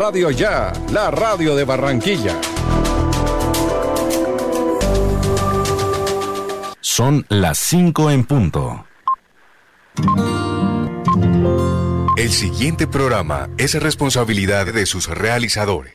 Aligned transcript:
Radio 0.00 0.30
Ya, 0.30 0.72
la 0.92 1.10
radio 1.10 1.56
de 1.56 1.64
Barranquilla. 1.64 2.40
Son 6.80 7.26
las 7.28 7.58
5 7.58 8.08
en 8.12 8.24
punto. 8.24 8.86
El 12.16 12.30
siguiente 12.30 12.86
programa 12.86 13.50
es 13.58 13.74
responsabilidad 13.82 14.72
de 14.72 14.86
sus 14.86 15.08
realizadores. 15.08 15.94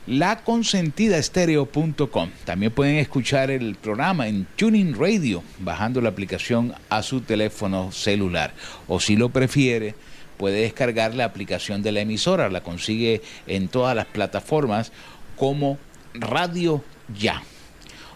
laconsentidaestereo.com. 0.07 2.31
También 2.45 2.73
pueden 2.73 2.97
escuchar 2.97 3.51
el 3.51 3.75
programa 3.75 4.29
en 4.29 4.47
Tuning 4.57 4.99
Radio 4.99 5.43
bajando 5.59 6.01
la 6.01 6.09
aplicación 6.11 6.75
a 6.89 7.03
su 7.03 7.23
teléfono 7.23 7.91
celular 7.93 8.55
o 8.87 9.01
si 9.01 9.17
lo 9.17 9.31
prefiere 9.31 9.97
puede 10.37 10.61
descargar 10.61 11.15
la 11.15 11.25
aplicación 11.25 11.83
de 11.83 11.93
la 11.93 12.01
emisora, 12.01 12.51
la 12.51 12.63
consigue 12.63 13.23
en 13.47 13.69
todas 13.69 13.97
las 13.97 14.07
plataformas 14.07 14.93
como 15.37 15.79
Radio 16.15 16.83
Ya. 17.19 17.43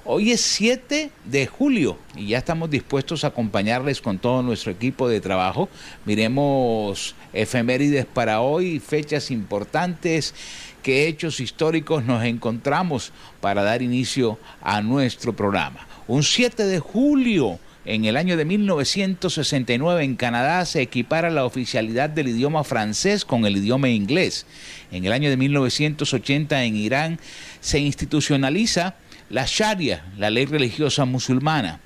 Hoy 0.06 0.32
es 0.32 0.40
7 0.40 1.10
de 1.26 1.46
julio 1.46 1.98
y 2.16 2.28
ya 2.28 2.38
estamos 2.38 2.70
dispuestos 2.70 3.22
a 3.22 3.28
acompañarles 3.28 4.00
con 4.00 4.18
todo 4.18 4.42
nuestro 4.42 4.72
equipo 4.72 5.10
de 5.10 5.20
trabajo. 5.20 5.68
Miremos 6.06 7.14
efemérides 7.34 8.06
para 8.06 8.40
hoy, 8.40 8.80
fechas 8.80 9.30
importantes, 9.30 10.34
qué 10.82 11.06
hechos 11.06 11.38
históricos 11.38 12.02
nos 12.06 12.24
encontramos 12.24 13.12
para 13.42 13.62
dar 13.62 13.82
inicio 13.82 14.38
a 14.62 14.80
nuestro 14.80 15.34
programa. 15.36 15.86
Un 16.08 16.22
7 16.22 16.64
de 16.64 16.78
julio 16.78 17.58
en 17.84 18.06
el 18.06 18.16
año 18.16 18.38
de 18.38 18.46
1969 18.46 20.02
en 20.02 20.16
Canadá 20.16 20.64
se 20.64 20.80
equipara 20.80 21.28
la 21.28 21.44
oficialidad 21.44 22.08
del 22.08 22.28
idioma 22.28 22.64
francés 22.64 23.26
con 23.26 23.44
el 23.44 23.58
idioma 23.58 23.90
inglés. 23.90 24.46
En 24.92 25.04
el 25.04 25.12
año 25.12 25.28
de 25.28 25.36
1980 25.36 26.64
en 26.64 26.76
Irán 26.76 27.20
se 27.60 27.80
institucionaliza 27.80 28.96
la 29.30 29.46
Sharia, 29.46 30.04
la 30.18 30.28
ley 30.28 30.44
religiosa 30.44 31.04
musulmana. 31.04 31.80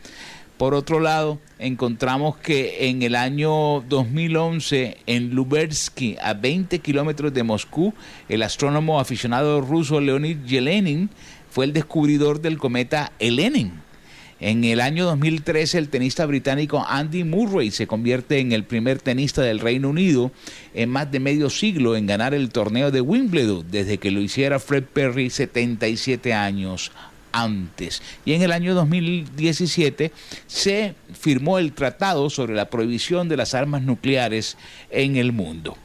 Por 0.57 0.73
otro 0.73 0.99
lado, 0.99 1.41
encontramos 1.59 2.37
que 2.39 2.89
en 2.89 3.03
el 3.03 3.15
año 3.15 3.81
2011, 3.89 4.99
en 5.07 5.35
Lubersky, 5.35 6.17
a 6.23 6.33
20 6.33 6.79
kilómetros 6.79 7.35
de 7.35 7.43
Moscú, 7.43 7.93
el 8.29 8.43
astrónomo 8.43 8.99
aficionado 8.99 9.61
ruso 9.61 10.01
Leonid 10.01 10.39
Yelenin 10.47 11.11
fue 11.51 11.67
el 11.67 11.73
descubridor 11.73 12.41
del 12.41 12.59
cometa 12.59 13.13
Elenin. 13.19 13.83
En 14.41 14.65
el 14.65 14.81
año 14.81 15.05
2013 15.05 15.79
el 15.79 15.89
tenista 15.89 16.27
británico 16.27 16.85
Andy 16.87 17.25
Murray 17.25 17.71
se 17.71 17.87
convierte 17.87 18.41
en 18.41 18.53
el 18.53 18.65
primer 18.65 19.01
tenista 19.01 19.43
del 19.43 19.61
Reino 19.61 19.89
Unido 19.89 20.33
en 20.75 20.91
más 20.91 21.11
de 21.11 21.21
medio 21.21 21.49
siglo 21.51 21.97
en 21.97 22.07
ganar 22.07 22.35
el 22.35 22.51
torneo 22.51 22.91
de 22.91 23.01
Wimbledon 23.01 23.65
desde 23.71 23.99
que 23.99 24.11
lo 24.11 24.21
hiciera 24.21 24.59
Fred 24.59 24.85
Perry 24.93 25.31
77 25.31 26.35
años 26.35 26.91
antes. 27.35 28.01
Y 28.25 28.33
en 28.33 28.43
el 28.43 28.53
año 28.53 28.75
2017 28.75 30.13
se 30.47 30.95
firmó 31.13 31.59
el 31.59 31.73
tratado 31.73 32.31
sobre 32.31 32.55
la 32.55 32.71
prohibición 32.71 33.29
de 33.29 33.37
las 33.37 33.55
armas 33.55 33.83
nucleares 33.83 34.57
en 34.91 35.17
el 35.17 35.33
mundo. 35.33 35.77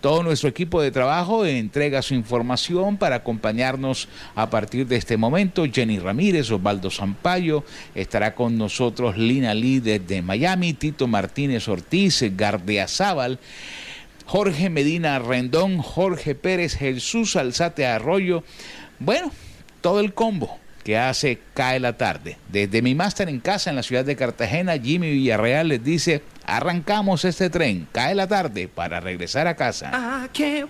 Todo 0.00 0.22
nuestro 0.22 0.48
equipo 0.48 0.80
de 0.80 0.90
trabajo 0.90 1.44
entrega 1.44 2.02
su 2.02 2.14
información 2.14 2.96
para 2.96 3.16
acompañarnos 3.16 4.08
a 4.34 4.50
partir 4.50 4.86
de 4.86 4.96
este 4.96 5.16
momento. 5.16 5.64
Jenny 5.70 5.98
Ramírez, 5.98 6.50
Osvaldo 6.50 6.90
Zampayo, 6.90 7.64
estará 7.94 8.34
con 8.34 8.56
nosotros 8.56 9.16
Lina 9.16 9.52
Lee 9.52 9.80
desde 9.80 10.22
Miami, 10.22 10.74
Tito 10.74 11.08
Martínez 11.08 11.66
Ortiz, 11.68 12.22
Gardeazábal, 12.36 13.38
Jorge 14.26 14.70
Medina 14.70 15.18
Rendón, 15.18 15.78
Jorge 15.78 16.34
Pérez, 16.34 16.76
Jesús 16.76 17.34
Alzate 17.36 17.86
Arroyo. 17.86 18.44
Bueno, 18.98 19.32
todo 19.80 20.00
el 20.00 20.14
combo 20.14 20.58
que 20.86 20.96
hace 20.96 21.40
Cae 21.52 21.80
la 21.80 21.94
tarde. 21.94 22.38
Desde 22.48 22.80
mi 22.80 22.94
máster 22.94 23.28
en 23.28 23.40
casa 23.40 23.70
en 23.70 23.76
la 23.76 23.82
ciudad 23.82 24.04
de 24.04 24.14
Cartagena, 24.14 24.78
Jimmy 24.78 25.10
Villarreal 25.10 25.66
les 25.66 25.82
dice, 25.82 26.22
arrancamos 26.44 27.24
este 27.24 27.50
tren, 27.50 27.88
Cae 27.90 28.14
la 28.14 28.28
tarde, 28.28 28.68
para 28.68 29.00
regresar 29.00 29.48
a 29.48 29.56
casa. 29.56 29.90
Cae 30.32 30.64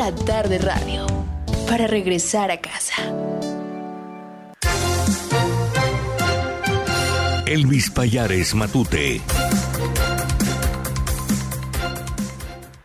la 0.00 0.14
tarde 0.14 0.56
radio 0.56 1.06
para 1.68 1.86
regresar 1.86 2.50
a 2.50 2.58
casa. 2.58 3.02
Elvis 7.44 7.90
Payares 7.90 8.54
Matute. 8.54 9.20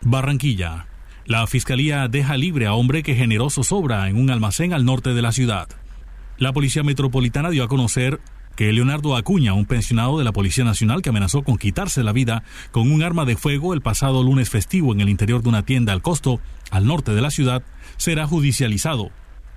Barranquilla. 0.02 0.88
La 1.24 1.46
fiscalía 1.46 2.06
deja 2.08 2.36
libre 2.36 2.66
a 2.66 2.74
hombre 2.74 3.02
que 3.02 3.14
generó 3.14 3.48
zozobra 3.48 4.10
en 4.10 4.18
un 4.18 4.28
almacén 4.28 4.74
al 4.74 4.84
norte 4.84 5.14
de 5.14 5.22
la 5.22 5.32
ciudad. 5.32 5.68
La 6.36 6.52
policía 6.52 6.82
metropolitana 6.82 7.48
dio 7.48 7.64
a 7.64 7.68
conocer 7.68 8.20
que 8.56 8.72
Leonardo 8.72 9.14
Acuña, 9.14 9.52
un 9.52 9.66
pensionado 9.66 10.18
de 10.18 10.24
la 10.24 10.32
Policía 10.32 10.64
Nacional 10.64 11.02
que 11.02 11.10
amenazó 11.10 11.42
con 11.42 11.58
quitarse 11.58 12.02
la 12.02 12.12
vida 12.12 12.42
con 12.72 12.90
un 12.90 13.02
arma 13.02 13.24
de 13.24 13.36
fuego 13.36 13.74
el 13.74 13.82
pasado 13.82 14.22
lunes 14.22 14.50
festivo 14.50 14.92
en 14.92 15.00
el 15.00 15.10
interior 15.10 15.42
de 15.42 15.50
una 15.50 15.64
tienda 15.64 15.92
al 15.92 16.02
costo, 16.02 16.40
al 16.70 16.86
norte 16.86 17.12
de 17.12 17.20
la 17.20 17.30
ciudad, 17.30 17.62
será 17.98 18.26
judicializado. 18.26 19.10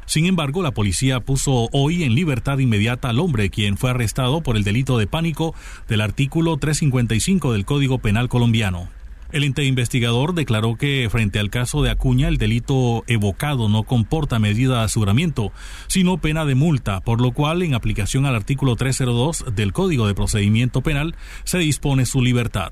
Sin 0.05 0.25
embargo, 0.25 0.63
la 0.63 0.71
policía 0.71 1.19
puso 1.19 1.69
hoy 1.71 2.03
en 2.03 2.15
libertad 2.15 2.57
inmediata 2.57 3.09
al 3.09 3.19
hombre, 3.19 3.49
quien 3.49 3.77
fue 3.77 3.91
arrestado 3.91 4.41
por 4.41 4.57
el 4.57 4.63
delito 4.63 4.97
de 4.97 5.07
pánico 5.07 5.53
del 5.87 6.01
artículo 6.01 6.57
355 6.57 7.53
del 7.53 7.65
Código 7.65 7.99
Penal 7.99 8.27
colombiano. 8.27 8.89
El 9.31 9.43
ente 9.43 9.63
investigador 9.63 10.33
declaró 10.33 10.75
que 10.75 11.07
frente 11.11 11.37
al 11.37 11.51
caso 11.51 11.83
de 11.83 11.91
Acuña 11.91 12.27
el 12.27 12.37
delito 12.37 13.03
evocado 13.05 13.69
no 13.69 13.83
comporta 13.83 14.39
medida 14.39 14.79
de 14.79 14.85
aseguramiento, 14.85 15.51
sino 15.85 16.17
pena 16.17 16.45
de 16.45 16.55
multa, 16.55 17.01
por 17.01 17.21
lo 17.21 17.31
cual 17.31 17.61
en 17.61 17.75
aplicación 17.75 18.25
al 18.25 18.35
artículo 18.35 18.75
302 18.75 19.45
del 19.53 19.71
Código 19.71 20.07
de 20.07 20.15
Procedimiento 20.15 20.81
Penal 20.81 21.15
se 21.43 21.59
dispone 21.59 22.07
su 22.07 22.23
libertad. 22.23 22.71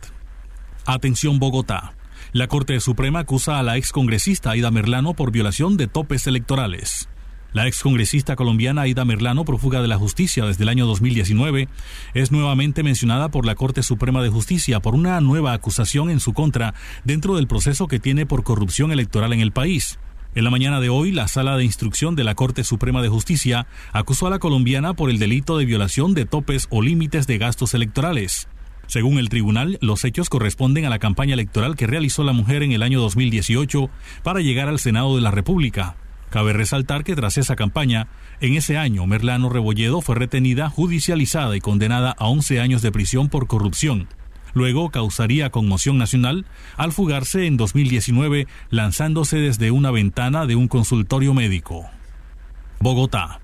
Atención 0.87 1.37
Bogotá. 1.37 1.93
La 2.31 2.47
Corte 2.47 2.79
Suprema 2.79 3.19
acusa 3.19 3.59
a 3.59 3.63
la 3.63 3.77
excongresista 3.77 4.49
Aida 4.49 4.71
Merlano 4.71 5.13
por 5.13 5.31
violación 5.31 5.77
de 5.77 5.85
topes 5.85 6.25
electorales. 6.25 7.07
La 7.53 7.65
excongresista 7.65 8.35
colombiana 8.35 8.81
Aida 8.81 9.05
Merlano, 9.05 9.45
prófuga 9.45 9.81
de 9.81 9.87
la 9.87 9.97
justicia 9.97 10.45
desde 10.45 10.63
el 10.63 10.69
año 10.69 10.85
2019, 10.85 11.69
es 12.13 12.31
nuevamente 12.31 12.83
mencionada 12.83 13.29
por 13.29 13.45
la 13.45 13.55
Corte 13.55 13.83
Suprema 13.83 14.21
de 14.21 14.29
Justicia 14.29 14.81
por 14.81 14.95
una 14.95 15.19
nueva 15.21 15.53
acusación 15.53 16.09
en 16.09 16.19
su 16.19 16.33
contra 16.33 16.73
dentro 17.05 17.35
del 17.35 17.47
proceso 17.47 17.87
que 17.87 17.99
tiene 17.99 18.25
por 18.25 18.43
corrupción 18.43 18.91
electoral 18.91 19.31
en 19.31 19.39
el 19.39 19.53
país. 19.53 19.97
En 20.35 20.43
la 20.43 20.51
mañana 20.51 20.81
de 20.81 20.89
hoy, 20.89 21.11
la 21.11 21.27
Sala 21.27 21.57
de 21.57 21.63
Instrucción 21.63 22.15
de 22.15 22.25
la 22.25 22.35
Corte 22.35 22.63
Suprema 22.63 23.01
de 23.01 23.09
Justicia 23.09 23.65
acusó 23.91 24.27
a 24.27 24.29
la 24.29 24.39
colombiana 24.39 24.93
por 24.93 25.09
el 25.09 25.17
delito 25.17 25.57
de 25.57 25.65
violación 25.65 26.13
de 26.13 26.25
topes 26.25 26.67
o 26.69 26.81
límites 26.81 27.27
de 27.27 27.37
gastos 27.37 27.73
electorales. 27.73 28.49
Según 28.87 29.17
el 29.19 29.29
tribunal, 29.29 29.79
los 29.81 30.05
hechos 30.05 30.29
corresponden 30.29 30.85
a 30.85 30.89
la 30.89 30.99
campaña 30.99 31.33
electoral 31.33 31.75
que 31.75 31.87
realizó 31.87 32.23
la 32.23 32.33
mujer 32.33 32.61
en 32.61 32.73
el 32.73 32.83
año 32.83 33.01
2018 33.01 33.89
para 34.21 34.41
llegar 34.41 34.67
al 34.67 34.79
Senado 34.79 35.15
de 35.15 35.21
la 35.21 35.31
República. 35.31 35.95
Cabe 36.29 36.53
resaltar 36.53 37.03
que 37.03 37.15
tras 37.15 37.37
esa 37.37 37.55
campaña, 37.55 38.07
en 38.41 38.55
ese 38.55 38.77
año 38.77 39.05
Merlano 39.05 39.49
Rebolledo 39.49 40.01
fue 40.01 40.15
retenida, 40.15 40.69
judicializada 40.69 41.55
y 41.55 41.61
condenada 41.61 42.15
a 42.17 42.27
11 42.27 42.59
años 42.59 42.81
de 42.81 42.91
prisión 42.91 43.29
por 43.29 43.47
corrupción. 43.47 44.07
Luego 44.53 44.89
causaría 44.89 45.51
conmoción 45.51 45.97
nacional 45.97 46.45
al 46.75 46.91
fugarse 46.91 47.45
en 47.45 47.57
2019 47.57 48.47
lanzándose 48.69 49.37
desde 49.37 49.71
una 49.71 49.91
ventana 49.91 50.45
de 50.45 50.55
un 50.55 50.67
consultorio 50.67 51.33
médico. 51.33 51.85
Bogotá. 52.79 53.39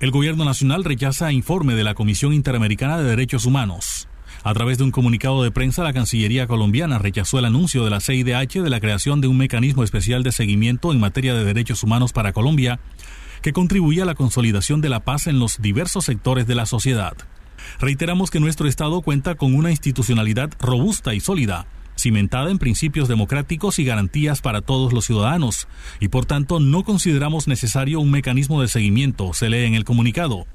El 0.00 0.10
gobierno 0.10 0.44
nacional 0.44 0.84
rechaza 0.84 1.32
informe 1.32 1.74
de 1.74 1.84
la 1.84 1.94
Comisión 1.94 2.32
Interamericana 2.32 2.98
de 2.98 3.04
Derechos 3.04 3.46
Humanos. 3.46 4.07
A 4.44 4.54
través 4.54 4.78
de 4.78 4.84
un 4.84 4.92
comunicado 4.92 5.42
de 5.42 5.50
prensa, 5.50 5.82
la 5.82 5.92
Cancillería 5.92 6.46
colombiana 6.46 6.98
rechazó 6.98 7.38
el 7.38 7.44
anuncio 7.44 7.84
de 7.84 7.90
la 7.90 8.00
CIDH 8.00 8.62
de 8.62 8.70
la 8.70 8.80
creación 8.80 9.20
de 9.20 9.28
un 9.28 9.36
mecanismo 9.36 9.82
especial 9.82 10.22
de 10.22 10.32
seguimiento 10.32 10.92
en 10.92 11.00
materia 11.00 11.34
de 11.34 11.44
derechos 11.44 11.82
humanos 11.82 12.12
para 12.12 12.32
Colombia, 12.32 12.78
que 13.42 13.52
contribuye 13.52 14.02
a 14.02 14.04
la 14.04 14.14
consolidación 14.14 14.80
de 14.80 14.88
la 14.88 15.00
paz 15.00 15.26
en 15.26 15.38
los 15.38 15.60
diversos 15.60 16.04
sectores 16.04 16.46
de 16.46 16.54
la 16.54 16.66
sociedad. 16.66 17.16
Reiteramos 17.80 18.30
que 18.30 18.40
nuestro 18.40 18.68
Estado 18.68 19.00
cuenta 19.02 19.34
con 19.34 19.54
una 19.54 19.70
institucionalidad 19.70 20.50
robusta 20.60 21.14
y 21.14 21.20
sólida, 21.20 21.66
cimentada 21.96 22.50
en 22.50 22.58
principios 22.58 23.08
democráticos 23.08 23.78
y 23.80 23.84
garantías 23.84 24.40
para 24.40 24.60
todos 24.60 24.92
los 24.92 25.04
ciudadanos, 25.04 25.66
y 25.98 26.08
por 26.08 26.26
tanto 26.26 26.60
no 26.60 26.84
consideramos 26.84 27.48
necesario 27.48 28.00
un 28.00 28.10
mecanismo 28.10 28.62
de 28.62 28.68
seguimiento, 28.68 29.34
se 29.34 29.50
lee 29.50 29.64
en 29.64 29.74
el 29.74 29.84
comunicado. 29.84 30.46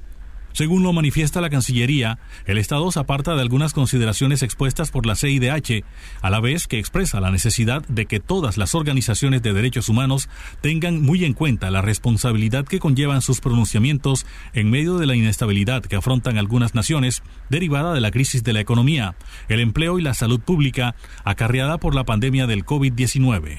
Según 0.54 0.84
lo 0.84 0.92
manifiesta 0.92 1.40
la 1.40 1.50
Cancillería, 1.50 2.20
el 2.46 2.58
Estado 2.58 2.88
se 2.92 3.00
aparta 3.00 3.34
de 3.34 3.40
algunas 3.40 3.72
consideraciones 3.72 4.40
expuestas 4.44 4.92
por 4.92 5.04
la 5.04 5.16
CIDH, 5.16 5.82
a 6.22 6.30
la 6.30 6.38
vez 6.38 6.68
que 6.68 6.78
expresa 6.78 7.20
la 7.20 7.32
necesidad 7.32 7.84
de 7.88 8.06
que 8.06 8.20
todas 8.20 8.56
las 8.56 8.76
organizaciones 8.76 9.42
de 9.42 9.52
derechos 9.52 9.88
humanos 9.88 10.28
tengan 10.60 11.02
muy 11.02 11.24
en 11.24 11.32
cuenta 11.32 11.72
la 11.72 11.82
responsabilidad 11.82 12.66
que 12.66 12.78
conllevan 12.78 13.20
sus 13.20 13.40
pronunciamientos 13.40 14.26
en 14.52 14.70
medio 14.70 14.96
de 14.98 15.06
la 15.06 15.16
inestabilidad 15.16 15.82
que 15.82 15.96
afrontan 15.96 16.38
algunas 16.38 16.72
naciones 16.72 17.24
derivada 17.50 17.92
de 17.92 18.00
la 18.00 18.12
crisis 18.12 18.44
de 18.44 18.52
la 18.52 18.60
economía, 18.60 19.16
el 19.48 19.58
empleo 19.58 19.98
y 19.98 20.02
la 20.02 20.14
salud 20.14 20.38
pública 20.38 20.94
acarreada 21.24 21.78
por 21.78 21.96
la 21.96 22.04
pandemia 22.04 22.46
del 22.46 22.64
COVID-19. 22.64 23.58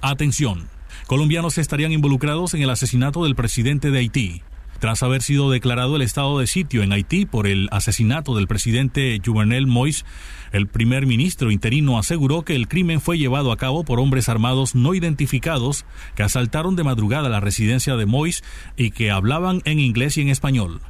Atención. 0.00 0.68
Colombianos 1.08 1.58
estarían 1.58 1.90
involucrados 1.90 2.54
en 2.54 2.62
el 2.62 2.70
asesinato 2.70 3.24
del 3.24 3.34
presidente 3.34 3.90
de 3.90 3.98
Haití. 3.98 4.42
Tras 4.84 5.02
haber 5.02 5.22
sido 5.22 5.50
declarado 5.50 5.96
el 5.96 6.02
estado 6.02 6.38
de 6.38 6.46
sitio 6.46 6.82
en 6.82 6.92
Haití 6.92 7.24
por 7.24 7.46
el 7.46 7.70
asesinato 7.72 8.36
del 8.36 8.46
presidente 8.46 9.18
Juvenel 9.24 9.66
Moïse, 9.66 10.04
el 10.52 10.66
primer 10.66 11.06
ministro 11.06 11.50
interino 11.50 11.98
aseguró 11.98 12.42
que 12.42 12.54
el 12.54 12.68
crimen 12.68 13.00
fue 13.00 13.16
llevado 13.16 13.50
a 13.50 13.56
cabo 13.56 13.84
por 13.84 13.98
hombres 13.98 14.28
armados 14.28 14.74
no 14.74 14.92
identificados 14.92 15.86
que 16.14 16.22
asaltaron 16.22 16.76
de 16.76 16.84
madrugada 16.84 17.30
la 17.30 17.40
residencia 17.40 17.96
de 17.96 18.06
Moïse 18.06 18.44
y 18.76 18.90
que 18.90 19.10
hablaban 19.10 19.62
en 19.64 19.78
inglés 19.78 20.18
y 20.18 20.20
en 20.20 20.28
español. 20.28 20.82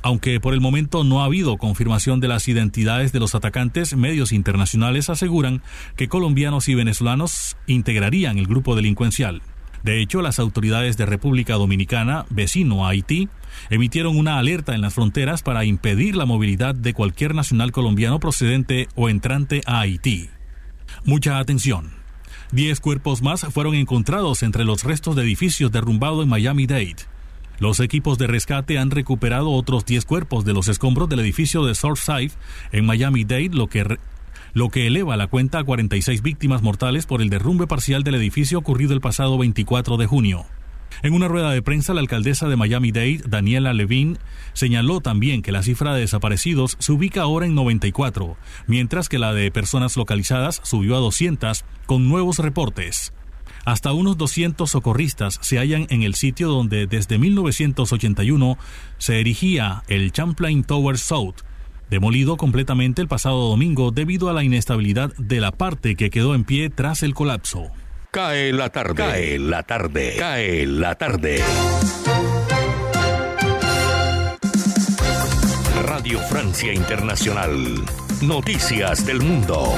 Aunque 0.00 0.40
por 0.40 0.54
el 0.54 0.62
momento 0.62 1.04
no 1.04 1.20
ha 1.20 1.26
habido 1.26 1.58
confirmación 1.58 2.20
de 2.20 2.28
las 2.28 2.48
identidades 2.48 3.12
de 3.12 3.20
los 3.20 3.34
atacantes, 3.34 3.94
medios 3.98 4.32
internacionales 4.32 5.10
aseguran 5.10 5.60
que 5.94 6.08
colombianos 6.08 6.70
y 6.70 6.74
venezolanos 6.74 7.58
integrarían 7.66 8.38
el 8.38 8.46
grupo 8.46 8.74
delincuencial. 8.74 9.42
De 9.82 10.00
hecho, 10.00 10.22
las 10.22 10.38
autoridades 10.38 10.96
de 10.96 11.06
República 11.06 11.54
Dominicana, 11.54 12.26
vecino 12.30 12.86
a 12.86 12.90
Haití, 12.90 13.28
emitieron 13.70 14.16
una 14.16 14.38
alerta 14.38 14.74
en 14.74 14.80
las 14.80 14.94
fronteras 14.94 15.42
para 15.42 15.64
impedir 15.64 16.16
la 16.16 16.26
movilidad 16.26 16.74
de 16.74 16.94
cualquier 16.94 17.34
nacional 17.34 17.72
colombiano 17.72 18.20
procedente 18.20 18.88
o 18.94 19.08
entrante 19.08 19.62
a 19.66 19.80
Haití. 19.80 20.28
Mucha 21.04 21.38
atención. 21.38 21.90
Diez 22.52 22.80
cuerpos 22.80 23.22
más 23.22 23.44
fueron 23.52 23.74
encontrados 23.74 24.42
entre 24.42 24.64
los 24.64 24.84
restos 24.84 25.16
de 25.16 25.22
edificios 25.22 25.72
derrumbados 25.72 26.22
en 26.22 26.28
Miami-Dade. 26.28 26.96
Los 27.58 27.80
equipos 27.80 28.18
de 28.18 28.26
rescate 28.26 28.78
han 28.78 28.90
recuperado 28.90 29.50
otros 29.50 29.86
10 29.86 30.04
cuerpos 30.04 30.44
de 30.44 30.52
los 30.52 30.68
escombros 30.68 31.08
del 31.08 31.20
edificio 31.20 31.64
de 31.64 31.74
Surfside 31.74 32.32
en 32.70 32.84
Miami-Dade, 32.84 33.50
lo 33.52 33.68
que 33.68 33.98
lo 34.56 34.70
que 34.70 34.86
eleva 34.86 35.18
la 35.18 35.26
cuenta 35.26 35.58
a 35.58 35.64
46 35.64 36.22
víctimas 36.22 36.62
mortales 36.62 37.04
por 37.04 37.20
el 37.20 37.28
derrumbe 37.28 37.66
parcial 37.66 38.04
del 38.04 38.14
edificio 38.14 38.58
ocurrido 38.58 38.94
el 38.94 39.02
pasado 39.02 39.36
24 39.36 39.98
de 39.98 40.06
junio. 40.06 40.46
En 41.02 41.12
una 41.12 41.28
rueda 41.28 41.50
de 41.50 41.60
prensa, 41.60 41.92
la 41.92 42.00
alcaldesa 42.00 42.48
de 42.48 42.56
Miami-Dade, 42.56 43.20
Daniela 43.28 43.74
Levine, 43.74 44.16
señaló 44.54 45.02
también 45.02 45.42
que 45.42 45.52
la 45.52 45.62
cifra 45.62 45.92
de 45.92 46.00
desaparecidos 46.00 46.76
se 46.78 46.92
ubica 46.92 47.20
ahora 47.20 47.44
en 47.44 47.54
94, 47.54 48.38
mientras 48.66 49.10
que 49.10 49.18
la 49.18 49.34
de 49.34 49.50
personas 49.50 49.94
localizadas 49.98 50.62
subió 50.64 50.96
a 50.96 51.00
200, 51.00 51.66
con 51.84 52.08
nuevos 52.08 52.38
reportes. 52.38 53.12
Hasta 53.66 53.92
unos 53.92 54.16
200 54.16 54.70
socorristas 54.70 55.38
se 55.42 55.58
hallan 55.58 55.86
en 55.90 56.02
el 56.02 56.14
sitio 56.14 56.48
donde 56.48 56.86
desde 56.86 57.18
1981 57.18 58.56
se 58.96 59.20
erigía 59.20 59.82
el 59.88 60.12
Champlain 60.12 60.64
Tower 60.64 60.96
South, 60.96 61.42
demolido 61.90 62.36
completamente 62.36 63.02
el 63.02 63.08
pasado 63.08 63.48
domingo 63.48 63.90
debido 63.90 64.28
a 64.28 64.32
la 64.32 64.44
inestabilidad 64.44 65.12
de 65.18 65.40
la 65.40 65.52
parte 65.52 65.96
que 65.96 66.10
quedó 66.10 66.34
en 66.34 66.44
pie 66.44 66.70
tras 66.70 67.02
el 67.02 67.14
colapso. 67.14 67.70
Cae 68.10 68.52
la 68.52 68.70
tarde, 68.70 68.94
cae 68.94 69.38
la 69.38 69.62
tarde, 69.62 70.14
cae 70.18 70.66
la 70.66 70.94
tarde. 70.94 71.42
Radio 75.82 76.18
Francia 76.20 76.72
Internacional. 76.72 77.84
Noticias 78.22 79.04
del 79.04 79.20
Mundo. 79.20 79.74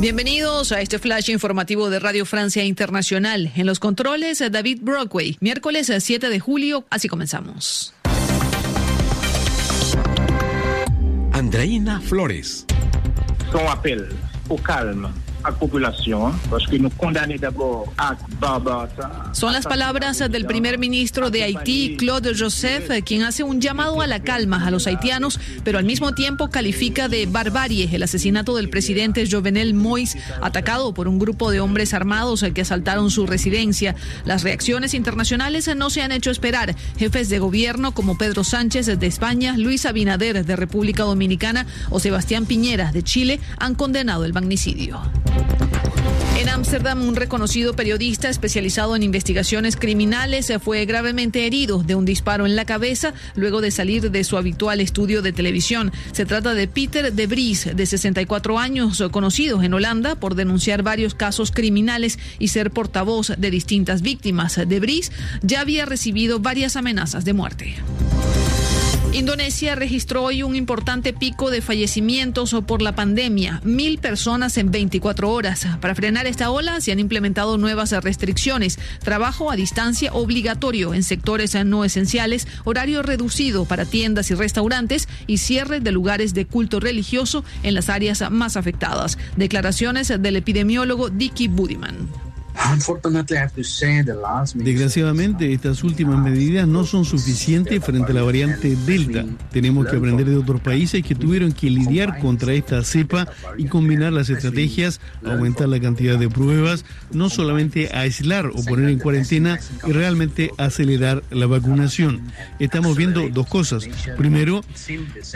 Bienvenidos 0.00 0.72
a 0.72 0.80
este 0.80 0.98
flash 0.98 1.28
informativo 1.28 1.90
de 1.90 1.98
Radio 1.98 2.24
Francia 2.24 2.64
Internacional. 2.64 3.52
En 3.54 3.66
los 3.66 3.78
controles, 3.78 4.42
David 4.50 4.78
Brockway. 4.80 5.36
Miércoles 5.40 5.92
7 5.94 6.30
de 6.30 6.40
julio, 6.40 6.86
así 6.88 7.06
comenzamos. 7.06 7.92
Andreina 11.34 12.00
Flores. 12.00 12.64
Son 13.52 13.68
apel 13.68 14.08
au 15.44 15.52
calme 15.52 15.80
son 19.32 19.52
las 19.52 19.64
palabras 19.64 20.18
del 20.18 20.46
primer 20.46 20.78
ministro 20.78 21.30
de 21.30 21.42
Haití, 21.42 21.96
Claude 21.96 22.34
Joseph, 22.36 22.90
quien 23.04 23.22
hace 23.22 23.42
un 23.42 23.60
llamado 23.60 24.00
a 24.00 24.06
la 24.06 24.20
calma 24.20 24.66
a 24.66 24.70
los 24.70 24.86
haitianos, 24.86 25.38
pero 25.64 25.78
al 25.78 25.84
mismo 25.84 26.14
tiempo 26.14 26.50
califica 26.50 27.08
de 27.08 27.26
barbarie 27.26 27.88
el 27.92 28.02
asesinato 28.02 28.56
del 28.56 28.68
presidente 28.68 29.26
Jovenel 29.30 29.74
Moïse, 29.74 30.18
atacado 30.42 30.94
por 30.94 31.08
un 31.08 31.18
grupo 31.18 31.50
de 31.50 31.60
hombres 31.60 31.94
armados 31.94 32.44
que 32.54 32.60
asaltaron 32.60 33.10
su 33.10 33.26
residencia. 33.26 33.94
Las 34.24 34.42
reacciones 34.42 34.94
internacionales 34.94 35.70
no 35.76 35.90
se 35.90 36.02
han 36.02 36.12
hecho 36.12 36.30
esperar. 36.30 36.74
Jefes 36.98 37.28
de 37.28 37.38
gobierno 37.38 37.92
como 37.92 38.18
Pedro 38.18 38.44
Sánchez 38.44 38.86
de 38.86 39.06
España, 39.06 39.56
Luis 39.56 39.86
Abinader 39.86 40.44
de 40.44 40.56
República 40.56 41.04
Dominicana 41.04 41.66
o 41.90 42.00
Sebastián 42.00 42.46
Piñera 42.46 42.92
de 42.92 43.02
Chile 43.02 43.40
han 43.58 43.74
condenado 43.74 44.24
el 44.24 44.32
magnicidio. 44.32 45.00
En 46.40 46.48
Ámsterdam, 46.48 47.02
un 47.06 47.16
reconocido 47.16 47.74
periodista 47.74 48.30
especializado 48.30 48.96
en 48.96 49.02
investigaciones 49.02 49.76
criminales 49.76 50.50
fue 50.62 50.86
gravemente 50.86 51.46
herido 51.46 51.82
de 51.82 51.94
un 51.94 52.06
disparo 52.06 52.46
en 52.46 52.56
la 52.56 52.64
cabeza 52.64 53.12
luego 53.34 53.60
de 53.60 53.70
salir 53.70 54.10
de 54.10 54.24
su 54.24 54.38
habitual 54.38 54.80
estudio 54.80 55.20
de 55.20 55.34
televisión. 55.34 55.92
Se 56.12 56.24
trata 56.24 56.54
de 56.54 56.66
Peter 56.66 57.12
de 57.12 57.26
Vries, 57.26 57.76
de 57.76 57.84
64 57.84 58.58
años, 58.58 59.04
conocido 59.10 59.62
en 59.62 59.74
Holanda 59.74 60.14
por 60.14 60.34
denunciar 60.34 60.82
varios 60.82 61.14
casos 61.14 61.50
criminales 61.50 62.18
y 62.38 62.48
ser 62.48 62.70
portavoz 62.70 63.34
de 63.36 63.50
distintas 63.50 64.00
víctimas. 64.00 64.56
De 64.66 64.80
Vries 64.80 65.12
ya 65.42 65.60
había 65.60 65.84
recibido 65.84 66.40
varias 66.40 66.74
amenazas 66.74 67.26
de 67.26 67.34
muerte. 67.34 67.74
Indonesia 69.12 69.74
registró 69.74 70.22
hoy 70.22 70.44
un 70.44 70.54
importante 70.54 71.12
pico 71.12 71.50
de 71.50 71.62
fallecimientos 71.62 72.54
por 72.64 72.80
la 72.80 72.94
pandemia, 72.94 73.60
mil 73.64 73.98
personas 73.98 74.56
en 74.56 74.70
24 74.70 75.28
horas. 75.28 75.66
Para 75.80 75.96
frenar 75.96 76.28
esta 76.28 76.50
ola 76.52 76.80
se 76.80 76.92
han 76.92 77.00
implementado 77.00 77.58
nuevas 77.58 77.90
restricciones, 78.04 78.78
trabajo 79.02 79.50
a 79.50 79.56
distancia 79.56 80.12
obligatorio 80.12 80.94
en 80.94 81.02
sectores 81.02 81.56
no 81.64 81.84
esenciales, 81.84 82.46
horario 82.64 83.02
reducido 83.02 83.64
para 83.64 83.84
tiendas 83.84 84.30
y 84.30 84.34
restaurantes 84.34 85.08
y 85.26 85.38
cierre 85.38 85.80
de 85.80 85.90
lugares 85.90 86.32
de 86.32 86.46
culto 86.46 86.78
religioso 86.78 87.44
en 87.64 87.74
las 87.74 87.88
áreas 87.88 88.30
más 88.30 88.56
afectadas. 88.56 89.18
Declaraciones 89.36 90.06
del 90.06 90.36
epidemiólogo 90.36 91.10
Dicky 91.10 91.48
Budiman. 91.48 92.29
Desgraciadamente, 94.64 95.52
estas 95.52 95.82
últimas 95.84 96.18
medidas 96.18 96.66
no 96.66 96.84
son 96.84 97.04
suficientes 97.04 97.82
frente 97.84 98.12
a 98.12 98.14
la 98.14 98.22
variante 98.22 98.76
Delta. 98.86 99.24
Tenemos 99.50 99.86
que 99.86 99.96
aprender 99.96 100.26
de 100.26 100.36
otros 100.36 100.60
países 100.60 101.02
que 101.04 101.14
tuvieron 101.14 101.52
que 101.52 101.70
lidiar 101.70 102.18
contra 102.18 102.52
esta 102.52 102.82
cepa 102.84 103.28
y 103.56 103.66
combinar 103.66 104.12
las 104.12 104.30
estrategias, 104.30 105.00
aumentar 105.24 105.68
la 105.68 105.80
cantidad 105.80 106.18
de 106.18 106.28
pruebas, 106.28 106.84
no 107.12 107.30
solamente 107.30 107.90
aislar 107.94 108.46
o 108.46 108.64
poner 108.64 108.88
en 108.90 108.98
cuarentena 108.98 109.58
y 109.86 109.92
realmente 109.92 110.50
acelerar 110.58 111.22
la 111.30 111.46
vacunación. 111.46 112.22
Estamos 112.58 112.96
viendo 112.96 113.28
dos 113.28 113.46
cosas. 113.46 113.88
Primero, 114.16 114.62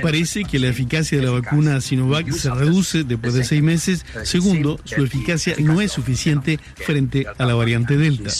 parece 0.03 0.45
que 0.45 0.59
la 0.59 0.69
eficacia 0.69 1.19
de 1.19 1.25
la 1.25 1.31
vacuna 1.31 1.81
Sinovac 1.81 2.31
se 2.31 2.51
reduce 2.51 3.05
después 3.05 3.35
de 3.35 3.45
seis 3.45 3.63
meses. 3.63 4.05
Segundo, 4.25 4.81
su 4.85 5.05
eficacia 5.05 5.55
no 5.59 5.81
es 5.81 5.93
suficiente 5.93 6.59
frente 6.75 7.04
a 7.39 7.47
la 7.47 7.55
variante 7.55 7.97
Delta. 7.97 8.31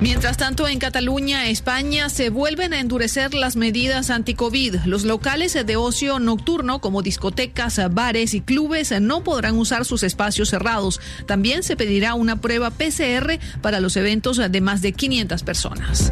Mientras 0.00 0.38
tanto, 0.38 0.66
en 0.66 0.78
Cataluña, 0.78 1.48
España, 1.48 2.08
se 2.08 2.30
vuelven 2.30 2.72
a 2.72 2.80
endurecer 2.80 3.34
las 3.34 3.56
medidas 3.56 4.08
anti-COVID. 4.08 4.76
Los 4.86 5.04
locales 5.04 5.52
de 5.52 5.76
ocio 5.76 6.18
nocturno, 6.18 6.80
como 6.80 7.02
discotecas, 7.02 7.78
bares 7.92 8.32
y 8.32 8.40
clubes, 8.40 8.98
no 8.98 9.22
podrán 9.22 9.58
usar 9.58 9.84
sus 9.84 10.02
espacios 10.02 10.48
cerrados. 10.48 11.00
También 11.26 11.62
se 11.62 11.76
pedirá 11.76 12.14
una 12.14 12.40
prueba 12.40 12.70
PCR 12.70 13.38
para 13.60 13.80
los 13.80 13.94
eventos 13.96 14.38
de 14.38 14.60
más 14.62 14.80
de 14.80 14.92
500 14.92 15.42
personas. 15.42 16.10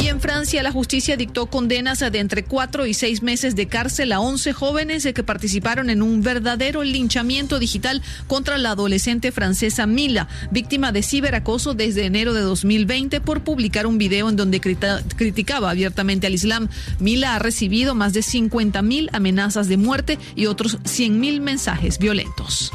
Y 0.00 0.08
en 0.08 0.20
Francia, 0.20 0.62
la 0.62 0.72
justicia 0.72 1.16
dictó 1.16 1.46
condenas 1.46 2.00
de 2.00 2.18
entre 2.18 2.44
cuatro 2.44 2.86
y 2.86 2.94
seis 2.94 3.22
meses 3.22 3.56
de 3.56 3.66
cárcel 3.66 4.12
a 4.12 4.20
11 4.20 4.52
jóvenes 4.52 5.08
que 5.14 5.22
participaron 5.22 5.88
en 5.88 6.02
un 6.02 6.22
verdadero 6.22 6.84
linchamiento 6.84 7.58
digital 7.58 8.02
contra 8.26 8.58
la 8.58 8.72
adolescente 8.72 9.32
francesa 9.32 9.86
Mila, 9.86 10.28
víctima 10.50 10.92
de 10.92 11.02
ciberacoso 11.02 11.74
desde 11.74 12.04
enero 12.04 12.34
de 12.34 12.42
2020 12.42 13.20
por 13.20 13.42
publicar 13.42 13.86
un 13.86 13.96
video 13.98 14.28
en 14.28 14.36
donde 14.36 14.60
criticaba 14.60 15.70
abiertamente 15.70 16.26
al 16.26 16.34
Islam. 16.34 16.68
Mila 16.98 17.34
ha 17.34 17.38
recibido 17.38 17.94
más 17.94 18.12
de 18.12 18.22
50 18.22 18.82
mil 18.82 19.08
amenazas 19.12 19.68
de 19.68 19.78
muerte 19.78 20.18
y 20.34 20.46
otros 20.46 20.78
100 20.84 21.18
mil 21.18 21.40
mensajes 21.40 21.98
violentos. 21.98 22.70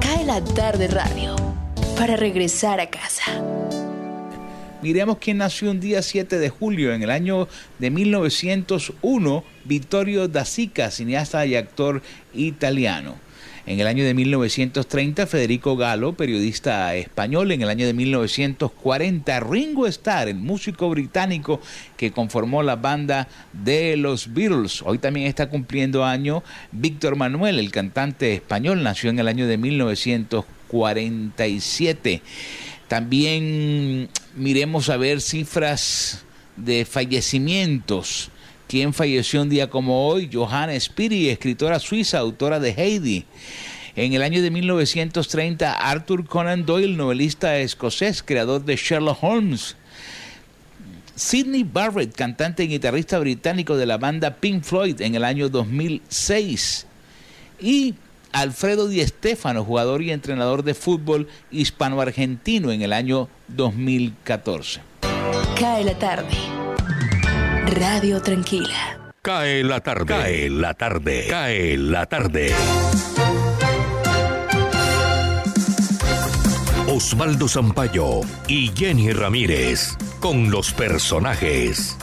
Cae 0.00 0.24
la 0.24 0.42
tarde 0.44 0.86
radio 0.88 1.34
para 1.96 2.16
regresar 2.16 2.80
a 2.80 2.88
casa. 2.88 3.22
Miremos 4.82 5.16
quién 5.18 5.38
nació 5.38 5.70
un 5.70 5.80
día 5.80 6.02
7 6.02 6.38
de 6.38 6.50
julio 6.50 6.92
en 6.92 7.02
el 7.02 7.10
año 7.10 7.48
de 7.78 7.90
1901, 7.90 9.42
Vittorio 9.64 10.28
da 10.28 10.44
Sica, 10.44 10.90
cineasta 10.90 11.46
y 11.46 11.56
actor 11.56 12.02
italiano. 12.34 13.14
En 13.64 13.80
el 13.80 13.86
año 13.86 14.04
de 14.04 14.12
1930, 14.14 15.26
Federico 15.26 15.76
Galo, 15.76 16.12
periodista 16.12 16.94
español. 16.94 17.50
En 17.50 17.62
el 17.62 17.68
año 17.68 17.84
de 17.86 17.94
1940, 17.94 19.40
Ringo 19.40 19.88
Starr, 19.88 20.28
el 20.28 20.36
músico 20.36 20.88
británico 20.88 21.60
que 21.96 22.12
conformó 22.12 22.62
la 22.62 22.76
banda 22.76 23.26
de 23.52 23.96
los 23.96 24.32
Beatles. 24.34 24.82
Hoy 24.82 24.98
también 24.98 25.26
está 25.26 25.48
cumpliendo 25.48 26.04
año 26.04 26.44
Víctor 26.70 27.16
Manuel, 27.16 27.58
el 27.58 27.72
cantante 27.72 28.34
español. 28.34 28.84
Nació 28.84 29.10
en 29.10 29.18
el 29.18 29.26
año 29.26 29.48
de 29.48 29.58
1947. 29.58 32.22
También 32.88 34.08
miremos 34.36 34.88
a 34.88 34.96
ver 34.96 35.20
cifras 35.20 36.24
de 36.56 36.84
fallecimientos. 36.84 38.30
¿Quién 38.68 38.92
falleció 38.92 39.42
un 39.42 39.48
día 39.48 39.70
como 39.70 40.08
hoy? 40.08 40.30
Johanna 40.32 40.78
Spiri, 40.78 41.28
escritora 41.28 41.78
suiza, 41.78 42.18
autora 42.18 42.60
de 42.60 42.70
Heidi. 42.70 43.24
En 43.96 44.12
el 44.12 44.22
año 44.22 44.42
de 44.42 44.50
1930, 44.50 45.72
Arthur 45.72 46.26
Conan 46.26 46.66
Doyle, 46.66 46.96
novelista 46.96 47.58
escocés, 47.58 48.22
creador 48.22 48.64
de 48.64 48.76
Sherlock 48.76 49.22
Holmes. 49.22 49.76
Sidney 51.14 51.64
Barrett, 51.64 52.14
cantante 52.14 52.64
y 52.64 52.68
guitarrista 52.68 53.18
británico 53.18 53.76
de 53.76 53.86
la 53.86 53.96
banda 53.96 54.36
Pink 54.36 54.62
Floyd 54.62 55.00
en 55.00 55.14
el 55.14 55.24
año 55.24 55.48
2006. 55.48 56.86
Y 57.58 57.94
Alfredo 58.32 58.88
Di 58.88 59.06
Stéfano, 59.06 59.64
jugador 59.64 60.02
y 60.02 60.10
entrenador 60.10 60.62
de 60.62 60.74
fútbol 60.74 61.28
hispano-argentino 61.50 62.72
en 62.72 62.82
el 62.82 62.92
año 62.92 63.28
2014. 63.48 64.80
Cae 65.58 65.84
la 65.84 65.98
tarde. 65.98 66.28
Radio 67.66 68.20
Tranquila. 68.22 69.12
Cae 69.22 69.64
la 69.64 69.80
tarde. 69.80 70.06
Cae 70.06 70.50
la 70.50 70.74
tarde. 70.74 71.26
Cae 71.28 71.76
la 71.76 72.06
tarde. 72.06 72.54
Osvaldo 76.88 77.48
Zampayo 77.48 78.20
y 78.46 78.70
Jenny 78.74 79.12
Ramírez 79.12 79.96
con 80.20 80.50
los 80.50 80.72
personajes. 80.72 81.98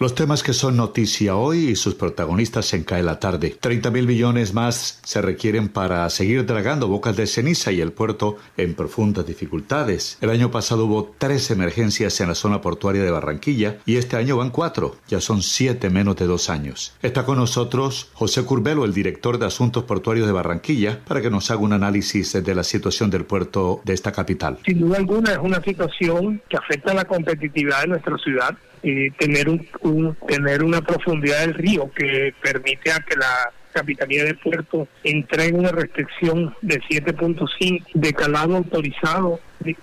Los 0.00 0.14
temas 0.14 0.44
que 0.44 0.52
son 0.52 0.76
noticia 0.76 1.34
hoy 1.34 1.70
y 1.70 1.74
sus 1.74 1.96
protagonistas 1.96 2.72
en 2.72 2.84
Cae 2.84 3.02
la 3.02 3.18
Tarde. 3.18 3.56
30 3.58 3.90
mil 3.90 4.06
millones 4.06 4.54
más 4.54 5.00
se 5.02 5.20
requieren 5.20 5.68
para 5.68 6.08
seguir 6.08 6.46
dragando 6.46 6.86
bocas 6.86 7.16
de 7.16 7.26
ceniza 7.26 7.72
y 7.72 7.80
el 7.80 7.90
puerto 7.90 8.36
en 8.56 8.74
profundas 8.74 9.26
dificultades. 9.26 10.16
El 10.20 10.30
año 10.30 10.52
pasado 10.52 10.84
hubo 10.86 11.12
tres 11.18 11.50
emergencias 11.50 12.20
en 12.20 12.28
la 12.28 12.36
zona 12.36 12.60
portuaria 12.60 13.02
de 13.02 13.10
Barranquilla 13.10 13.78
y 13.86 13.96
este 13.96 14.16
año 14.16 14.36
van 14.36 14.50
cuatro. 14.50 14.94
Ya 15.08 15.20
son 15.20 15.42
siete 15.42 15.90
menos 15.90 16.14
de 16.14 16.26
dos 16.26 16.48
años. 16.48 16.94
Está 17.02 17.24
con 17.24 17.38
nosotros 17.38 18.10
José 18.14 18.44
Curbelo, 18.44 18.84
el 18.84 18.94
director 18.94 19.36
de 19.36 19.46
Asuntos 19.46 19.82
Portuarios 19.82 20.28
de 20.28 20.32
Barranquilla, 20.32 21.00
para 21.08 21.20
que 21.20 21.28
nos 21.28 21.50
haga 21.50 21.62
un 21.62 21.72
análisis 21.72 22.32
de 22.34 22.54
la 22.54 22.62
situación 22.62 23.10
del 23.10 23.24
puerto 23.24 23.80
de 23.84 23.94
esta 23.94 24.12
capital. 24.12 24.58
Sin 24.64 24.78
duda 24.78 24.98
alguna 24.98 25.32
es 25.32 25.38
una 25.38 25.60
situación 25.60 26.40
que 26.48 26.56
afecta 26.56 26.92
a 26.92 26.94
la 26.94 27.04
competitividad 27.04 27.80
de 27.80 27.88
nuestra 27.88 28.16
ciudad 28.18 28.56
eh, 28.82 29.10
tener 29.18 29.48
un, 29.48 30.16
tener 30.26 30.62
una 30.62 30.80
profundidad 30.80 31.40
del 31.40 31.54
río 31.54 31.90
que 31.92 32.34
permite 32.42 32.92
a 32.92 33.00
que 33.00 33.16
la 33.16 33.50
Capitanía 33.72 34.24
de 34.24 34.34
Puerto 34.34 34.88
entregue 35.04 35.54
una 35.54 35.70
restricción 35.70 36.54
de 36.62 36.80
7.5 36.80 37.84
de 37.94 38.12
calado 38.12 38.56
autorizado, 38.56 39.40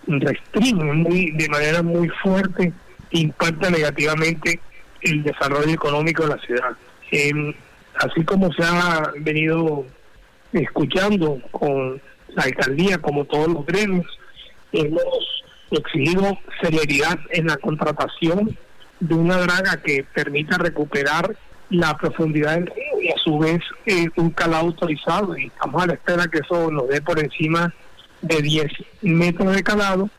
restringe 0.08 0.84
muy, 0.84 1.32
de 1.32 1.48
manera 1.50 1.82
muy 1.82 2.10
fuerte, 2.10 2.74
impacta 3.12 3.70
negativamente 3.70 4.60
el 5.02 5.24
desarrollo 5.24 5.72
económico 5.72 6.24
de 6.24 6.30
la 6.30 6.42
ciudad. 6.42 6.78
así 7.96 8.24
como 8.25 8.52
se 8.54 8.64
ha 8.64 9.14
venido 9.20 9.86
escuchando 10.52 11.40
con 11.52 12.02
la 12.30 12.44
alcaldía, 12.44 12.98
como 12.98 13.25
todos 13.25 13.48
los 13.48 13.66
gremios, 13.66 14.06
hemos 14.72 15.44
exigido 15.72 16.38
celeridad 16.62 17.20
en 17.30 17.48
la 17.48 17.58
contratación 17.58 18.58
de 19.08 19.16
una 19.16 19.38
draga 19.38 19.78
que 19.78 20.04
permita 20.04 20.58
recuperar 20.58 21.36
la 21.70 21.98
profundidad 21.98 22.56
del 22.56 22.68
río 22.68 23.02
y 23.02 23.10
a 23.10 23.18
su 23.24 23.38
vez 23.40 23.62
eh, 23.86 24.08
un 24.16 24.30
calado 24.32 24.68
autorizado. 24.68 25.38
Y 25.38 25.48
estamos 25.48 25.84
a 25.84 25.88
la 25.88 25.94
espera 25.94 26.28
que 26.28 26.40
eso 26.40 26.72
nos 26.72 26.88
dé 26.88 27.02
por 27.02 27.20
encima 27.20 27.74
de 28.22 28.42
10 28.42 28.72
metros 29.02 29.56
de 29.56 29.64
calado 29.64 30.10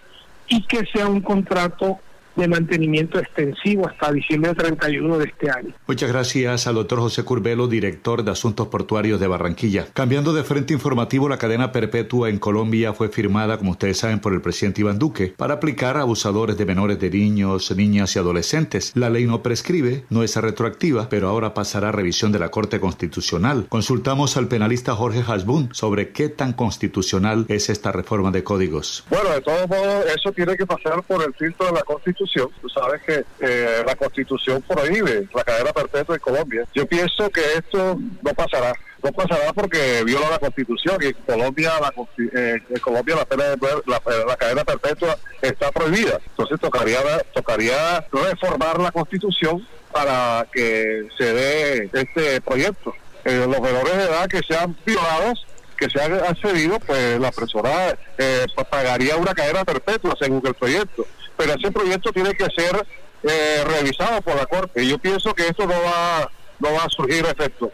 y 0.48 0.64
que 0.66 0.84
sea 0.92 1.08
un 1.08 1.20
contrato 1.20 1.98
de 2.36 2.48
mantenimiento 2.48 3.18
extensivo 3.18 3.88
hasta 3.88 4.12
diciembre 4.12 4.54
31 4.54 5.18
de 5.18 5.24
este 5.24 5.50
año. 5.50 5.74
Muchas 5.86 6.10
gracias 6.10 6.66
al 6.66 6.74
doctor 6.74 6.98
José 7.00 7.24
Curbelo, 7.24 7.66
director 7.66 8.22
de 8.22 8.30
Asuntos 8.30 8.68
Portuarios 8.68 9.18
de 9.18 9.26
Barranquilla. 9.26 9.86
Cambiando 9.92 10.32
de 10.32 10.44
frente 10.44 10.74
informativo, 10.74 11.28
la 11.28 11.38
cadena 11.38 11.72
perpetua 11.72 12.28
en 12.28 12.38
Colombia 12.38 12.92
fue 12.92 13.08
firmada, 13.08 13.58
como 13.58 13.72
ustedes 13.72 13.98
saben, 13.98 14.20
por 14.20 14.34
el 14.34 14.42
presidente 14.42 14.82
Iván 14.82 14.98
Duque 14.98 15.34
para 15.36 15.54
aplicar 15.54 15.96
a 15.96 16.02
abusadores 16.02 16.58
de 16.58 16.66
menores 16.66 17.00
de 17.00 17.10
niños, 17.10 17.74
niñas 17.74 18.14
y 18.16 18.18
adolescentes. 18.18 18.92
La 18.94 19.10
ley 19.10 19.24
no 19.24 19.42
prescribe, 19.42 20.04
no 20.10 20.22
es 20.22 20.36
retroactiva, 20.36 21.08
pero 21.08 21.28
ahora 21.28 21.54
pasará 21.54 21.88
a 21.88 21.92
revisión 21.92 22.32
de 22.32 22.38
la 22.38 22.50
Corte 22.50 22.80
Constitucional. 22.80 23.66
Consultamos 23.68 24.36
al 24.36 24.48
penalista 24.48 24.94
Jorge 24.94 25.24
Hasbun 25.26 25.70
sobre 25.72 26.10
qué 26.10 26.28
tan 26.28 26.52
constitucional 26.52 27.46
es 27.48 27.70
esta 27.70 27.92
reforma 27.92 28.30
de 28.30 28.44
códigos. 28.44 29.04
Bueno, 29.08 29.30
de 29.30 29.40
todos 29.40 29.68
modos, 29.68 30.04
eso 30.14 30.32
tiene 30.32 30.56
que 30.56 30.66
pasar 30.66 31.02
por 31.02 31.22
el 31.22 31.32
filtro 31.34 31.66
de 31.66 31.72
la 31.72 31.82
Constitución 31.82 32.25
Tú 32.60 32.68
sabes 32.68 33.02
que 33.02 33.24
eh, 33.40 33.82
la 33.86 33.94
Constitución 33.96 34.62
prohíbe 34.62 35.28
la 35.34 35.44
cadena 35.44 35.72
perpetua 35.72 36.14
en 36.14 36.20
Colombia. 36.20 36.64
Yo 36.74 36.86
pienso 36.86 37.30
que 37.30 37.40
esto 37.54 37.98
no 38.22 38.34
pasará 38.34 38.72
no 39.02 39.12
pasará 39.12 39.52
porque 39.52 40.02
viola 40.04 40.30
la 40.30 40.38
Constitución 40.38 40.96
y 41.00 41.06
en 41.06 41.12
Colombia 41.26 41.72
la, 41.80 41.92
eh, 42.34 42.60
Colombia 42.80 43.16
la 43.16 43.24
pena 43.24 43.44
de, 43.44 43.56
la, 43.86 44.02
la, 44.26 44.36
cadena 44.36 44.64
perpetua 44.64 45.16
está 45.42 45.70
prohibida. 45.70 46.18
Entonces 46.30 46.58
tocaría 46.60 46.98
tocaría 47.32 48.04
reformar 48.10 48.80
la 48.80 48.90
Constitución 48.90 49.66
para 49.92 50.46
que 50.52 51.06
se 51.16 51.32
dé 51.32 51.90
este 51.92 52.40
proyecto. 52.40 52.94
Eh, 53.24 53.46
los 53.48 53.60
menores 53.60 53.96
de 53.96 54.04
edad 54.04 54.28
que 54.28 54.40
sean 54.42 54.76
violados 54.84 55.46
que 55.76 55.90
se 55.90 56.00
han 56.00 56.14
accedido, 56.14 56.78
pues 56.80 57.20
la 57.20 57.30
persona 57.30 57.70
eh, 58.16 58.46
pagaría 58.70 59.16
una 59.16 59.34
cadena 59.34 59.64
perpetua 59.64 60.14
según 60.18 60.42
el 60.46 60.54
proyecto. 60.54 61.06
Pero 61.36 61.54
ese 61.54 61.70
proyecto 61.70 62.12
tiene 62.12 62.34
que 62.34 62.46
ser 62.56 62.86
eh, 63.22 63.64
revisado 63.64 64.20
por 64.22 64.36
la 64.36 64.46
Corte. 64.46 64.86
Yo 64.86 64.98
pienso 64.98 65.34
que 65.34 65.48
esto 65.48 65.66
no 65.66 65.74
va, 65.74 66.30
no 66.60 66.72
va 66.72 66.84
a 66.84 66.88
surgir 66.88 67.24
efecto. 67.26 67.70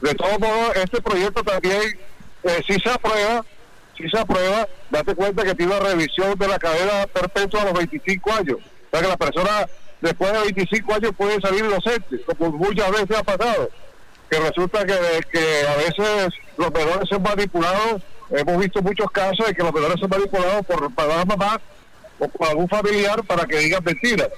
De 0.00 0.14
todos 0.14 0.38
modos, 0.38 0.76
este 0.76 1.00
proyecto 1.00 1.42
también, 1.42 1.98
eh, 2.42 2.62
si 2.66 2.78
se 2.80 2.90
aprueba, 2.90 3.44
si 3.96 4.08
se 4.08 4.18
aprueba, 4.18 4.66
date 4.90 5.14
cuenta 5.14 5.44
que 5.44 5.54
tiene 5.54 5.76
una 5.76 5.88
revisión 5.88 6.38
de 6.38 6.48
la 6.48 6.58
cadena 6.58 7.06
perpetua 7.06 7.62
a 7.62 7.64
los 7.66 7.74
25 7.74 8.32
años. 8.32 8.56
O 8.56 8.90
sea 8.90 9.02
que 9.02 9.08
la 9.08 9.16
persona 9.16 9.66
después 10.00 10.32
de 10.32 10.40
25 10.40 10.94
años 10.94 11.12
puede 11.16 11.40
salir 11.40 11.64
inocente, 11.64 12.20
como 12.24 12.52
muchas 12.52 12.90
veces 12.90 13.16
ha 13.16 13.22
pasado. 13.22 13.70
Que 14.30 14.38
resulta 14.38 14.86
que, 14.86 14.94
que 15.32 15.66
a 15.66 15.76
veces 15.76 16.32
los 16.56 16.72
menores 16.72 17.08
son 17.08 17.22
manipulados. 17.22 18.02
Hemos 18.30 18.58
visto 18.58 18.80
muchos 18.80 19.10
casos 19.10 19.46
de 19.46 19.54
que 19.54 19.62
los 19.62 19.72
menores 19.72 19.98
son 19.98 20.08
manipulados 20.08 20.64
por, 20.66 20.94
para 20.94 21.16
la 21.16 21.24
mamá 21.24 21.60
o 22.20 22.28
por 22.28 22.48
algún 22.48 22.68
familiar 22.68 23.24
para 23.24 23.44
que 23.46 23.58
digan 23.58 23.82
mentiras. 23.84 24.28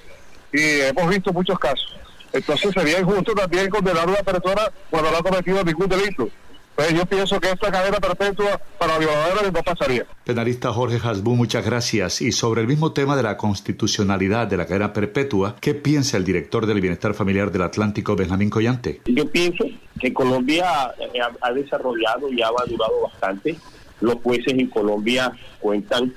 Y 0.52 0.80
hemos 0.80 1.08
visto 1.10 1.32
muchos 1.32 1.58
casos. 1.58 1.96
Entonces 2.32 2.70
sería 2.72 3.00
injusto 3.00 3.34
también 3.34 3.68
condenar 3.68 4.08
a 4.08 4.10
una 4.10 4.22
persona 4.22 4.62
cuando 4.90 5.10
no 5.10 5.18
ha 5.18 5.22
cometido 5.22 5.62
ningún 5.62 5.88
delito. 5.88 6.28
Pues 6.74 6.94
yo 6.94 7.04
pienso 7.04 7.38
que 7.38 7.50
esta 7.50 7.70
cadena 7.70 7.98
perpetua 7.98 8.58
para 8.78 8.98
violadores 8.98 9.52
no 9.52 9.62
pasaría. 9.62 10.06
Penalista 10.24 10.72
Jorge 10.72 10.98
Hasbú, 11.06 11.36
muchas 11.36 11.64
gracias. 11.66 12.22
Y 12.22 12.32
sobre 12.32 12.62
el 12.62 12.66
mismo 12.66 12.92
tema 12.92 13.14
de 13.14 13.22
la 13.22 13.36
constitucionalidad 13.36 14.46
de 14.46 14.56
la 14.56 14.66
cadena 14.66 14.92
perpetua, 14.92 15.56
¿qué 15.60 15.74
piensa 15.74 16.16
el 16.16 16.24
director 16.24 16.64
del 16.64 16.80
Bienestar 16.80 17.12
Familiar 17.12 17.52
del 17.52 17.62
Atlántico, 17.62 18.16
Benjamín 18.16 18.48
Collante? 18.48 19.02
Yo 19.04 19.30
pienso 19.30 19.66
que 20.00 20.14
Colombia 20.14 20.94
eh, 20.98 21.20
ha 21.42 21.52
desarrollado 21.52 22.32
y 22.32 22.40
ha 22.40 22.50
madurado 22.50 23.02
bastante. 23.02 23.56
Los 24.00 24.16
jueces 24.16 24.54
en 24.54 24.68
Colombia 24.70 25.30
cuentan 25.60 26.14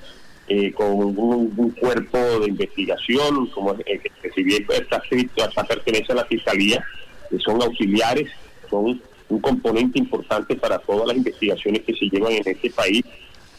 eh, 0.48 0.72
con 0.72 0.92
un, 0.92 1.74
cuerpo 1.78 2.18
de 2.40 2.48
investigación, 2.48 3.46
como 3.48 3.72
eh, 3.84 4.00
que 4.22 4.30
si 4.30 4.42
bien 4.44 4.66
esta, 4.68 5.64
pertenece 5.64 6.12
a 6.12 6.16
la 6.16 6.24
Fiscalía, 6.24 6.84
que 7.28 7.38
son 7.40 7.60
auxiliares, 7.62 8.30
son 8.70 9.00
un 9.28 9.40
componente 9.40 9.98
importante 9.98 10.54
para 10.54 10.78
todas 10.78 11.08
las 11.08 11.16
investigaciones 11.16 11.82
que 11.82 11.94
se 11.94 12.08
llevan 12.08 12.32
en 12.32 12.42
este 12.46 12.70
país. 12.70 13.04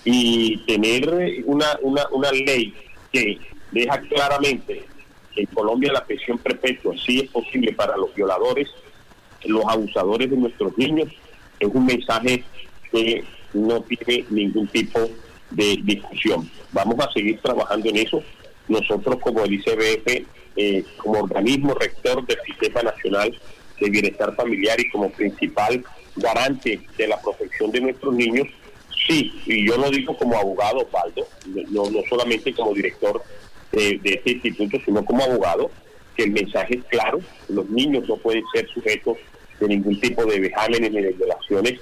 Y 0.06 0.58
tener 0.66 1.44
una, 1.46 1.78
una, 1.82 2.08
una 2.12 2.32
ley 2.32 2.74
que 3.12 3.38
deja 3.72 4.00
claramente 4.00 4.86
que 5.36 5.42
en 5.42 5.48
Colombia 5.48 5.92
la 5.92 6.06
prisión 6.06 6.38
perpetua 6.38 6.94
sí 7.06 7.20
es 7.20 7.30
posible 7.30 7.74
para 7.74 7.98
los 7.98 8.16
violadores, 8.16 8.70
los 9.44 9.66
abusadores 9.68 10.30
de 10.30 10.38
nuestros 10.38 10.78
niños, 10.78 11.10
es 11.60 11.68
un 11.68 11.86
mensaje 11.86 12.44
que 12.92 13.24
no 13.54 13.82
tiene 13.82 14.26
ningún 14.30 14.68
tipo 14.68 15.00
de 15.00 15.27
discusión. 15.52 16.50
Vamos 16.72 16.96
a 17.00 17.12
seguir 17.12 17.40
trabajando 17.42 17.90
en 17.90 17.98
eso. 17.98 18.24
Nosotros 18.68 19.18
como 19.22 19.44
el 19.44 19.54
ICBF, 19.54 20.26
eh, 20.56 20.84
como 20.98 21.20
organismo 21.20 21.74
rector 21.74 22.26
del 22.26 22.38
Sistema 22.46 22.82
Nacional 22.84 23.38
de 23.80 23.90
Bienestar 23.90 24.36
Familiar 24.36 24.80
y 24.80 24.90
como 24.90 25.10
principal 25.12 25.84
garante 26.16 26.82
de 26.98 27.08
la 27.08 27.22
protección 27.22 27.72
de 27.72 27.82
nuestros 27.82 28.14
niños, 28.14 28.48
sí, 29.08 29.32
y 29.46 29.68
yo 29.68 29.78
lo 29.78 29.90
digo 29.90 30.18
como 30.18 30.36
abogado, 30.36 30.80
Osvaldo, 30.80 31.28
no, 31.70 31.90
no 31.90 32.00
solamente 32.10 32.54
como 32.54 32.74
director 32.74 33.22
de, 33.72 34.00
de 34.00 34.14
este 34.16 34.32
instituto, 34.32 34.78
sino 34.84 35.06
como 35.06 35.24
abogado, 35.24 35.70
que 36.16 36.24
el 36.24 36.32
mensaje 36.32 36.78
es 36.78 36.84
claro, 36.86 37.20
los 37.48 37.70
niños 37.70 38.10
no 38.10 38.18
pueden 38.18 38.44
ser 38.52 38.68
sujetos 38.70 39.18
de 39.60 39.68
ningún 39.68 40.00
tipo 40.00 40.26
de 40.26 40.40
vejámenes 40.40 40.92
ni 40.92 41.02
de 41.02 41.14
violaciones 41.14 41.80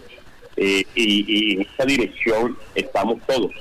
eh, 0.57 0.85
y, 0.95 1.55
en 1.55 1.61
esa 1.61 1.85
dirección 1.85 2.57
estamos 2.75 3.17
todos. 3.27 3.51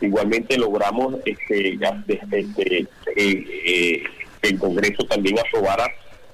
Igualmente 0.00 0.56
logramos 0.56 1.16
este, 1.24 1.76
ya, 1.76 2.02
este, 2.08 2.86
eh, 3.16 4.02
el 4.42 4.58
Congreso 4.58 5.04
también 5.04 5.38
aprobara 5.38 5.86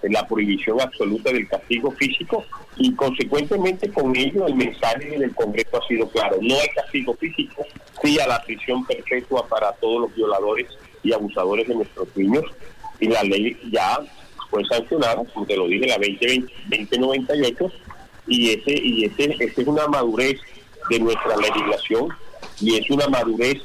la 0.02 0.26
prohibición 0.26 0.80
absoluta 0.80 1.32
del 1.32 1.48
castigo 1.48 1.90
físico 1.92 2.44
y 2.76 2.94
consecuentemente 2.94 3.90
con 3.90 4.14
ello 4.14 4.46
el 4.46 4.54
mensaje 4.54 5.18
del 5.18 5.34
Congreso 5.34 5.82
ha 5.82 5.86
sido 5.88 6.08
claro, 6.10 6.36
no 6.40 6.54
hay 6.54 6.68
castigo 6.74 7.14
físico, 7.14 7.64
sí 8.02 8.18
a 8.20 8.26
la 8.28 8.42
prisión 8.42 8.84
perpetua 8.86 9.46
para 9.48 9.72
todos 9.72 10.02
los 10.02 10.14
violadores 10.14 10.66
y 11.02 11.12
abusadores 11.12 11.66
de 11.66 11.74
nuestros 11.74 12.08
niños 12.16 12.44
y 13.00 13.08
la 13.08 13.22
ley 13.22 13.58
ya 13.72 13.98
fue 14.50 14.64
sancionada, 14.66 15.24
como 15.32 15.46
te 15.46 15.56
lo 15.56 15.66
dije, 15.66 15.86
la 15.86 15.96
2020, 15.96 16.52
2098 16.68 17.72
y 18.26 18.50
ese 18.50 18.74
y 18.82 19.04
ese, 19.04 19.36
ese 19.38 19.62
es 19.62 19.66
una 19.66 19.86
madurez 19.88 20.40
de 20.90 20.98
nuestra 21.00 21.36
legislación 21.36 22.08
y 22.60 22.76
es 22.76 22.90
una 22.90 23.06
madurez 23.08 23.62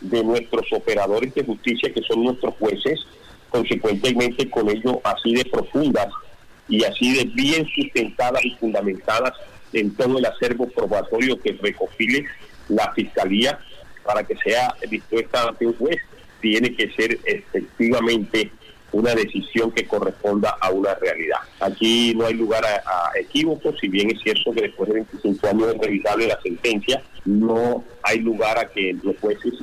de 0.00 0.22
nuestros 0.22 0.66
operadores 0.72 1.34
de 1.34 1.44
justicia 1.44 1.92
que 1.92 2.02
son 2.02 2.24
nuestros 2.24 2.54
jueces, 2.58 3.00
consecuentemente 3.50 4.48
con 4.50 4.68
ello 4.68 5.00
así 5.04 5.34
de 5.34 5.44
profundas 5.44 6.08
y 6.68 6.84
así 6.84 7.14
de 7.14 7.24
bien 7.34 7.66
sustentadas 7.74 8.44
y 8.44 8.50
fundamentadas 8.56 9.32
en 9.72 9.94
todo 9.94 10.18
el 10.18 10.26
acervo 10.26 10.68
probatorio 10.68 11.40
que 11.40 11.52
recopile 11.52 12.26
la 12.68 12.92
fiscalía 12.92 13.58
para 14.04 14.24
que 14.24 14.36
sea 14.36 14.74
dispuesta 14.88 15.48
ante 15.48 15.66
un 15.66 15.74
juez, 15.76 15.98
tiene 16.40 16.74
que 16.74 16.90
ser 16.92 17.18
efectivamente 17.24 18.50
una 18.92 19.14
decisión 19.14 19.70
que 19.70 19.86
corresponda 19.86 20.56
a 20.60 20.70
una 20.70 20.94
realidad. 20.94 21.38
Aquí 21.60 22.14
no 22.14 22.26
hay 22.26 22.34
lugar 22.34 22.64
a, 22.64 23.10
equívocos, 23.18 23.76
si 23.80 23.88
bien 23.88 24.10
es 24.10 24.20
cierto 24.22 24.52
que 24.52 24.62
después 24.62 24.88
de 24.88 24.94
25 24.96 25.46
años 25.46 25.74
es 25.74 25.80
revisable 25.80 26.26
la 26.26 26.40
sentencia, 26.40 27.02
no 27.24 27.84
hay 28.02 28.20
lugar 28.20 28.58
a 28.58 28.68
que 28.68 28.96
los 29.02 29.16
jueces 29.18 29.54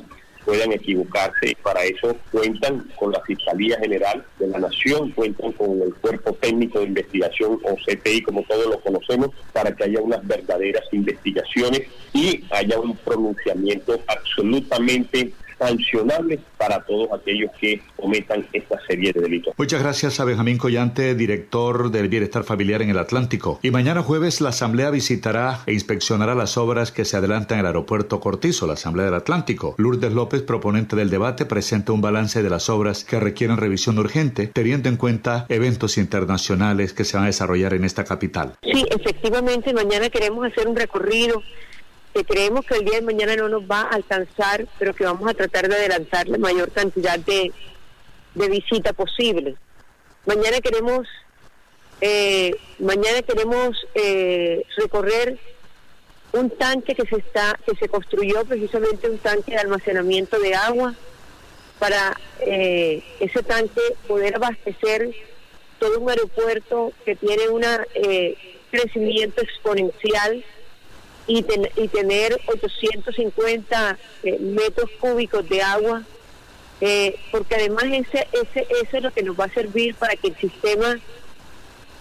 puedan 0.44 0.72
equivocarse. 0.72 1.56
Para 1.62 1.84
eso 1.84 2.16
cuentan 2.30 2.88
con 2.96 3.10
la 3.10 3.20
Fiscalía 3.22 3.78
General 3.80 4.24
de 4.38 4.46
la 4.46 4.60
Nación, 4.60 5.10
cuentan 5.10 5.52
con 5.52 5.82
el 5.82 5.92
Cuerpo 5.96 6.32
Técnico 6.34 6.78
de 6.78 6.86
Investigación 6.86 7.58
o 7.64 7.74
CTI, 7.74 8.22
como 8.22 8.42
todos 8.44 8.66
lo 8.66 8.80
conocemos, 8.80 9.30
para 9.52 9.74
que 9.74 9.84
haya 9.84 10.00
unas 10.00 10.24
verdaderas 10.26 10.84
investigaciones 10.92 11.82
y 12.14 12.44
haya 12.50 12.78
un 12.78 12.96
pronunciamiento 12.96 14.00
absolutamente 14.06 15.32
sancionables 15.58 16.40
para 16.56 16.84
todos 16.84 17.08
aquellos 17.12 17.50
que 17.60 17.80
cometan 17.96 18.46
esta 18.52 18.78
serie 18.86 19.12
de 19.12 19.20
delitos. 19.20 19.54
Muchas 19.56 19.82
gracias 19.82 20.20
a 20.20 20.24
Benjamín 20.24 20.58
Collante, 20.58 21.14
director 21.14 21.90
del 21.90 22.08
Bienestar 22.08 22.44
Familiar 22.44 22.82
en 22.82 22.90
el 22.90 22.98
Atlántico. 22.98 23.58
Y 23.62 23.70
mañana 23.70 24.02
jueves 24.02 24.40
la 24.40 24.50
Asamblea 24.50 24.90
visitará 24.90 25.60
e 25.66 25.72
inspeccionará 25.72 26.34
las 26.34 26.56
obras 26.56 26.92
que 26.92 27.04
se 27.04 27.16
adelantan 27.16 27.58
en 27.58 27.60
el 27.60 27.66
aeropuerto 27.66 28.20
Cortizo, 28.20 28.66
la 28.66 28.74
Asamblea 28.74 29.06
del 29.06 29.14
Atlántico. 29.14 29.74
Lourdes 29.78 30.12
López, 30.12 30.42
proponente 30.42 30.96
del 30.96 31.10
debate, 31.10 31.46
presenta 31.46 31.92
un 31.92 32.00
balance 32.00 32.42
de 32.42 32.50
las 32.50 32.68
obras 32.68 33.04
que 33.04 33.20
requieren 33.20 33.56
revisión 33.56 33.98
urgente, 33.98 34.48
teniendo 34.48 34.88
en 34.88 34.96
cuenta 34.96 35.46
eventos 35.48 35.98
internacionales 35.98 36.92
que 36.92 37.04
se 37.04 37.16
van 37.16 37.24
a 37.24 37.28
desarrollar 37.28 37.74
en 37.74 37.84
esta 37.84 38.04
capital. 38.04 38.54
Sí, 38.62 38.84
efectivamente, 38.90 39.72
mañana 39.72 40.08
queremos 40.10 40.46
hacer 40.46 40.68
un 40.68 40.76
recorrido 40.76 41.42
que 42.16 42.24
creemos 42.24 42.64
que 42.64 42.76
el 42.76 42.84
día 42.86 42.94
de 42.94 43.02
mañana 43.02 43.36
no 43.36 43.46
nos 43.50 43.70
va 43.70 43.82
a 43.82 43.88
alcanzar, 43.88 44.66
pero 44.78 44.94
que 44.94 45.04
vamos 45.04 45.28
a 45.28 45.34
tratar 45.34 45.68
de 45.68 45.74
adelantar 45.74 46.26
la 46.28 46.38
mayor 46.38 46.72
cantidad 46.72 47.18
de, 47.18 47.52
de 48.34 48.48
visita 48.48 48.94
posible. 48.94 49.54
Mañana 50.24 50.62
queremos 50.62 51.06
eh, 52.00 52.56
mañana 52.78 53.20
queremos 53.20 53.76
eh, 53.94 54.62
recorrer 54.78 55.38
un 56.32 56.48
tanque 56.48 56.94
que 56.94 57.06
se 57.06 57.16
está 57.16 57.58
que 57.66 57.76
se 57.76 57.86
construyó 57.86 58.46
precisamente 58.46 59.10
un 59.10 59.18
tanque 59.18 59.52
de 59.52 59.58
almacenamiento 59.58 60.38
de 60.38 60.54
agua 60.54 60.94
para 61.78 62.18
eh, 62.40 63.02
ese 63.20 63.42
tanque 63.42 63.82
poder 64.08 64.36
abastecer 64.36 65.10
todo 65.78 66.00
un 66.00 66.08
aeropuerto 66.08 66.94
que 67.04 67.14
tiene 67.14 67.50
un 67.50 67.62
crecimiento 68.70 69.42
exponencial 69.42 70.42
y, 71.26 71.44
y 71.76 71.88
tener 71.88 72.38
850 72.46 73.98
eh, 74.22 74.38
metros 74.38 74.90
cúbicos 75.00 75.48
de 75.48 75.62
agua, 75.62 76.02
eh, 76.80 77.18
porque 77.30 77.54
además 77.54 77.84
ese, 77.84 78.28
ese, 78.32 78.66
eso 78.82 78.96
es 78.96 79.02
lo 79.02 79.12
que 79.12 79.22
nos 79.22 79.38
va 79.38 79.44
a 79.44 79.54
servir 79.54 79.94
para 79.94 80.16
que 80.16 80.28
el 80.28 80.36
sistema 80.36 80.98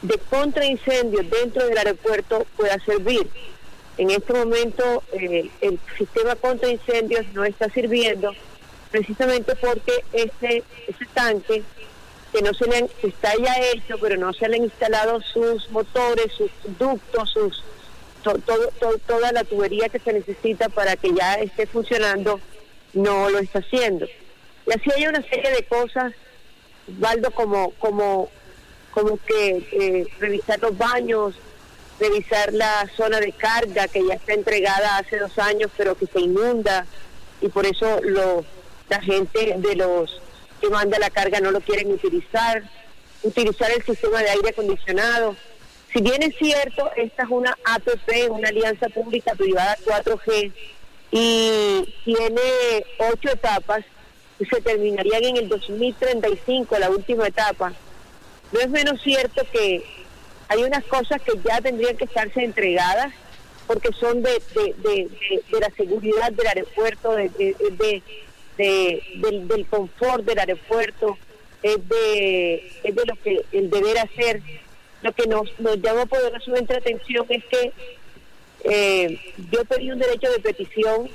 de 0.01 0.17
contraincendios 0.29 1.29
dentro 1.29 1.65
del 1.65 1.77
aeropuerto 1.77 2.45
pueda 2.57 2.77
servir. 2.85 3.27
En 3.97 4.11
este 4.11 4.33
momento 4.33 5.03
eh, 5.13 5.49
el 5.61 5.79
sistema 5.97 6.35
contra 6.35 6.69
incendios 6.69 7.25
no 7.33 7.45
está 7.45 7.69
sirviendo 7.69 8.33
precisamente 8.91 9.55
porque 9.55 10.03
ese, 10.13 10.63
ese 10.87 11.05
tanque 11.13 11.63
que 12.31 12.41
no 12.41 12.53
se 12.53 12.65
le 12.67 12.89
está 13.03 13.33
ya 13.37 13.55
hecho, 13.73 13.97
pero 13.99 14.17
no 14.17 14.33
se 14.33 14.47
le 14.49 14.57
han 14.57 14.63
instalado 14.63 15.21
sus 15.21 15.69
motores, 15.71 16.31
sus 16.33 16.51
ductos, 16.77 17.29
sus 17.29 17.63
toda 19.07 19.31
la 19.31 19.43
tubería 19.43 19.89
que 19.89 19.99
se 19.99 20.13
necesita 20.13 20.69
para 20.69 20.95
que 20.95 21.13
ya 21.13 21.35
esté 21.35 21.67
funcionando, 21.67 22.39
no 22.93 23.29
lo 23.29 23.39
está 23.39 23.59
haciendo. 23.59 24.07
Y 24.65 24.71
así 24.71 24.89
hay 24.95 25.07
una 25.07 25.21
serie 25.21 25.51
de 25.51 25.63
cosas, 25.63 26.13
Valdo, 26.87 27.31
como, 27.31 27.71
como, 27.71 28.29
como 28.91 29.17
que 29.17 29.67
eh, 29.71 30.07
revisar 30.19 30.59
los 30.59 30.77
baños, 30.77 31.35
revisar 31.99 32.53
la 32.53 32.89
zona 32.95 33.19
de 33.19 33.31
carga 33.31 33.87
que 33.87 34.05
ya 34.05 34.15
está 34.15 34.33
entregada 34.33 34.97
hace 34.97 35.17
dos 35.17 35.37
años, 35.39 35.71
pero 35.77 35.95
que 35.95 36.07
se 36.07 36.19
inunda 36.19 36.85
y 37.41 37.49
por 37.49 37.65
eso 37.65 38.01
la 38.89 39.01
gente 39.01 39.55
de 39.57 39.75
los 39.75 40.21
que 40.61 40.69
manda 40.69 40.97
la 40.99 41.09
carga 41.09 41.39
no 41.39 41.51
lo 41.51 41.61
quieren 41.61 41.91
utilizar, 41.91 42.63
utilizar 43.23 43.71
el 43.71 43.83
sistema 43.83 44.21
de 44.21 44.29
aire 44.29 44.49
acondicionado. 44.49 45.35
Si 45.95 46.01
bien 46.01 46.21
es 46.23 46.35
cierto, 46.35 46.91
esta 46.97 47.23
es 47.23 47.29
una 47.29 47.57
APP, 47.63 48.29
una 48.29 48.49
alianza 48.49 48.89
pública-privada 48.89 49.77
4G, 49.85 50.51
y 51.11 51.93
tiene 52.03 52.41
ocho 52.97 53.29
etapas, 53.29 53.85
y 54.37 54.45
se 54.45 54.59
terminarían 54.59 55.23
en 55.23 55.37
el 55.37 55.47
2035, 55.47 56.77
la 56.79 56.89
última 56.89 57.25
etapa. 57.27 57.71
No 58.51 58.59
es 58.59 58.69
menos 58.69 59.01
cierto 59.01 59.43
que 59.53 59.85
hay 60.49 60.63
unas 60.65 60.83
cosas 60.83 61.21
que 61.21 61.31
ya 61.41 61.61
tendrían 61.61 61.95
que 61.95 62.03
estarse 62.03 62.43
entregadas 62.43 63.13
porque 63.65 63.93
son 63.93 64.21
de, 64.21 64.41
de, 64.53 65.09
la 65.61 65.69
seguridad 65.77 66.33
del 66.33 66.47
aeropuerto, 66.47 67.15
de, 67.15 67.29
del, 68.57 69.47
del, 69.47 69.65
confort 69.67 70.25
del 70.25 70.39
aeropuerto, 70.39 71.17
es 71.63 71.87
de, 71.87 72.55
es 72.83 72.95
de 72.95 73.05
lo 73.05 73.15
que 73.23 73.45
el 73.53 73.69
deber 73.69 73.97
hacer. 73.99 74.41
Lo 75.05 75.13
que 75.13 75.27
nos, 75.27 75.47
nos 75.59 75.79
llama 75.79 76.07
poderosamente 76.07 76.73
la 76.73 76.79
atención 76.79 77.27
es 77.29 77.43
que 77.45 77.71
eh, 78.63 79.19
yo 79.51 79.63
pedí 79.65 79.91
un 79.91 79.99
derecho 79.99 80.31
de 80.31 80.39
petición. 80.39 81.07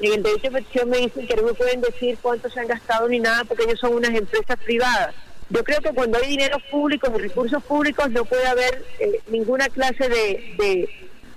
En 0.00 0.12
el 0.14 0.22
derecho 0.22 0.44
de 0.44 0.62
petición 0.62 0.88
me 0.88 0.96
dicen 0.96 1.26
que 1.26 1.36
no 1.36 1.42
me 1.42 1.52
pueden 1.52 1.82
decir 1.82 2.16
cuánto 2.22 2.48
se 2.48 2.60
han 2.60 2.66
gastado 2.66 3.06
ni 3.06 3.20
nada 3.20 3.44
porque 3.44 3.64
ellos 3.64 3.78
son 3.78 3.92
unas 3.92 4.14
empresas 4.14 4.56
privadas. 4.64 5.14
Yo 5.50 5.62
creo 5.62 5.82
que 5.82 5.90
cuando 5.90 6.16
hay 6.16 6.28
dinero 6.28 6.56
público 6.70 7.12
y 7.14 7.20
recursos 7.20 7.62
públicos 7.62 8.10
no 8.10 8.24
puede 8.24 8.46
haber 8.46 8.82
eh, 8.98 9.20
ninguna 9.28 9.68
clase 9.68 10.08
de, 10.08 10.54
de, 10.56 10.88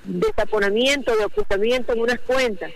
de 0.05 0.33
taponamiento, 0.37 1.17
de 1.17 1.25
ocultamiento 1.25 1.91
en 1.91 1.99
unas 1.99 2.19
cuentas. 2.21 2.71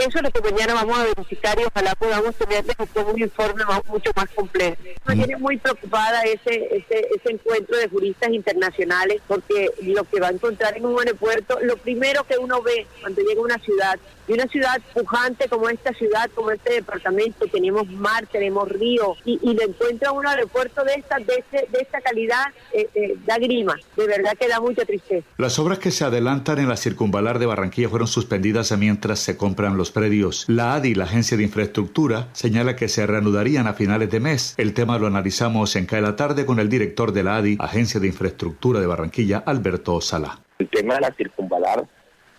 Eso 0.00 0.16
es 0.16 0.22
lo 0.22 0.30
que 0.30 0.50
mañana 0.50 0.72
vamos 0.72 0.98
a 0.98 1.04
verificar 1.04 1.58
y 1.60 1.64
ojalá 1.64 1.94
podamos 1.94 2.34
tener 2.34 2.64
un 3.04 3.20
informe 3.20 3.64
mucho 3.86 4.10
más 4.16 4.30
completo. 4.30 4.82
Me 5.06 5.14
tiene 5.14 5.36
muy 5.36 5.58
preocupada 5.58 6.22
ese, 6.22 6.74
ese, 6.74 7.06
ese 7.14 7.30
encuentro 7.30 7.76
de 7.76 7.86
juristas 7.86 8.30
internacionales 8.30 9.20
porque 9.28 9.68
lo 9.82 10.04
que 10.04 10.18
va 10.18 10.28
a 10.28 10.30
encontrar 10.30 10.78
en 10.78 10.86
un 10.86 10.98
aeropuerto, 10.98 11.58
lo 11.60 11.76
primero 11.76 12.24
que 12.24 12.38
uno 12.38 12.62
ve 12.62 12.86
cuando 13.02 13.20
llega 13.20 13.42
a 13.42 13.44
una 13.44 13.58
ciudad 13.58 14.00
y 14.30 14.32
una 14.32 14.46
ciudad 14.46 14.80
pujante 14.94 15.48
como 15.48 15.68
esta 15.68 15.92
ciudad, 15.92 16.30
como 16.36 16.52
este 16.52 16.74
departamento, 16.74 17.48
tenemos 17.48 17.88
mar, 17.88 18.28
tenemos 18.30 18.68
río, 18.68 19.16
y, 19.24 19.40
y 19.42 19.54
lo 19.54 19.62
encuentra 19.62 20.12
un 20.12 20.24
aeropuerto 20.24 20.84
de 20.84 20.94
esta, 20.94 21.18
de, 21.18 21.34
este, 21.38 21.68
de 21.72 21.80
esta 21.80 22.00
calidad, 22.00 22.44
eh, 22.72 22.88
eh, 22.94 23.16
da 23.26 23.38
grima, 23.38 23.76
de 23.96 24.06
verdad 24.06 24.34
que 24.38 24.46
da 24.46 24.60
mucha 24.60 24.84
tristeza. 24.84 25.26
Las 25.36 25.58
obras 25.58 25.80
que 25.80 25.90
se 25.90 26.04
adelantan 26.04 26.60
en 26.60 26.68
la 26.68 26.76
circunvalar 26.76 27.40
de 27.40 27.46
Barranquilla 27.46 27.88
fueron 27.88 28.06
suspendidas 28.06 28.70
mientras 28.78 29.18
se 29.18 29.36
compran 29.36 29.76
los 29.76 29.90
predios. 29.90 30.44
La 30.46 30.74
ADI, 30.74 30.94
la 30.94 31.04
Agencia 31.04 31.36
de 31.36 31.42
Infraestructura, 31.42 32.28
señala 32.32 32.76
que 32.76 32.86
se 32.86 33.04
reanudarían 33.08 33.66
a 33.66 33.74
finales 33.74 34.10
de 34.10 34.20
mes. 34.20 34.54
El 34.58 34.74
tema 34.74 34.96
lo 34.98 35.08
analizamos 35.08 35.74
en 35.74 35.86
CAE 35.86 36.02
la 36.02 36.14
tarde 36.14 36.46
con 36.46 36.60
el 36.60 36.68
director 36.68 37.12
de 37.12 37.24
la 37.24 37.38
ADI, 37.38 37.56
Agencia 37.58 37.98
de 37.98 38.06
Infraestructura 38.06 38.78
de 38.78 38.86
Barranquilla, 38.86 39.42
Alberto 39.44 40.00
Sala. 40.00 40.38
El 40.60 40.68
tema 40.68 40.94
de 40.94 41.00
la 41.00 41.12
circunvalar, 41.14 41.84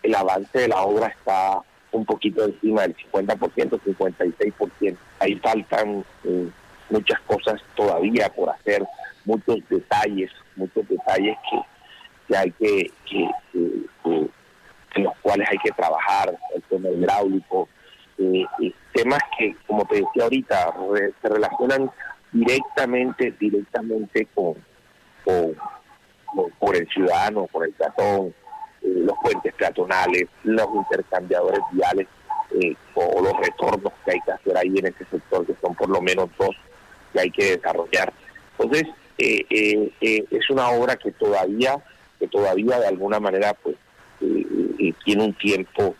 el 0.03 0.15
avance 0.15 0.57
de 0.57 0.67
la 0.69 0.81
obra 0.83 1.07
está 1.07 1.61
un 1.91 2.05
poquito 2.05 2.45
encima 2.45 2.83
del 2.83 2.95
50%, 2.95 3.79
56%. 3.81 4.97
Ahí 5.19 5.35
faltan 5.35 6.03
eh, 6.23 6.49
muchas 6.89 7.19
cosas 7.21 7.61
todavía 7.75 8.29
por 8.29 8.49
hacer, 8.49 8.83
muchos 9.25 9.57
detalles, 9.69 10.31
muchos 10.55 10.87
detalles 10.87 11.37
que, 11.49 11.61
que 12.27 12.37
hay 12.37 12.51
que, 12.51 12.91
que, 13.05 13.29
en 14.95 15.03
los 15.03 15.17
cuales 15.21 15.47
hay 15.49 15.57
que 15.57 15.71
trabajar, 15.71 16.37
el 16.55 16.61
tema 16.63 16.89
hidráulico, 16.89 17.67
eh, 18.17 18.45
temas 18.93 19.19
que, 19.37 19.55
como 19.67 19.85
te 19.85 19.95
decía 19.95 20.23
ahorita, 20.23 20.73
se 21.21 21.29
relacionan 21.29 21.89
directamente, 22.31 23.31
directamente 23.39 24.27
con, 24.33 24.55
con, 25.23 25.55
con, 26.59 26.75
el 26.75 26.87
ciudadano, 26.89 27.47
con 27.47 27.63
el 27.63 27.73
peatón, 27.73 28.27
eh, 28.27 28.33
los 28.81 29.15
puentes 29.21 29.53
peatonales, 29.53 30.25
los 30.43 30.67
intercambiadores 30.73 31.61
viales 31.71 32.07
eh, 32.59 32.75
o 32.95 33.21
los 33.21 33.33
retornos 33.37 33.93
que 34.03 34.11
hay 34.11 34.21
que 34.21 34.31
hacer 34.31 34.57
ahí 34.57 34.77
en 34.77 34.87
ese 34.87 35.05
sector, 35.05 35.45
que 35.45 35.55
son 35.61 35.75
por 35.75 35.89
lo 35.89 36.01
menos 36.01 36.29
dos 36.37 36.55
que 37.13 37.19
hay 37.19 37.31
que 37.31 37.57
desarrollar. 37.57 38.13
Entonces, 38.57 38.87
eh, 39.17 39.91
es 39.99 40.49
una 40.49 40.69
obra 40.69 40.95
que 40.95 41.11
todavía, 41.11 41.77
que 42.19 42.27
todavía 42.27 42.79
de 42.79 42.87
alguna 42.87 43.19
manera 43.19 43.53
pues 43.61 43.75
tiene 45.05 45.23
un 45.23 45.33
tiempo 45.33 45.95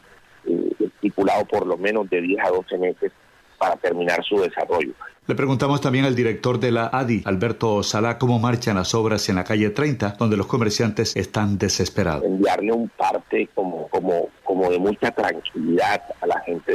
estipulado 0.80 1.46
por 1.46 1.66
lo 1.66 1.78
menos 1.78 2.10
de 2.10 2.22
10 2.22 2.46
a 2.46 2.50
12 2.50 2.78
meses 2.78 3.12
para 3.58 3.76
terminar 3.76 4.24
su 4.24 4.40
desarrollo. 4.40 4.94
Le 5.28 5.36
preguntamos 5.36 5.82
también 5.82 6.06
al 6.06 6.16
director 6.16 6.60
de 6.60 6.72
la 6.72 6.90
ADI, 6.92 7.22
Alberto 7.26 7.84
Salá, 7.84 8.18
cómo 8.18 8.40
marchan 8.40 8.78
las 8.78 8.96
obras 8.96 9.30
en 9.30 9.36
la 9.36 9.44
calle 9.44 9.70
30, 9.70 10.16
donde 10.18 10.36
los 10.36 10.48
comerciantes 10.48 11.16
están 11.16 11.60
desesperados. 11.60 12.26
Enviarle 12.26 12.72
un 12.72 12.90
parte 12.90 13.48
como, 13.54 13.88
como, 13.90 14.30
como 14.44 14.72
de 14.72 14.80
mucha 14.80 15.12
tranquilidad 15.12 16.02
a 16.22 16.26
la 16.26 16.40
gente 16.40 16.74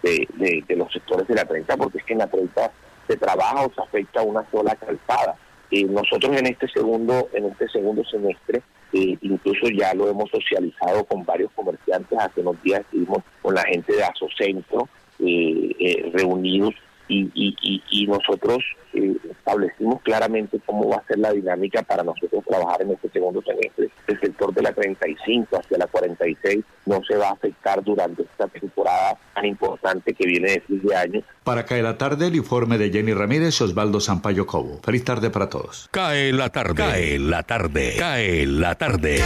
de, 0.00 0.64
de, 0.68 0.76
los 0.76 0.92
sectores 0.92 1.26
de 1.26 1.34
la 1.34 1.44
30, 1.44 1.76
porque 1.76 1.98
es 1.98 2.04
que 2.04 2.12
en 2.12 2.20
la 2.20 2.28
30 2.28 2.70
se 3.08 3.16
trabaja 3.16 3.66
o 3.66 3.72
se 3.74 3.82
afecta 3.82 4.22
una 4.22 4.48
sola 4.52 4.76
calzada. 4.76 5.34
Y 5.68 5.82
nosotros 5.82 6.36
en 6.36 6.46
este 6.46 6.68
segundo, 6.68 7.30
en 7.32 7.46
este 7.46 7.68
segundo 7.68 8.04
semestre, 8.04 8.62
eh, 8.92 9.18
incluso 9.22 9.66
ya 9.76 9.92
lo 9.92 10.08
hemos 10.08 10.30
socializado 10.30 11.02
con 11.04 11.24
varios 11.24 11.50
comerciantes. 11.56 12.16
Hace 12.16 12.42
unos 12.42 12.62
días 12.62 12.82
estuvimos 12.82 13.24
con 13.42 13.56
la 13.56 13.64
gente 13.64 13.92
de 13.92 14.04
Asocentro 14.04 14.88
eh, 15.18 15.74
eh, 15.80 16.12
reunidos 16.14 16.74
y, 17.12 18.06
nosotros 18.06 18.58
eh, 18.94 19.16
establecimos 19.30 20.02
claramente 20.02 20.60
cómo 20.66 20.90
va 20.90 20.96
a 20.96 21.06
ser 21.06 21.18
la 21.18 21.32
dinámica 21.32 21.82
para 21.82 22.02
nosotros 22.02 22.44
trabajar 22.46 22.82
en 22.82 22.92
este 22.92 23.08
segundo 23.10 23.42
semestre. 23.42 23.90
El 24.06 24.20
sector 24.20 24.52
de 24.52 24.62
la 24.62 24.72
35 24.72 25.56
hacia 25.56 25.78
la 25.78 25.86
46 25.86 26.64
no 26.86 27.00
se 27.04 27.16
va 27.16 27.28
a 27.28 27.32
afectar 27.32 27.82
durante 27.82 28.22
esta 28.22 28.48
temporada 28.48 29.18
tan 29.34 29.46
importante 29.46 30.12
que 30.12 30.26
viene 30.26 30.52
de 30.52 30.60
fin 30.60 30.82
de 30.82 30.96
año. 30.96 31.22
Para 31.44 31.64
caer 31.64 31.84
la 31.84 31.96
tarde, 31.96 32.26
el 32.26 32.36
informe 32.36 32.76
de 32.78 32.90
Jenny 32.90 33.14
Ramírez 33.14 33.60
y 33.60 33.64
Osvaldo 33.64 34.00
Sampaio 34.00 34.46
Cobo. 34.46 34.80
Feliz 34.82 35.04
tarde 35.04 35.30
para 35.30 35.48
todos. 35.48 35.88
Cae 35.90 36.32
la 36.32 36.50
tarde. 36.50 36.74
Cae 36.74 37.18
la 37.18 37.42
tarde. 37.42 37.94
Cae 37.98 38.46
la 38.46 38.74
tarde. 38.74 39.20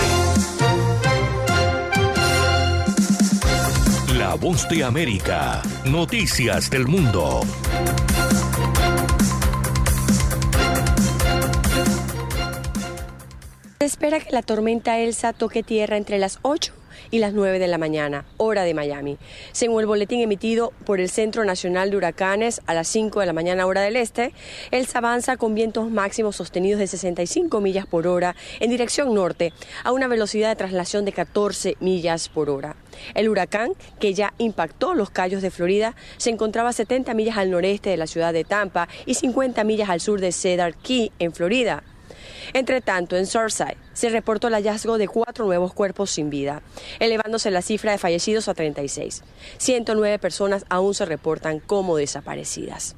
La 4.16 4.34
voz 4.34 4.68
de 4.68 4.82
América. 4.82 5.62
Noticias 5.84 6.70
del 6.70 6.86
mundo. 6.86 7.42
Espera 13.86 14.18
que 14.18 14.32
la 14.32 14.42
tormenta 14.42 14.98
Elsa 14.98 15.32
toque 15.32 15.62
tierra 15.62 15.96
entre 15.96 16.18
las 16.18 16.40
8 16.42 16.72
y 17.12 17.20
las 17.20 17.34
9 17.34 17.60
de 17.60 17.68
la 17.68 17.78
mañana, 17.78 18.24
hora 18.36 18.64
de 18.64 18.74
Miami. 18.74 19.16
Según 19.52 19.80
el 19.80 19.86
boletín 19.86 20.20
emitido 20.20 20.72
por 20.84 20.98
el 20.98 21.08
Centro 21.08 21.44
Nacional 21.44 21.92
de 21.92 21.96
Huracanes 21.96 22.62
a 22.66 22.74
las 22.74 22.88
5 22.88 23.20
de 23.20 23.26
la 23.26 23.32
mañana, 23.32 23.64
hora 23.64 23.82
del 23.82 23.94
este, 23.94 24.32
Elsa 24.72 24.98
avanza 24.98 25.36
con 25.36 25.54
vientos 25.54 25.88
máximos 25.88 26.34
sostenidos 26.34 26.80
de 26.80 26.88
65 26.88 27.60
millas 27.60 27.86
por 27.86 28.08
hora 28.08 28.34
en 28.58 28.70
dirección 28.70 29.14
norte, 29.14 29.52
a 29.84 29.92
una 29.92 30.08
velocidad 30.08 30.48
de 30.48 30.56
traslación 30.56 31.04
de 31.04 31.12
14 31.12 31.76
millas 31.78 32.28
por 32.28 32.50
hora. 32.50 32.74
El 33.14 33.28
huracán, 33.28 33.70
que 34.00 34.14
ya 34.14 34.34
impactó 34.38 34.94
los 34.94 35.10
Cayos 35.10 35.42
de 35.42 35.52
Florida, 35.52 35.94
se 36.16 36.30
encontraba 36.30 36.70
a 36.70 36.72
70 36.72 37.14
millas 37.14 37.38
al 37.38 37.52
noreste 37.52 37.90
de 37.90 37.98
la 37.98 38.08
ciudad 38.08 38.32
de 38.32 38.42
Tampa 38.42 38.88
y 39.04 39.14
50 39.14 39.62
millas 39.62 39.90
al 39.90 40.00
sur 40.00 40.20
de 40.20 40.32
Cedar 40.32 40.74
Key, 40.74 41.12
en 41.20 41.32
Florida. 41.32 41.84
Entre 42.52 42.80
tanto, 42.80 43.16
en 43.16 43.26
Surfside 43.26 43.76
se 43.92 44.08
reportó 44.10 44.48
el 44.48 44.54
hallazgo 44.54 44.98
de 44.98 45.08
cuatro 45.08 45.46
nuevos 45.46 45.72
cuerpos 45.72 46.10
sin 46.10 46.30
vida, 46.30 46.62
elevándose 46.98 47.50
la 47.50 47.62
cifra 47.62 47.92
de 47.92 47.98
fallecidos 47.98 48.48
a 48.48 48.54
36. 48.54 49.22
109 49.58 50.18
personas 50.18 50.64
aún 50.68 50.94
se 50.94 51.04
reportan 51.04 51.60
como 51.60 51.96
desaparecidas. 51.96 52.96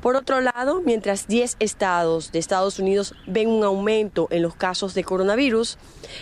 Por 0.00 0.16
otro 0.16 0.40
lado, 0.40 0.80
mientras 0.80 1.28
10 1.28 1.56
estados 1.60 2.32
de 2.32 2.38
Estados 2.38 2.78
Unidos 2.78 3.14
ven 3.26 3.48
un 3.48 3.64
aumento 3.64 4.26
en 4.30 4.42
los 4.42 4.54
casos 4.54 4.94
de 4.94 5.04
coronavirus, 5.04 5.76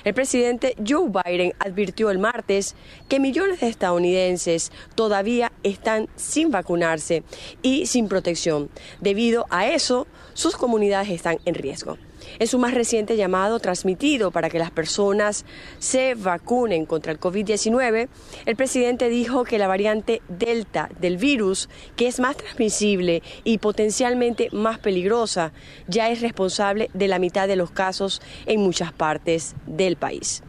el 0.04 0.14
presidente 0.14 0.74
Joe 0.86 1.08
Biden 1.08 1.54
advirtió 1.60 2.10
el 2.10 2.18
martes 2.18 2.74
que 3.08 3.20
millones 3.20 3.60
de 3.60 3.68
estadounidenses 3.68 4.72
todavía 4.94 5.52
están 5.62 6.08
sin 6.16 6.50
vacunarse 6.50 7.22
y 7.62 7.86
sin 7.86 8.08
protección. 8.08 8.70
Debido 9.00 9.46
a 9.50 9.68
eso, 9.68 10.06
sus 10.34 10.56
comunidades 10.56 11.10
están 11.10 11.38
en 11.44 11.54
riesgo. 11.54 11.98
En 12.38 12.46
su 12.46 12.58
más 12.58 12.74
reciente 12.74 13.16
llamado 13.16 13.58
transmitido 13.58 14.30
para 14.30 14.50
que 14.50 14.58
las 14.58 14.70
personas 14.70 15.44
se 15.78 16.14
vacunen 16.14 16.86
contra 16.86 17.12
el 17.12 17.20
COVID-19, 17.20 18.08
el 18.46 18.56
presidente 18.56 19.08
dijo 19.08 19.44
que 19.44 19.58
la 19.58 19.68
variante 19.68 20.22
Delta 20.28 20.88
del 21.00 21.16
virus, 21.16 21.68
que 21.96 22.06
es 22.06 22.20
más 22.20 22.36
transmisible 22.36 23.22
y 23.44 23.58
potencialmente 23.58 24.48
más 24.52 24.78
peligrosa, 24.78 25.52
ya 25.86 26.10
es 26.10 26.20
responsable 26.20 26.90
de 26.94 27.08
la 27.08 27.18
mitad 27.18 27.48
de 27.48 27.56
los 27.56 27.70
casos 27.70 28.20
en 28.46 28.60
muchas 28.60 28.92
partes 28.92 29.54
del 29.66 29.96
país. 29.96 30.42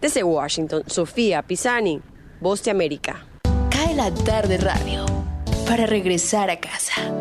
Desde 0.00 0.22
Washington, 0.22 0.82
Sofía 0.86 1.42
Pisani, 1.42 2.00
Voz 2.40 2.62
de 2.64 2.70
América. 2.70 3.26
Cae 3.70 3.94
la 3.94 4.12
tarde 4.12 4.58
radio 4.58 5.06
para 5.66 5.86
regresar 5.86 6.50
a 6.50 6.58
casa. 6.58 7.12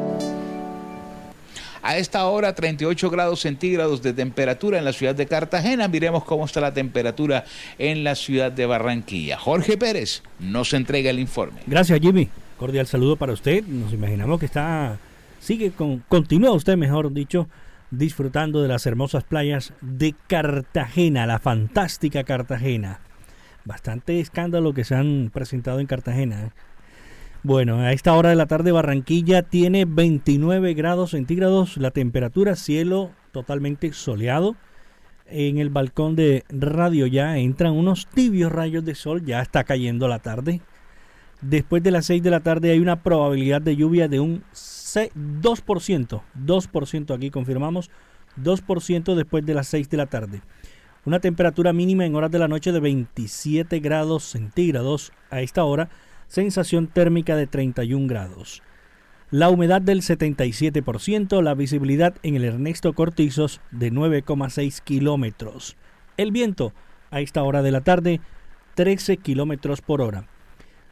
A 1.81 1.97
esta 1.97 2.25
hora 2.25 2.53
38 2.53 3.09
grados 3.09 3.39
centígrados 3.41 4.01
de 4.01 4.13
temperatura 4.13 4.77
en 4.77 4.85
la 4.85 4.93
ciudad 4.93 5.15
de 5.15 5.27
Cartagena. 5.27 5.87
Miremos 5.87 6.23
cómo 6.25 6.45
está 6.45 6.59
la 6.59 6.73
temperatura 6.73 7.45
en 7.77 8.03
la 8.03 8.15
ciudad 8.15 8.51
de 8.51 8.65
Barranquilla. 8.65 9.37
Jorge 9.37 9.77
Pérez 9.77 10.23
nos 10.39 10.73
entrega 10.73 11.09
el 11.09 11.19
informe. 11.19 11.61
Gracias 11.67 11.99
Jimmy. 11.99 12.29
Cordial 12.57 12.87
saludo 12.87 13.15
para 13.15 13.31
usted. 13.31 13.63
Nos 13.63 13.93
imaginamos 13.93 14.39
que 14.39 14.45
está, 14.45 14.97
sigue 15.39 15.71
con, 15.71 15.99
continúa 16.09 16.51
usted 16.51 16.75
mejor 16.75 17.13
dicho, 17.13 17.47
disfrutando 17.89 18.61
de 18.61 18.67
las 18.67 18.85
hermosas 18.85 19.23
playas 19.23 19.73
de 19.79 20.13
Cartagena, 20.27 21.25
la 21.25 21.39
fantástica 21.39 22.25
Cartagena. 22.25 22.99
Bastante 23.63 24.19
escándalo 24.19 24.73
que 24.73 24.83
se 24.83 24.95
han 24.95 25.31
presentado 25.33 25.79
en 25.79 25.87
Cartagena. 25.87 26.47
¿eh? 26.47 26.49
Bueno, 27.41 27.79
a 27.79 27.93
esta 27.93 28.13
hora 28.15 28.31
de 28.31 28.35
la 28.35 28.47
tarde 28.47 28.73
Barranquilla 28.73 29.43
tiene 29.43 29.85
29 29.85 30.73
grados 30.73 31.11
centígrados, 31.11 31.77
la 31.77 31.91
temperatura, 31.91 32.57
cielo 32.57 33.11
totalmente 33.31 33.93
soleado. 33.93 34.57
En 35.25 35.57
el 35.57 35.69
balcón 35.69 36.17
de 36.17 36.43
radio 36.49 37.07
ya 37.07 37.37
entran 37.37 37.71
unos 37.71 38.07
tibios 38.07 38.51
rayos 38.51 38.83
de 38.83 38.93
sol, 38.93 39.23
ya 39.23 39.41
está 39.41 39.63
cayendo 39.63 40.09
la 40.09 40.19
tarde. 40.19 40.59
Después 41.39 41.81
de 41.81 41.91
las 41.91 42.07
6 42.07 42.21
de 42.21 42.29
la 42.29 42.41
tarde 42.41 42.71
hay 42.71 42.79
una 42.79 43.03
probabilidad 43.03 43.61
de 43.61 43.77
lluvia 43.77 44.09
de 44.09 44.19
un 44.19 44.43
2%, 44.51 46.21
2% 46.45 47.15
aquí 47.15 47.29
confirmamos, 47.29 47.89
2% 48.35 49.15
después 49.15 49.45
de 49.45 49.53
las 49.53 49.69
6 49.69 49.89
de 49.89 49.97
la 49.97 50.07
tarde. 50.07 50.41
Una 51.05 51.21
temperatura 51.21 51.71
mínima 51.71 52.05
en 52.05 52.15
horas 52.15 52.31
de 52.31 52.39
la 52.39 52.49
noche 52.49 52.73
de 52.73 52.81
27 52.81 53.79
grados 53.79 54.25
centígrados 54.25 55.13
a 55.29 55.39
esta 55.39 55.63
hora 55.63 55.89
sensación 56.29 56.87
térmica 56.87 57.35
de 57.35 57.47
31 57.47 58.07
grados. 58.07 58.61
La 59.31 59.49
humedad 59.49 59.81
del 59.81 60.01
77%, 60.01 61.41
la 61.41 61.53
visibilidad 61.53 62.15
en 62.23 62.35
el 62.35 62.45
Ernesto 62.45 62.93
Cortizos 62.93 63.61
de 63.71 63.91
9,6 63.91 64.81
kilómetros. 64.81 65.75
El 66.17 66.31
viento 66.31 66.73
a 67.11 67.19
esta 67.19 67.43
hora 67.43 67.61
de 67.61 67.71
la 67.71 67.81
tarde 67.81 68.21
13 68.75 69.17
kilómetros 69.17 69.81
por 69.81 70.01
hora. 70.01 70.27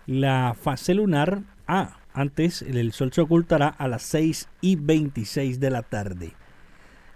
La 0.06 0.56
fase 0.60 0.94
lunar, 0.94 1.42
ah, 1.68 2.00
antes 2.14 2.62
el 2.64 2.92
sol 2.92 3.14
se 3.14 3.22
ocultará 3.22 3.68
a 3.68 3.88
las 3.88 4.04
6 4.04 4.50
y 4.62 4.76
26 4.76 5.60
de 5.60 5.70
la 5.70 5.84
tarde. 5.84 6.34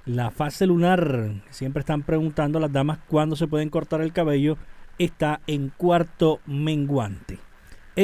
La 0.05 0.31
fase 0.31 0.65
lunar, 0.65 1.43
siempre 1.49 1.81
están 1.81 2.03
preguntando 2.03 2.59
las 2.59 2.71
damas 2.71 2.99
cuándo 3.07 3.35
se 3.35 3.47
pueden 3.47 3.69
cortar 3.69 4.01
el 4.01 4.13
cabello, 4.13 4.57
está 4.97 5.41
en 5.47 5.69
cuarto 5.69 6.39
menguante 6.45 7.50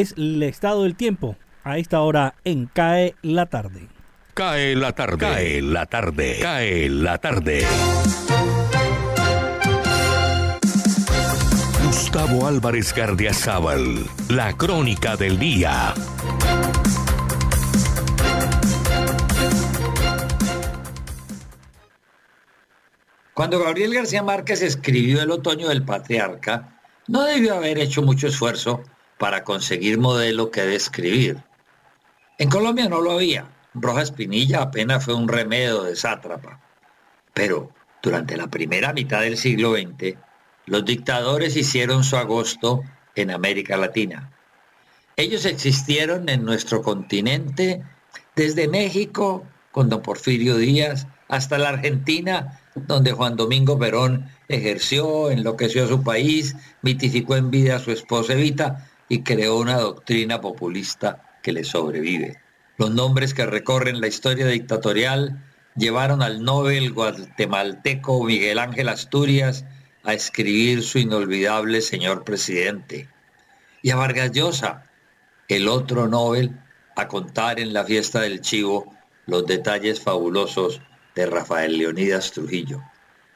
es 0.02 0.14
el 0.18 0.42
estado 0.44 0.84
del 0.84 0.96
tiempo 0.96 1.36
a 1.64 1.78
esta 1.78 2.02
hora 2.02 2.36
en 2.44 2.68
CAE 2.68 3.16
la 3.22 3.48
tarde. 3.48 3.88
CAE 4.34 4.76
la 4.76 4.94
tarde. 4.94 5.18
CAE 5.18 5.62
la 5.62 5.86
tarde. 5.86 6.38
CAE 6.42 6.90
la 6.90 7.18
tarde. 7.18 7.66
Gustavo 11.86 12.48
Álvarez 12.48 12.94
Gardiazabal, 12.94 14.06
la 14.30 14.54
crónica 14.54 15.18
del 15.18 15.40
día. 15.40 15.94
Cuando 23.34 23.60
Gabriel 23.60 23.94
García 23.94 24.24
Márquez 24.24 24.62
escribió 24.62 25.22
El 25.22 25.32
otoño 25.32 25.70
del 25.70 25.84
patriarca, 25.84 26.80
no 27.08 27.24
debió 27.24 27.56
haber 27.56 27.78
hecho 27.80 28.02
mucho 28.02 28.28
esfuerzo 28.28 28.84
para 29.18 29.44
conseguir 29.44 29.98
modelo 29.98 30.52
que 30.52 30.62
describir. 30.62 31.44
En 32.38 32.50
Colombia 32.50 32.88
no 32.88 33.02
lo 33.02 33.12
había. 33.12 33.46
Rojas 33.74 34.12
Pinilla 34.12 34.62
apenas 34.62 35.04
fue 35.06 35.16
un 35.16 35.28
remedio 35.28 35.84
de 35.84 35.96
sátrapa. 35.96 36.60
Pero 37.34 37.72
durante 38.02 38.38
la 38.38 38.48
primera 38.48 38.94
mitad 38.94 39.22
del 39.22 39.38
siglo 39.38 39.74
XX, 39.74 40.18
los 40.66 40.86
dictadores 40.86 41.56
hicieron 41.56 42.04
su 42.04 42.18
agosto 42.18 42.84
en 43.16 43.32
América 43.32 43.78
Latina. 43.78 44.32
Ellos 45.16 45.46
existieron 45.46 46.30
en 46.30 46.46
nuestro 46.46 46.84
continente 46.84 47.84
desde 48.36 48.68
México 48.68 49.44
con 49.72 49.90
don 49.90 50.02
Porfirio 50.02 50.58
Díaz 50.58 51.08
hasta 51.28 51.58
la 51.58 51.70
Argentina, 51.70 52.62
donde 52.76 53.12
Juan 53.12 53.36
Domingo 53.36 53.80
Perón 53.80 54.30
ejerció, 54.48 55.32
enloqueció 55.32 55.86
a 55.86 55.88
su 55.88 56.04
país, 56.04 56.56
mitificó 56.82 57.36
en 57.36 57.50
vida 57.50 57.78
a 57.78 57.80
su 57.80 57.92
esposa 57.92 58.34
Evita 58.34 58.88
y 59.10 59.24
creó 59.24 59.58
una 59.58 59.78
doctrina 59.78 60.42
populista 60.42 61.40
que 61.42 61.54
le 61.54 61.64
sobrevive. 61.64 62.42
Los 62.78 62.92
nombres 62.92 63.34
que 63.34 63.46
recorren 63.46 64.02
la 64.02 64.08
historia 64.08 64.48
dictatorial 64.48 65.44
llevaron 65.76 66.22
al 66.22 66.44
Nobel 66.44 66.94
guatemalteco 66.94 68.24
Miguel 68.24 68.60
Ángel 68.60 68.90
Asturias 68.90 69.66
a 70.04 70.14
escribir 70.14 70.84
su 70.84 71.00
inolvidable 71.00 71.82
señor 71.82 72.24
presidente. 72.24 73.10
Y 73.82 73.92
a 73.92 73.96
Vargas 73.96 74.32
Llosa, 74.32 74.92
el 75.48 75.68
otro 75.68 76.08
Nobel, 76.08 76.60
a 76.96 77.08
contar 77.08 77.60
en 77.60 77.74
la 77.74 77.84
fiesta 77.84 78.22
del 78.22 78.42
Chivo 78.42 78.94
los 79.26 79.46
detalles 79.46 80.02
fabulosos 80.02 80.82
de 81.16 81.26
Rafael 81.26 81.78
Leonidas 81.78 82.32
Trujillo. 82.32 82.82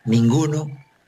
Ninguno, 0.06 0.68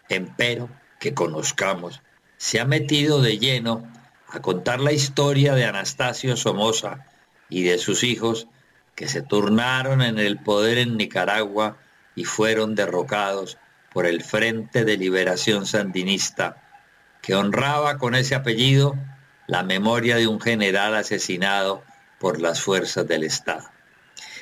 empero, 0.10 0.69
que 0.99 1.13
conozcamos, 1.13 2.02
se 2.38 2.60
ha 2.60 2.65
metido 2.65 3.21
de 3.21 3.39
lleno 3.39 3.84
a 4.33 4.41
contar 4.41 4.79
la 4.79 4.91
historia 4.91 5.53
de 5.53 5.63
Anastasio 5.63 6.35
Somoza 6.35 7.05
y 7.49 7.61
de 7.61 7.77
sus 7.77 8.03
hijos 8.03 8.47
que 8.95 9.07
se 9.07 9.21
turnaron 9.21 10.01
en 10.01 10.17
el 10.17 10.39
poder 10.39 10.79
en 10.79 10.97
Nicaragua 10.97 11.77
y 12.15 12.23
fueron 12.25 12.73
derrocados 12.73 13.59
por 13.93 14.07
el 14.07 14.23
Frente 14.23 14.85
de 14.85 14.97
Liberación 14.97 15.67
Sandinista, 15.67 16.63
que 17.21 17.35
honraba 17.35 17.99
con 17.99 18.15
ese 18.15 18.33
apellido 18.33 18.95
la 19.45 19.61
memoria 19.61 20.15
de 20.15 20.25
un 20.25 20.41
general 20.41 20.95
asesinado 20.95 21.83
por 22.19 22.41
las 22.41 22.59
fuerzas 22.59 23.07
del 23.07 23.23
Estado. 23.23 23.69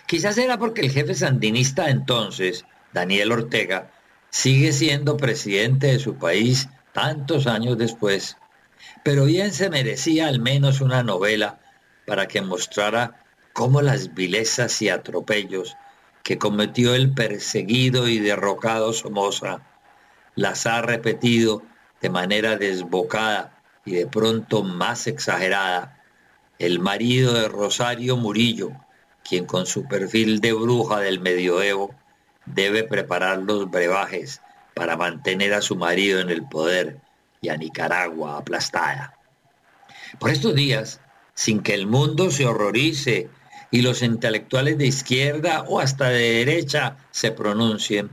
Quizás 0.06 0.38
era 0.38 0.58
porque 0.58 0.82
el 0.82 0.92
jefe 0.92 1.16
sandinista 1.16 1.90
entonces, 1.90 2.64
Daniel 2.94 3.34
Ortega, 3.34 3.92
sigue 4.30 4.72
siendo 4.72 5.18
presidente 5.18 5.88
de 5.88 6.00
su 6.00 6.16
país 6.16 6.70
tantos 6.94 7.46
años 7.46 7.78
después 7.78 8.38
pero 9.04 9.26
bien 9.26 9.54
se 9.54 9.70
merecía 9.70 10.28
al 10.28 10.40
menos 10.40 10.82
una 10.82 11.04
novela 11.04 11.60
para 12.06 12.28
que 12.28 12.42
mostrara 12.42 13.24
cómo 13.54 13.82
las 13.82 14.14
vilezas 14.14 14.82
y 14.82 14.90
atropellos 14.90 15.76
que 16.24 16.38
cometió 16.38 16.94
el 16.96 17.14
perseguido 17.14 18.08
y 18.08 18.20
derrocado 18.20 18.94
Somoza 18.94 19.62
las 20.36 20.66
ha 20.66 20.82
repetido 20.82 21.64
de 22.02 22.10
manera 22.10 22.58
desbocada 22.58 23.62
y 23.86 23.94
de 23.94 24.08
pronto 24.08 24.64
más 24.64 25.08
exagerada. 25.08 25.98
El 26.60 26.80
marido 26.80 27.34
de 27.34 27.48
Rosario 27.48 28.18
Murillo, 28.18 28.72
quien 29.24 29.46
con 29.46 29.66
su 29.66 29.88
perfil 29.88 30.40
de 30.40 30.54
bruja 30.54 31.00
del 31.00 31.20
medioevo 31.20 31.96
debe 32.46 32.84
preparar 32.84 33.40
los 33.40 33.70
brebajes 33.70 34.42
para 34.74 34.96
mantener 34.96 35.54
a 35.54 35.62
su 35.62 35.76
marido 35.76 36.20
en 36.20 36.30
el 36.30 36.44
poder 36.48 36.98
y 37.42 37.50
a 37.50 37.58
Nicaragua 37.58 38.38
aplastada. 38.38 39.18
Por 40.20 40.30
estos 40.30 40.54
días, 40.54 41.02
sin 41.34 41.62
que 41.62 41.74
el 41.74 41.88
mundo 41.88 42.30
se 42.30 42.46
horrorice 42.46 43.30
y 43.72 43.82
los 43.82 44.04
intelectuales 44.04 44.78
de 44.78 44.86
izquierda 44.86 45.64
o 45.68 45.80
hasta 45.80 46.10
de 46.10 46.46
derecha 46.46 46.98
se 47.10 47.32
pronuncien, 47.32 48.12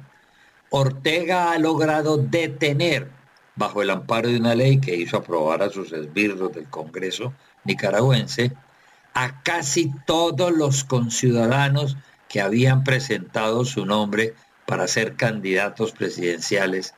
Ortega 0.71 1.53
ha 1.53 1.59
logrado 1.59 2.17
detener, 2.17 3.11
bajo 3.55 3.83
el 3.83 3.91
amparo 3.91 4.29
de 4.29 4.39
una 4.39 4.55
ley 4.55 4.81
que 4.81 4.97
hizo 4.97 5.19
aprobar 5.19 5.63
a 5.63 5.71
sus 5.71 5.93
esbirros 5.93 6.55
del 6.55 6.69
Congreso 6.71 7.35
nicaragüense, 7.65 8.53
a 9.13 9.43
casi 9.43 9.93
todos 10.07 10.53
los 10.53 10.85
conciudadanos 10.85 11.99
que 12.29 12.41
habían 12.41 12.83
presentado 12.83 13.67
su 13.67 13.85
nombre 13.85 14.35
para 14.67 14.87
ser 14.89 15.17
candidatos 15.17 15.93
presidenciales 15.93 16.95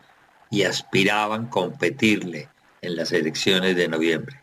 y 0.50 0.64
aspiraban 0.64 1.46
competirle 1.46 2.48
en 2.82 2.96
las 2.96 3.12
elecciones 3.12 3.76
de 3.76 3.88
noviembre. 3.88 4.40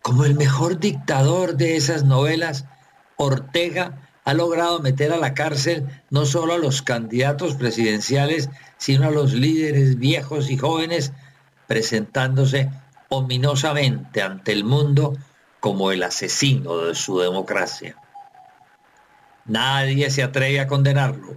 Como 0.00 0.24
el 0.24 0.34
mejor 0.34 0.80
dictador 0.80 1.56
de 1.56 1.76
esas 1.76 2.04
novelas, 2.04 2.64
Ortega 3.16 4.08
ha 4.24 4.34
logrado 4.34 4.80
meter 4.80 5.12
a 5.12 5.16
la 5.16 5.34
cárcel 5.34 5.86
no 6.10 6.26
solo 6.26 6.54
a 6.54 6.58
los 6.58 6.82
candidatos 6.82 7.54
presidenciales, 7.54 8.48
sino 8.78 9.06
a 9.06 9.10
los 9.10 9.34
líderes 9.34 9.98
viejos 9.98 10.50
y 10.50 10.56
jóvenes, 10.56 11.12
presentándose 11.66 12.70
ominosamente 13.08 14.22
ante 14.22 14.52
el 14.52 14.64
mundo 14.64 15.16
como 15.60 15.92
el 15.92 16.02
asesino 16.02 16.78
de 16.78 16.94
su 16.94 17.18
democracia. 17.20 17.96
Nadie 19.44 20.10
se 20.10 20.22
atreve 20.22 20.60
a 20.60 20.66
condenarlo. 20.66 21.36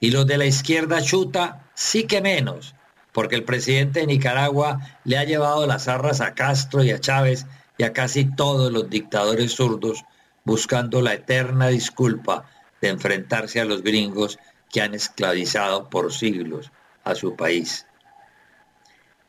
Y 0.00 0.12
los 0.12 0.26
de 0.26 0.38
la 0.38 0.46
izquierda 0.46 1.02
chuta 1.02 1.68
sí 1.74 2.04
que 2.04 2.22
menos, 2.22 2.74
porque 3.12 3.36
el 3.36 3.44
presidente 3.44 4.00
de 4.00 4.06
Nicaragua 4.06 4.80
le 5.04 5.18
ha 5.18 5.24
llevado 5.24 5.66
las 5.66 5.88
arras 5.88 6.20
a 6.20 6.34
Castro 6.34 6.84
y 6.84 6.90
a 6.90 7.00
Chávez 7.00 7.46
y 7.78 7.84
a 7.84 7.92
casi 7.92 8.24
todos 8.24 8.72
los 8.72 8.90
dictadores 8.90 9.52
zurdos 9.54 10.04
buscando 10.44 11.02
la 11.02 11.14
eterna 11.14 11.68
disculpa 11.68 12.44
de 12.80 12.88
enfrentarse 12.88 13.60
a 13.60 13.64
los 13.64 13.82
gringos 13.82 14.38
que 14.70 14.80
han 14.80 14.94
esclavizado 14.94 15.88
por 15.88 16.12
siglos 16.12 16.70
a 17.04 17.14
su 17.14 17.36
país. 17.36 17.86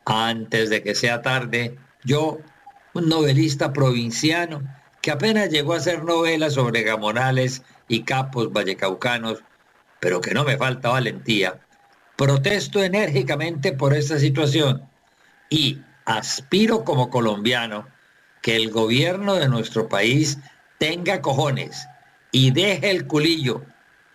Antes 0.06 0.70
de 0.70 0.84
que 0.84 0.96
sea 0.96 1.22
tarde, 1.22 1.78
yo, 2.04 2.40
un 2.94 3.10
novelista 3.10 3.74
provinciano 3.74 4.64
que 5.02 5.12
apenas 5.12 5.50
llegó 5.50 5.74
a 5.74 5.78
hacer 5.78 6.04
novelas 6.04 6.54
sobre 6.54 6.84
gamonales 6.84 7.64
y 7.88 8.04
capos 8.04 8.52
vallecaucanos, 8.52 9.44
pero 10.00 10.22
que 10.22 10.34
no 10.34 10.44
me 10.44 10.58
falta 10.58 10.90
valentía, 10.90 11.60
protesto 12.22 12.84
enérgicamente 12.84 13.72
por 13.72 13.96
esta 13.96 14.20
situación 14.20 14.84
y 15.50 15.80
aspiro 16.06 16.84
como 16.84 17.10
colombiano 17.10 17.88
que 18.44 18.56
el 18.56 18.70
gobierno 18.70 19.34
de 19.34 19.50
nuestro 19.50 19.90
país 19.90 20.38
tenga 20.78 21.24
cojones 21.24 21.88
y 22.32 22.52
deje 22.52 22.92
el 22.92 23.08
culillo 23.08 23.64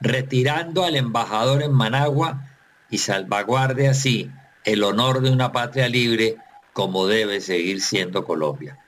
retirando 0.00 0.84
al 0.84 0.94
embajador 0.94 1.64
en 1.64 1.72
Managua 1.72 2.46
y 2.90 2.98
salvaguarde 2.98 3.88
así 3.88 4.30
el 4.64 4.84
honor 4.84 5.20
de 5.20 5.32
una 5.32 5.50
patria 5.50 5.88
libre 5.88 6.36
como 6.72 7.08
debe 7.08 7.40
seguir 7.40 7.82
siendo 7.82 8.24
Colombia. 8.24 8.78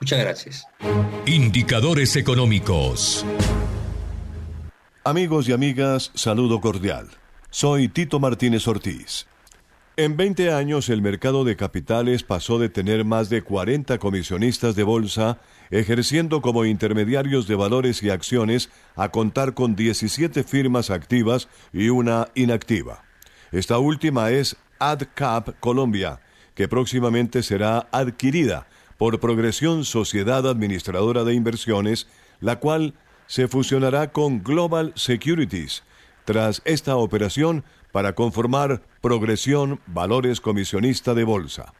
Muchas 0.00 0.20
gracias. 0.20 0.64
Indicadores 1.26 2.14
económicos. 2.14 3.26
Amigos 5.02 5.48
y 5.48 5.52
amigas, 5.52 6.12
saludo 6.14 6.60
cordial. 6.60 7.19
Soy 7.52 7.88
Tito 7.88 8.20
Martínez 8.20 8.68
Ortiz. 8.68 9.26
En 9.96 10.16
20 10.16 10.52
años 10.52 10.88
el 10.88 11.02
mercado 11.02 11.42
de 11.42 11.56
capitales 11.56 12.22
pasó 12.22 12.60
de 12.60 12.68
tener 12.68 13.04
más 13.04 13.28
de 13.28 13.42
40 13.42 13.98
comisionistas 13.98 14.76
de 14.76 14.84
bolsa 14.84 15.40
ejerciendo 15.72 16.42
como 16.42 16.64
intermediarios 16.64 17.48
de 17.48 17.56
valores 17.56 18.04
y 18.04 18.10
acciones 18.10 18.70
a 18.94 19.08
contar 19.08 19.54
con 19.54 19.74
17 19.74 20.44
firmas 20.44 20.90
activas 20.90 21.48
y 21.72 21.88
una 21.88 22.28
inactiva. 22.36 23.02
Esta 23.50 23.80
última 23.80 24.30
es 24.30 24.56
AdCap 24.78 25.58
Colombia, 25.58 26.20
que 26.54 26.68
próximamente 26.68 27.42
será 27.42 27.88
adquirida 27.90 28.68
por 28.96 29.18
Progresión 29.18 29.84
Sociedad 29.84 30.46
Administradora 30.48 31.24
de 31.24 31.34
Inversiones, 31.34 32.06
la 32.38 32.60
cual 32.60 32.94
se 33.26 33.48
fusionará 33.48 34.12
con 34.12 34.44
Global 34.44 34.92
Securities. 34.94 35.82
Tras 36.24 36.62
esta 36.64 36.96
operación, 36.96 37.64
para 37.92 38.14
conformar 38.14 38.82
Progresión 39.00 39.80
Valores 39.86 40.40
Comisionista 40.40 41.14
de 41.14 41.24
Bolsa. 41.24 41.72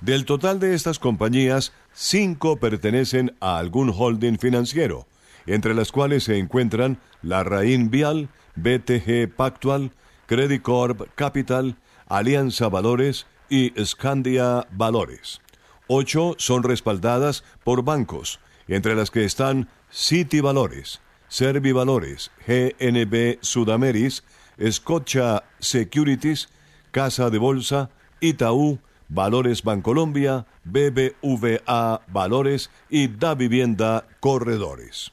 Del 0.00 0.26
total 0.26 0.60
de 0.60 0.74
estas 0.74 0.98
compañías, 0.98 1.72
cinco 1.92 2.58
pertenecen 2.58 3.34
a 3.40 3.58
algún 3.58 3.92
holding 3.96 4.38
financiero, 4.38 5.06
entre 5.46 5.74
las 5.74 5.92
cuales 5.92 6.24
se 6.24 6.38
encuentran 6.38 7.00
la 7.22 7.44
Raín 7.44 7.90
Vial, 7.90 8.28
BTG 8.56 9.34
Pactual, 9.34 9.92
Credit 10.26 10.60
Corp 10.60 11.08
Capital, 11.14 11.76
Alianza 12.08 12.68
Valores 12.68 13.26
y 13.48 13.72
Scandia 13.82 14.66
Valores. 14.70 15.40
Ocho 15.86 16.34
son 16.38 16.62
respaldadas 16.62 17.44
por 17.64 17.82
bancos, 17.82 18.40
entre 18.68 18.94
las 18.96 19.10
que 19.10 19.24
están 19.24 19.68
City 19.88 20.40
Valores, 20.40 21.00
Servi 21.28 21.72
Valores, 21.72 22.30
GNB 22.46 23.38
Sudameris, 23.40 24.24
Scotia 24.70 25.44
Securities, 25.58 26.48
Casa 26.90 27.30
de 27.30 27.38
Bolsa, 27.38 27.90
Itaú, 28.20 28.78
Valores 29.08 29.62
Bancolombia, 29.62 30.46
BBVA 30.64 32.02
Valores 32.08 32.70
y 32.88 33.08
Da 33.08 33.34
Vivienda 33.34 34.06
Corredores. 34.20 35.12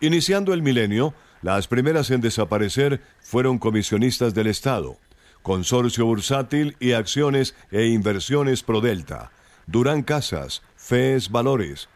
Iniciando 0.00 0.52
el 0.52 0.62
milenio, 0.62 1.14
las 1.42 1.68
primeras 1.68 2.10
en 2.10 2.20
desaparecer 2.20 3.00
fueron 3.20 3.58
comisionistas 3.58 4.34
del 4.34 4.46
Estado, 4.46 4.96
Consorcio 5.42 6.06
Bursátil 6.06 6.76
y 6.80 6.92
Acciones 6.92 7.54
e 7.70 7.86
Inversiones 7.86 8.62
Prodelta, 8.62 9.30
Durán 9.66 10.02
Casas, 10.02 10.62
FES 10.76 11.30
Valores, 11.30 11.88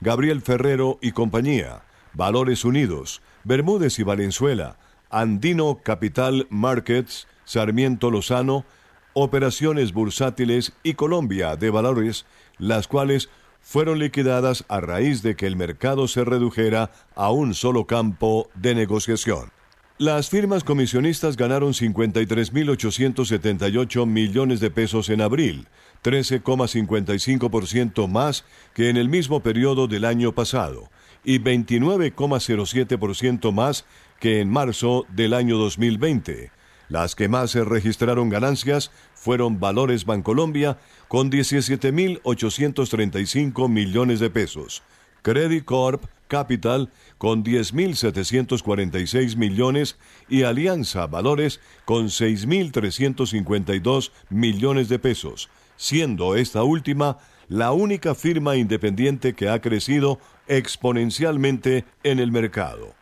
Gabriel 0.00 0.42
Ferrero 0.42 0.98
y 1.00 1.12
compañía, 1.12 1.82
Valores 2.16 2.64
Unidos, 2.64 3.20
Bermúdez 3.44 3.98
y 3.98 4.02
Valenzuela, 4.02 4.78
Andino 5.10 5.82
Capital 5.82 6.46
Markets, 6.48 7.28
Sarmiento 7.44 8.10
Lozano, 8.10 8.64
Operaciones 9.12 9.92
Bursátiles 9.92 10.72
y 10.82 10.94
Colombia 10.94 11.56
de 11.56 11.68
Valores, 11.68 12.24
las 12.56 12.88
cuales 12.88 13.28
fueron 13.60 13.98
liquidadas 13.98 14.64
a 14.68 14.80
raíz 14.80 15.22
de 15.22 15.36
que 15.36 15.46
el 15.46 15.56
mercado 15.56 16.08
se 16.08 16.24
redujera 16.24 16.90
a 17.14 17.30
un 17.30 17.52
solo 17.52 17.86
campo 17.86 18.48
de 18.54 18.74
negociación. 18.74 19.50
Las 19.98 20.30
firmas 20.30 20.64
comisionistas 20.64 21.36
ganaron 21.36 21.74
53.878 21.74 24.06
millones 24.06 24.60
de 24.60 24.70
pesos 24.70 25.10
en 25.10 25.20
abril, 25.20 25.68
13,55% 26.02 28.08
más 28.08 28.46
que 28.72 28.88
en 28.88 28.96
el 28.96 29.10
mismo 29.10 29.40
periodo 29.40 29.86
del 29.86 30.06
año 30.06 30.32
pasado 30.32 30.88
y 31.26 31.38
29,07% 31.40 33.52
más 33.52 33.84
que 34.20 34.40
en 34.40 34.48
marzo 34.48 35.04
del 35.10 35.34
año 35.34 35.58
2020. 35.58 36.50
Las 36.88 37.14
que 37.16 37.28
más 37.28 37.50
se 37.50 37.64
registraron 37.64 38.30
ganancias 38.30 38.92
fueron 39.12 39.58
Valores 39.58 40.04
Bancolombia 40.06 40.78
con 41.08 41.30
17.835 41.30 43.68
millones 43.68 44.20
de 44.20 44.30
pesos, 44.30 44.84
Credit 45.22 45.64
Corp 45.64 46.04
Capital 46.28 46.90
con 47.18 47.44
10.746 47.44 49.36
millones. 49.36 49.98
Y 50.28 50.42
Alianza 50.42 51.06
Valores 51.06 51.60
con 51.84 52.06
6.352 52.06 54.10
millones 54.28 54.88
de 54.88 54.98
pesos, 54.98 55.48
siendo 55.76 56.34
esta 56.36 56.62
última 56.62 57.18
la 57.48 57.72
única 57.72 58.14
firma 58.14 58.56
independiente 58.56 59.34
que 59.34 59.48
ha 59.48 59.60
crecido 59.60 60.18
exponencialmente 60.46 61.84
en 62.02 62.18
el 62.18 62.32
mercado. 62.32 62.94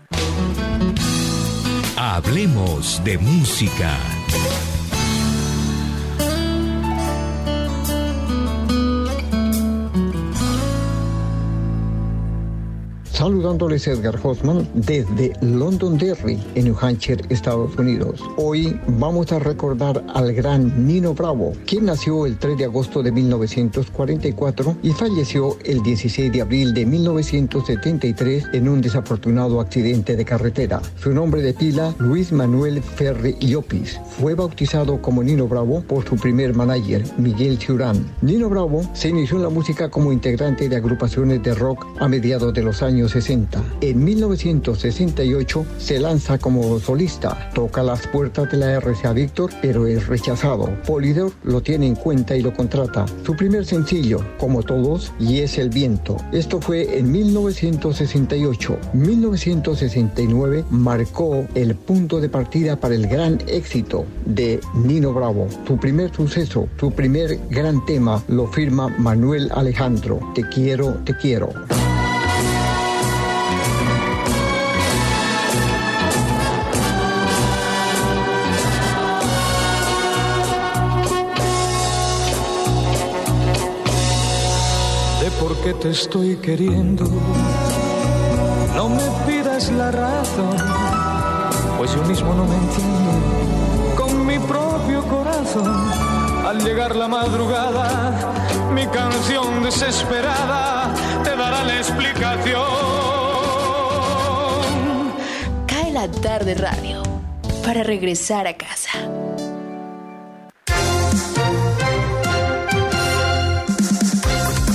Hablemos 2.03 2.99
de 3.03 3.15
música. 3.19 4.20
Saludándoles 13.21 13.85
Edgar 13.85 14.19
Hoffman 14.23 14.67
desde 14.73 15.33
Londonderry, 15.41 16.39
en 16.55 16.65
New 16.65 16.75
Hampshire, 16.81 17.23
Estados 17.29 17.77
Unidos. 17.77 18.19
Hoy 18.35 18.75
vamos 18.97 19.31
a 19.31 19.37
recordar 19.37 20.03
al 20.15 20.33
gran 20.33 20.87
Nino 20.87 21.13
Bravo, 21.13 21.53
quien 21.67 21.85
nació 21.85 22.25
el 22.25 22.39
3 22.39 22.57
de 22.57 22.65
agosto 22.65 23.03
de 23.03 23.11
1944 23.11 24.75
y 24.81 24.89
falleció 24.93 25.55
el 25.65 25.83
16 25.83 26.31
de 26.31 26.41
abril 26.41 26.73
de 26.73 26.83
1973 26.83 28.45
en 28.53 28.67
un 28.67 28.81
desafortunado 28.81 29.61
accidente 29.61 30.15
de 30.15 30.25
carretera. 30.25 30.81
Su 30.95 31.13
nombre 31.13 31.43
de 31.43 31.53
pila, 31.53 31.93
Luis 31.99 32.31
Manuel 32.31 32.81
Ferri 32.81 33.35
Llopis. 33.39 34.01
Fue 34.19 34.33
bautizado 34.33 34.99
como 34.99 35.21
Nino 35.21 35.47
Bravo 35.47 35.83
por 35.83 36.09
su 36.09 36.15
primer 36.15 36.55
manager, 36.55 37.03
Miguel 37.19 37.59
Ciurán. 37.59 38.03
Nino 38.23 38.49
Bravo 38.49 38.81
se 38.95 39.09
inició 39.09 39.37
en 39.37 39.43
la 39.43 39.49
música 39.49 39.91
como 39.91 40.11
integrante 40.11 40.67
de 40.67 40.75
agrupaciones 40.75 41.43
de 41.43 41.53
rock 41.53 41.85
a 41.99 42.07
mediados 42.07 42.51
de 42.55 42.63
los 42.63 42.81
años 42.81 43.10
60. 43.11 43.61
En 43.81 44.03
1968 44.03 45.65
se 45.77 45.99
lanza 45.99 46.37
como 46.37 46.79
solista, 46.79 47.51
toca 47.53 47.83
las 47.83 48.07
puertas 48.07 48.49
de 48.51 48.57
la 48.57 48.79
RCA 48.79 49.13
Víctor, 49.13 49.51
pero 49.61 49.85
es 49.87 50.07
rechazado. 50.07 50.69
Polydor 50.87 51.31
lo 51.43 51.61
tiene 51.61 51.87
en 51.87 51.95
cuenta 51.95 52.35
y 52.35 52.41
lo 52.41 52.53
contrata. 52.53 53.05
Su 53.25 53.35
primer 53.35 53.65
sencillo, 53.65 54.25
como 54.37 54.63
todos, 54.63 55.11
y 55.19 55.39
es 55.39 55.57
El 55.57 55.69
Viento. 55.69 56.17
Esto 56.31 56.61
fue 56.61 56.97
en 56.97 57.11
1968. 57.11 58.77
1969 58.93 60.65
marcó 60.69 61.45
el 61.55 61.75
punto 61.75 62.19
de 62.21 62.29
partida 62.29 62.77
para 62.77 62.95
el 62.95 63.07
gran 63.07 63.39
éxito 63.47 64.05
de 64.25 64.59
Nino 64.73 65.13
Bravo. 65.13 65.47
Su 65.67 65.77
primer 65.77 66.13
suceso, 66.13 66.67
su 66.79 66.91
primer 66.91 67.39
gran 67.49 67.85
tema 67.85 68.23
lo 68.27 68.47
firma 68.47 68.87
Manuel 68.87 69.51
Alejandro. 69.53 70.19
Te 70.33 70.47
quiero, 70.47 70.93
te 71.05 71.15
quiero. 71.15 71.49
Que 85.71 85.77
te 85.77 85.89
estoy 85.91 86.35
queriendo. 86.37 87.05
No 88.75 88.89
me 88.89 89.03
pidas 89.25 89.71
la 89.71 89.91
razón, 89.91 90.57
pues 91.77 91.93
yo 91.95 92.03
mismo 92.03 92.33
no 92.33 92.45
me 92.45 92.55
entiendo 92.55 93.95
con 93.95 94.25
mi 94.25 94.37
propio 94.39 95.01
corazón. 95.03 95.91
Al 96.45 96.63
llegar 96.63 96.95
la 96.95 97.07
madrugada, 97.07 98.33
mi 98.73 98.85
canción 98.87 99.63
desesperada 99.63 100.93
te 101.23 101.29
dará 101.29 101.63
la 101.63 101.77
explicación. 101.77 102.63
Cae 105.67 105.91
la 105.91 106.09
tarde 106.09 106.55
radio 106.55 107.01
para 107.63 107.83
regresar 107.83 108.47
a 108.47 108.57
casa. 108.57 109.20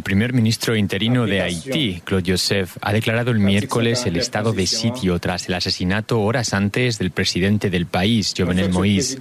El 0.00 0.04
primer 0.04 0.32
ministro 0.32 0.74
interino 0.74 1.26
de 1.26 1.42
Haití, 1.42 2.00
Claude 2.02 2.32
Joseph, 2.32 2.78
ha 2.80 2.90
declarado 2.90 3.32
el 3.32 3.38
miércoles 3.38 4.06
el 4.06 4.16
estado 4.16 4.54
de 4.54 4.66
sitio 4.66 5.18
tras 5.18 5.46
el 5.46 5.52
asesinato 5.52 6.22
horas 6.22 6.54
antes 6.54 6.98
del 6.98 7.10
presidente 7.10 7.68
del 7.68 7.84
país, 7.84 8.32
Jovenel 8.34 8.72
Moïse. 8.72 9.18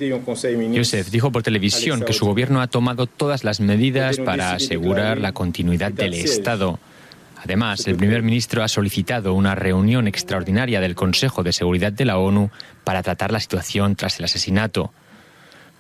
Joseph 0.74 1.10
dijo 1.10 1.34
por 1.34 1.44
televisión 1.44 2.02
que 2.06 2.14
su 2.14 2.26
gobierno 2.26 2.62
ha 2.62 2.68
tomado 2.68 3.08
todas 3.08 3.44
las 3.44 3.60
medidas 3.60 4.20
para 4.20 4.54
asegurar 4.54 5.18
la 5.18 5.34
continuidad 5.34 5.92
del 5.92 6.14
Estado. 6.14 6.80
Además, 7.44 7.86
el 7.86 7.98
primer 7.98 8.24
ministro 8.24 8.64
ha 8.64 8.70
solicitado 8.70 9.34
una 9.34 9.56
reunión 9.56 10.08
extraordinaria 10.08 10.80
del 10.80 10.96
Consejo 10.96 11.44
de 11.44 11.52
Seguridad 11.52 11.92
de 11.92 12.06
la 12.06 12.18
ONU 12.20 12.52
para 12.86 13.04
tratar 13.04 13.34
la 13.34 13.42
situación 13.42 13.98
tras 13.98 14.18
el 14.20 14.24
asesinato. 14.24 14.94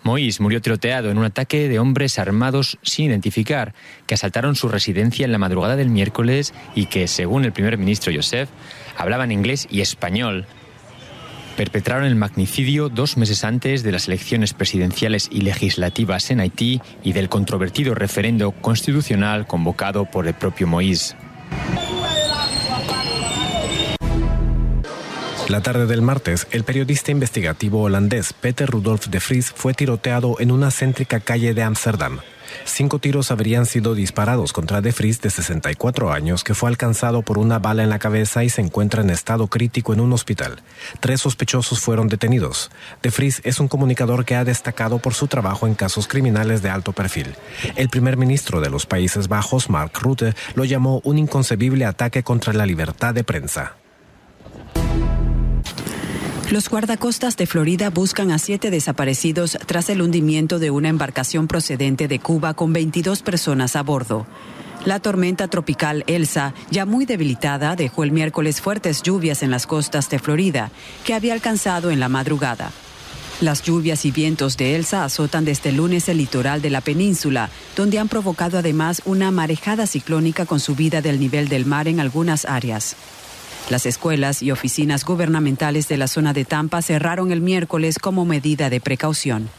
Moïse 0.03 0.41
murió 0.41 0.61
tiroteado 0.61 1.11
en 1.11 1.17
un 1.17 1.25
ataque 1.25 1.67
de 1.67 1.79
hombres 1.79 2.19
armados 2.19 2.77
sin 2.81 3.05
identificar 3.05 3.73
que 4.07 4.15
asaltaron 4.15 4.55
su 4.55 4.69
residencia 4.69 5.25
en 5.25 5.31
la 5.31 5.37
madrugada 5.37 5.75
del 5.75 5.89
miércoles 5.89 6.53
y 6.75 6.85
que, 6.85 7.07
según 7.07 7.45
el 7.45 7.51
primer 7.51 7.77
ministro 7.77 8.13
Joseph, 8.15 8.49
hablaban 8.97 9.31
inglés 9.31 9.67
y 9.69 9.81
español. 9.81 10.45
perpetraron 11.57 12.05
el 12.05 12.15
magnicidio 12.15 12.87
dos 12.87 13.17
meses 13.17 13.43
antes 13.43 13.83
de 13.83 13.91
las 13.91 14.07
elecciones 14.07 14.53
presidenciales 14.53 15.27
y 15.29 15.41
legislativas 15.41 16.31
en 16.31 16.39
Haití 16.39 16.81
y 17.03 17.11
del 17.11 17.27
controvertido 17.27 17.95
referendo 17.95 18.51
constitucional 18.51 19.45
convocado 19.45 20.05
por 20.05 20.25
el 20.25 20.35
propio 20.35 20.67
Moïse. 20.67 21.17
La 25.49 25.61
tarde 25.61 25.87
del 25.87 26.03
martes, 26.03 26.45
el 26.51 26.63
periodista 26.63 27.09
investigativo 27.09 27.81
holandés 27.81 28.33
Peter 28.33 28.69
Rudolf 28.69 29.07
de 29.07 29.17
Vries 29.17 29.51
fue 29.51 29.73
tiroteado 29.73 30.35
en 30.39 30.51
una 30.51 30.69
céntrica 30.69 31.21
calle 31.21 31.55
de 31.55 31.63
Ámsterdam. 31.63 32.19
Cinco 32.65 32.99
tiros 32.99 33.31
habrían 33.31 33.65
sido 33.65 33.95
disparados 33.95 34.53
contra 34.53 34.81
De 34.81 34.91
Vries, 34.91 35.21
de 35.21 35.31
64 35.31 36.11
años, 36.11 36.43
que 36.43 36.53
fue 36.53 36.69
alcanzado 36.69 37.23
por 37.23 37.39
una 37.39 37.57
bala 37.57 37.81
en 37.81 37.89
la 37.89 37.97
cabeza 37.97 38.43
y 38.43 38.49
se 38.49 38.61
encuentra 38.61 39.01
en 39.01 39.09
estado 39.09 39.47
crítico 39.47 39.91
en 39.91 40.01
un 40.01 40.13
hospital. 40.13 40.61
Tres 40.99 41.21
sospechosos 41.21 41.79
fueron 41.79 42.09
detenidos. 42.09 42.69
De 43.01 43.09
Vries 43.09 43.41
es 43.43 43.59
un 43.59 43.67
comunicador 43.67 44.25
que 44.25 44.35
ha 44.35 44.45
destacado 44.45 44.99
por 44.99 45.15
su 45.15 45.25
trabajo 45.25 45.65
en 45.65 45.73
casos 45.73 46.07
criminales 46.07 46.61
de 46.61 46.69
alto 46.69 46.91
perfil. 46.91 47.33
El 47.75 47.89
primer 47.89 48.17
ministro 48.17 48.61
de 48.61 48.69
los 48.69 48.85
Países 48.85 49.27
Bajos, 49.27 49.67
Mark 49.71 49.93
Rutte, 49.99 50.35
lo 50.53 50.63
llamó 50.63 51.01
un 51.03 51.17
inconcebible 51.17 51.85
ataque 51.85 52.21
contra 52.21 52.53
la 52.53 52.67
libertad 52.67 53.15
de 53.15 53.23
prensa. 53.23 53.77
Los 56.51 56.67
guardacostas 56.67 57.37
de 57.37 57.45
Florida 57.45 57.91
buscan 57.91 58.31
a 58.31 58.39
siete 58.39 58.71
desaparecidos 58.71 59.55
tras 59.67 59.87
el 59.91 60.01
hundimiento 60.01 60.57
de 60.57 60.71
una 60.71 60.89
embarcación 60.89 61.47
procedente 61.47 62.07
de 62.07 62.17
Cuba 62.17 62.55
con 62.55 62.73
22 62.73 63.21
personas 63.21 63.75
a 63.75 63.83
bordo. 63.83 64.25
La 64.83 64.99
tormenta 64.99 65.47
tropical 65.47 66.03
Elsa, 66.07 66.55
ya 66.71 66.87
muy 66.87 67.05
debilitada, 67.05 67.75
dejó 67.75 68.03
el 68.03 68.11
miércoles 68.11 68.61
fuertes 68.61 69.03
lluvias 69.03 69.43
en 69.43 69.51
las 69.51 69.67
costas 69.67 70.09
de 70.09 70.17
Florida, 70.17 70.71
que 71.05 71.13
había 71.13 71.33
alcanzado 71.33 71.91
en 71.91 71.99
la 71.99 72.09
madrugada. 72.09 72.71
Las 73.41 73.61
lluvias 73.61 74.03
y 74.05 74.11
vientos 74.11 74.57
de 74.57 74.75
Elsa 74.75 75.05
azotan 75.05 75.45
desde 75.45 75.69
el 75.69 75.75
lunes 75.75 76.09
el 76.09 76.17
litoral 76.17 76.63
de 76.63 76.71
la 76.71 76.81
península, 76.81 77.51
donde 77.75 77.99
han 77.99 78.07
provocado 78.07 78.57
además 78.57 79.03
una 79.05 79.29
marejada 79.29 79.85
ciclónica 79.85 80.47
con 80.47 80.59
subida 80.59 81.03
del 81.03 81.19
nivel 81.19 81.47
del 81.47 81.67
mar 81.67 81.87
en 81.87 81.99
algunas 81.99 82.45
áreas. 82.45 82.95
Las 83.69 83.85
escuelas 83.85 84.41
y 84.41 84.51
oficinas 84.51 85.05
gubernamentales 85.05 85.87
de 85.87 85.97
la 85.97 86.07
zona 86.07 86.33
de 86.33 86.45
Tampa 86.45 86.81
cerraron 86.81 87.31
el 87.31 87.41
miércoles 87.41 87.99
como 87.99 88.25
medida 88.25 88.69
de 88.69 88.79
precaución. 88.79 89.49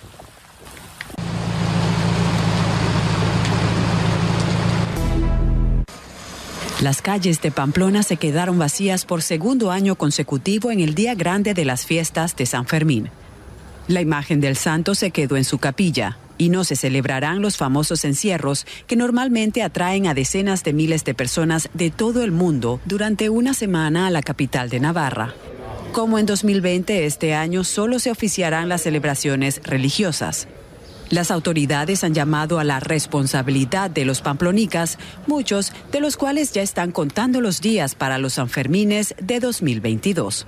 Las 6.81 7.03
calles 7.03 7.43
de 7.43 7.51
Pamplona 7.51 8.03
se 8.03 8.17
quedaron 8.17 8.59
vacías 8.59 9.05
por 9.05 9.21
segundo 9.21 9.71
año 9.71 9.97
consecutivo 9.97 10.71
en 10.71 10.81
el 10.81 10.95
día 10.95 11.15
grande 11.15 11.53
de 11.53 11.67
las 11.67 11.85
fiestas 11.85 12.35
de 12.37 12.47
San 12.47 12.67
Fermín. 12.67 13.11
La 13.87 14.01
imagen 14.01 14.41
del 14.41 14.57
santo 14.57 14.95
se 14.95 15.11
quedó 15.11 15.37
en 15.37 15.45
su 15.45 15.59
capilla, 15.59 16.17
y 16.41 16.49
no 16.49 16.64
se 16.64 16.74
celebrarán 16.74 17.43
los 17.43 17.59
famosos 17.59 18.03
encierros 18.07 18.66
que 18.86 18.97
normalmente 18.97 19.62
atraen 19.62 20.07
a 20.07 20.14
decenas 20.14 20.64
de 20.64 20.72
miles 20.72 21.05
de 21.05 21.12
personas 21.12 21.68
de 21.74 21.91
todo 21.91 22.24
el 22.24 22.32
mundo 22.32 22.80
durante 22.86 23.28
una 23.28 23.53
semana 23.53 24.07
a 24.07 24.11
la 24.11 24.22
capital 24.22 24.70
de 24.70 24.80
Navarra. 24.80 25.34
Como 25.93 26.18
en 26.18 26.24
2020, 26.24 27.05
este 27.05 27.34
año 27.34 27.62
solo 27.62 27.99
se 27.99 28.11
oficiarán 28.11 28.70
las 28.70 28.80
celebraciones 28.80 29.61
religiosas. 29.64 30.49
Las 31.11 31.30
autoridades 31.30 32.05
han 32.05 32.14
llamado 32.14 32.59
a 32.59 32.64
la 32.64 32.80
responsabilidad 32.80 33.91
de 33.91 34.07
los 34.07 34.22
pamplonicas, 34.22 34.97
muchos 35.26 35.74
de 35.93 36.01
los 36.01 36.16
cuales 36.16 36.53
ya 36.53 36.62
están 36.62 36.91
contando 36.91 37.43
los 37.43 37.61
días 37.61 37.95
para 37.95 38.16
los 38.16 38.34
Sanfermines 38.34 39.14
de 39.20 39.41
2022. 39.41 40.47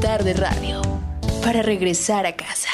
Tarde 0.00 0.32
radio 0.32 0.80
para 1.44 1.60
regresar 1.60 2.24
a 2.24 2.34
casa. 2.34 2.70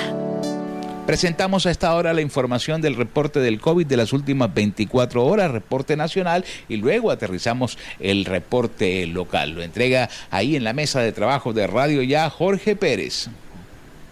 Presentamos 1.07 1.67
a 1.67 1.73
esta 1.73 1.93
hora 1.95 2.13
la 2.13 2.21
información 2.21 2.81
del 2.81 2.95
reporte 2.95 3.41
del 3.41 3.61
COVID 3.61 3.85
de 3.85 3.97
las 3.97 4.13
últimas 4.13 4.55
24 4.55 5.25
horas, 5.25 5.51
reporte 5.51 5.97
nacional, 5.97 6.45
y 6.69 6.77
luego 6.77 7.11
aterrizamos 7.11 7.79
el 7.99 8.27
reporte 8.27 9.07
local. 9.07 9.53
Lo 9.53 9.63
entrega 9.63 10.09
ahí 10.31 10.55
en 10.55 10.63
la 10.63 10.73
mesa 10.73 11.01
de 11.01 11.11
trabajo 11.11 11.53
de 11.53 11.67
Radio 11.67 12.01
Ya 12.03 12.31
Jorge 12.31 12.77
Pérez. 12.77 13.29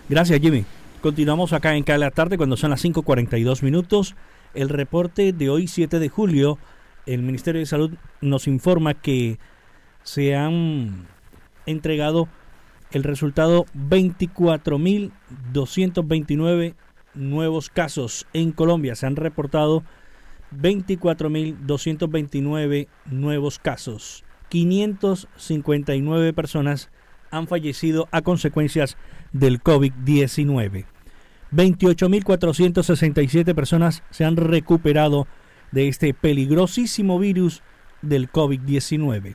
Gracias, 0.08 0.40
Jimmy. 0.40 0.64
Continuamos 1.00 1.52
acá 1.52 1.76
en 1.76 1.84
Cada 1.84 2.10
Tarde 2.10 2.36
cuando 2.36 2.56
son 2.56 2.70
las 2.70 2.84
5.42 2.84 3.62
minutos. 3.62 4.16
El 4.54 4.68
reporte 4.68 5.32
de 5.32 5.50
hoy, 5.50 5.68
7 5.68 6.00
de 6.00 6.08
julio, 6.08 6.58
el 7.06 7.22
Ministerio 7.22 7.60
de 7.60 7.66
Salud 7.66 7.92
nos 8.20 8.48
informa 8.48 8.94
que 8.94 9.38
se 10.02 10.34
han 10.34 11.06
entregado 11.66 12.28
el 12.94 13.02
resultado 13.02 13.66
24.229 13.76 16.74
nuevos 17.14 17.68
casos 17.68 18.26
en 18.32 18.52
Colombia. 18.52 18.94
Se 18.94 19.04
han 19.06 19.16
reportado 19.16 19.82
24.229 20.52 22.86
nuevos 23.06 23.58
casos. 23.58 24.24
559 24.48 26.32
personas 26.32 26.90
han 27.30 27.48
fallecido 27.48 28.08
a 28.12 28.22
consecuencias 28.22 28.96
del 29.32 29.60
COVID-19. 29.62 30.86
28.467 31.50 33.54
personas 33.54 34.04
se 34.10 34.24
han 34.24 34.36
recuperado 34.36 35.26
de 35.72 35.88
este 35.88 36.14
peligrosísimo 36.14 37.18
virus 37.18 37.64
del 38.02 38.30
COVID-19. 38.30 39.34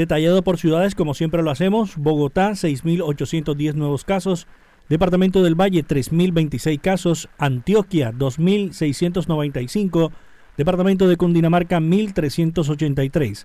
Detallado 0.00 0.42
por 0.42 0.56
ciudades, 0.56 0.94
como 0.94 1.12
siempre 1.12 1.42
lo 1.42 1.50
hacemos, 1.50 1.98
Bogotá 1.98 2.52
6.810 2.52 3.74
nuevos 3.74 4.04
casos, 4.04 4.46
Departamento 4.88 5.42
del 5.42 5.60
Valle 5.60 5.84
3.026 5.84 6.80
casos, 6.80 7.28
Antioquia 7.36 8.10
2.695, 8.10 10.10
Departamento 10.56 11.06
de 11.06 11.18
Cundinamarca 11.18 11.80
1.383, 11.80 13.44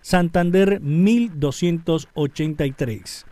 Santander 0.00 0.80
1.283. 0.80 3.24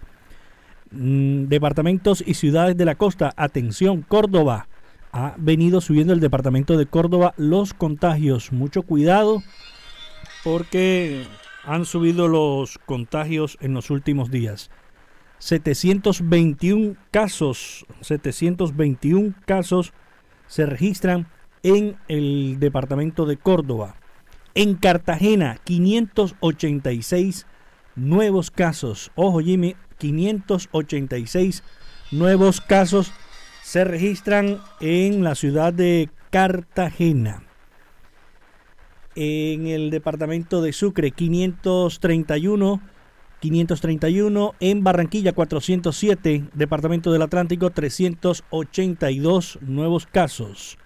Mm, 0.91 1.45
departamentos 1.45 2.25
y 2.27 2.35
ciudades 2.35 2.77
de 2.77 2.85
la 2.85 2.97
costa, 2.97 3.33
atención, 3.37 4.03
Córdoba. 4.03 4.67
Ha 5.12 5.37
venido 5.39 5.81
subiendo 5.81 6.12
el 6.12 6.19
departamento 6.19 6.77
de 6.77 6.87
Córdoba 6.87 7.33
los 7.37 7.75
contagios. 7.75 8.51
Mucho 8.51 8.83
cuidado 8.83 9.45
porque 10.43 11.27
han 11.67 11.85
subido 11.85 12.29
los 12.29 12.79
contagios 12.87 13.59
en 13.61 13.75
los 13.75 13.91
últimos 13.91 14.31
días. 14.31 14.71
721 15.39 16.97
casos, 17.11 17.85
721 18.01 19.35
casos 19.45 19.93
se 20.47 20.64
registran 20.64 21.29
en 21.62 21.97
el 22.09 22.59
departamento 22.61 23.27
de 23.27 23.37
Córdoba. 23.37 23.97
En 24.55 24.77
Cartagena, 24.77 25.59
586 25.64 27.47
nuevos 27.97 28.51
casos. 28.51 29.11
Ojo, 29.17 29.41
Jimmy, 29.41 29.75
586 29.99 31.62
nuevos 32.12 32.61
casos 32.61 33.12
se 33.62 33.85
registran 33.85 34.61
en 34.81 35.25
la 35.25 35.35
ciudad 35.35 35.73
de 35.73 36.09
Cartagena 36.31 37.46
en 39.17 39.67
el 39.67 39.91
departamento 39.91 40.62
de 40.62 40.73
Sucre 40.73 41.11
531, 41.11 42.81
531 43.41 44.55
en 44.61 44.85
Barranquilla 44.85 45.33
407, 45.33 46.45
departamento 46.53 47.11
del 47.11 47.23
Atlántico 47.23 47.71
382 47.71 49.59
nuevos 49.62 50.07
casos. 50.07 50.79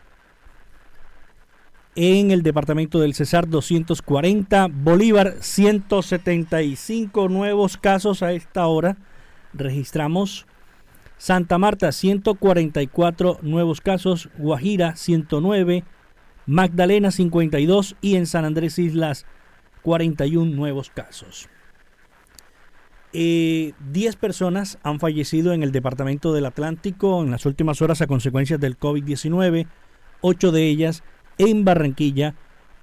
En 1.96 2.30
el 2.30 2.44
departamento 2.44 3.00
del 3.00 3.14
Cesar 3.14 3.48
240, 3.48 4.68
Bolívar 4.72 5.34
175 5.40 7.28
nuevos 7.28 7.76
casos 7.76 8.22
a 8.22 8.32
esta 8.32 8.68
hora. 8.68 8.96
Registramos 9.52 10.46
Santa 11.18 11.58
Marta 11.58 11.90
144 11.90 13.40
nuevos 13.42 13.80
casos, 13.80 14.30
Guajira 14.38 14.94
109, 14.94 15.82
Magdalena 16.50 17.12
52 17.12 17.94
y 18.00 18.16
en 18.16 18.26
San 18.26 18.44
Andrés 18.44 18.80
Islas 18.80 19.24
41 19.82 20.52
nuevos 20.52 20.90
casos. 20.90 21.48
Eh, 23.12 23.72
10 23.92 24.16
personas 24.16 24.76
han 24.82 24.98
fallecido 24.98 25.52
en 25.52 25.62
el 25.62 25.70
departamento 25.70 26.32
del 26.32 26.46
Atlántico 26.46 27.22
en 27.22 27.30
las 27.30 27.46
últimas 27.46 27.80
horas 27.82 28.02
a 28.02 28.08
consecuencias 28.08 28.58
del 28.58 28.76
COVID-19, 28.76 29.68
8 30.22 30.50
de 30.50 30.66
ellas 30.66 31.04
en 31.38 31.64
Barranquilla, 31.64 32.34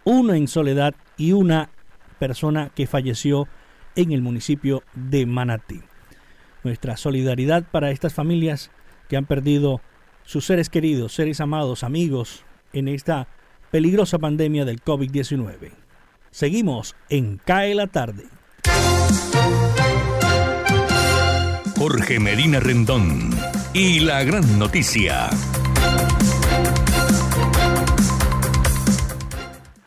una 0.05 0.37
en 0.37 0.47
Soledad 0.47 0.95
y 1.17 1.33
una 1.33 1.69
persona 2.19 2.71
que 2.73 2.87
falleció 2.87 3.49
en 3.97 4.13
el 4.13 4.21
municipio 4.21 4.81
de 4.95 5.25
Manatí. 5.25 5.81
Nuestra 6.63 6.95
solidaridad 6.95 7.65
para 7.69 7.91
estas 7.91 8.13
familias 8.13 8.71
que 9.09 9.17
han 9.17 9.25
perdido 9.25 9.81
sus 10.23 10.45
seres 10.45 10.69
queridos, 10.69 11.11
seres 11.11 11.41
amados, 11.41 11.83
amigos 11.83 12.45
en 12.71 12.87
esta 12.87 13.27
peligrosa 13.71 14.17
pandemia 14.19 14.65
del 14.65 14.83
COVID-19. 14.83 15.71
Seguimos 16.31 16.95
en 17.09 17.37
CAE 17.37 17.75
la 17.75 17.87
tarde. 17.87 18.25
Jorge 21.77 22.19
Medina 22.19 22.59
Rendón 22.59 23.29
y 23.73 23.99
la 23.99 24.23
gran 24.23 24.57
noticia. 24.57 25.29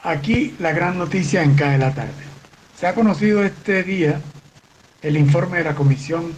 Aquí 0.02 0.54
la 0.58 0.72
gran 0.72 0.98
noticia 0.98 1.42
en 1.42 1.54
CAE 1.54 1.78
la 1.78 1.94
tarde. 1.94 2.24
Se 2.76 2.86
ha 2.86 2.94
conocido 2.94 3.44
este 3.44 3.82
día 3.82 4.20
el 5.02 5.16
informe 5.16 5.58
de 5.58 5.64
la 5.64 5.74
Comisión 5.74 6.32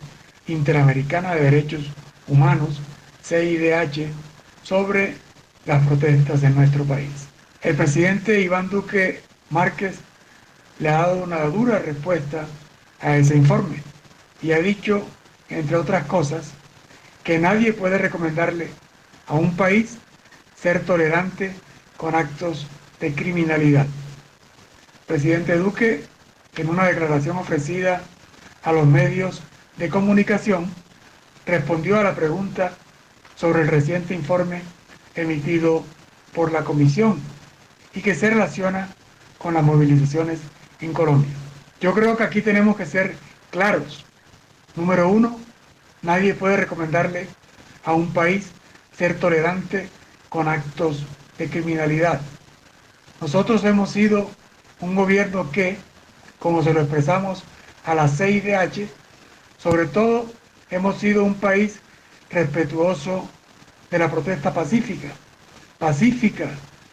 Interamericana 0.49 1.35
de 1.35 1.43
Derechos 1.43 1.85
Humanos, 2.27 2.81
CIDH, 3.23 4.09
sobre 4.63 5.15
las 5.67 5.87
protestas 5.87 6.43
en 6.43 6.55
nuestro 6.55 6.85
país. 6.85 7.32
El 7.63 7.77
presidente 7.77 8.41
Iván 8.41 8.69
Duque 8.71 9.21
Márquez 9.51 9.95
le 10.81 10.89
ha 10.89 11.03
dado 11.03 11.23
una 11.23 11.45
dura 11.45 11.79
respuesta 11.79 12.47
a 13.01 13.17
ese 13.17 13.37
informe 13.37 13.81
y 14.43 14.51
ha 14.51 14.59
dicho, 14.59 15.07
entre 15.49 15.77
otras 15.77 16.05
cosas, 16.07 16.51
que 17.23 17.39
nadie 17.39 17.73
puede 17.73 17.99
recomendarle 17.99 18.69
a 19.29 19.35
un 19.35 19.55
país 19.57 19.99
ser 20.57 20.85
tolerante 20.85 21.53
con 21.97 22.17
actos 22.17 22.67
de 22.99 23.15
criminalidad. 23.15 23.87
presidente 25.07 25.57
Duque, 25.57 26.05
en 26.57 26.69
una 26.69 26.87
declaración 26.87 27.37
ofrecida 27.37 28.03
a 28.65 28.73
los 28.73 28.89
medios 28.89 29.41
de 29.77 29.89
comunicación, 29.89 30.69
respondió 31.47 32.01
a 32.01 32.03
la 32.03 32.17
pregunta 32.17 32.73
sobre 33.37 33.63
el 33.63 33.69
reciente 33.69 34.15
informe 34.15 34.63
emitido 35.15 35.85
por 36.35 36.51
la 36.51 36.65
Comisión 36.65 37.21
y 37.95 38.01
que 38.01 38.15
se 38.15 38.31
relaciona 38.31 38.89
con 39.39 39.55
las 39.55 39.63
movilizaciones 39.63 40.41
en 40.81 40.93
Colombia. 40.93 41.33
Yo 41.81 41.95
creo 41.95 42.17
que 42.17 42.23
aquí 42.23 42.43
tenemos 42.43 42.77
que 42.77 42.87
ser 42.87 43.17
claros. 43.51 44.05
Número 44.77 45.09
uno, 45.09 45.39
nadie 46.01 46.35
puede 46.35 46.57
recomendarle 46.57 47.29
a 47.85 47.93
un 47.93 48.13
país 48.13 48.51
ser 48.97 49.19
tolerante 49.19 49.89
con 50.29 50.49
actos 50.49 51.05
de 51.39 51.51
criminalidad. 51.51 52.21
Nosotros 53.21 53.65
hemos 53.65 53.91
sido 53.91 54.31
un 54.81 54.95
gobierno 54.95 55.51
que, 55.51 55.77
como 56.39 56.63
se 56.63 56.73
lo 56.73 56.81
expresamos 56.81 57.43
a 57.85 57.95
la 57.95 58.09
CIDH, 58.09 58.89
sobre 59.59 59.87
todo 59.87 60.33
hemos 60.71 60.99
sido 60.99 61.25
un 61.25 61.35
país 61.35 61.81
respetuoso 62.31 63.29
de 63.91 63.99
la 63.99 64.11
protesta 64.11 64.55
pacífica, 64.55 65.09
pacífica 65.79 66.51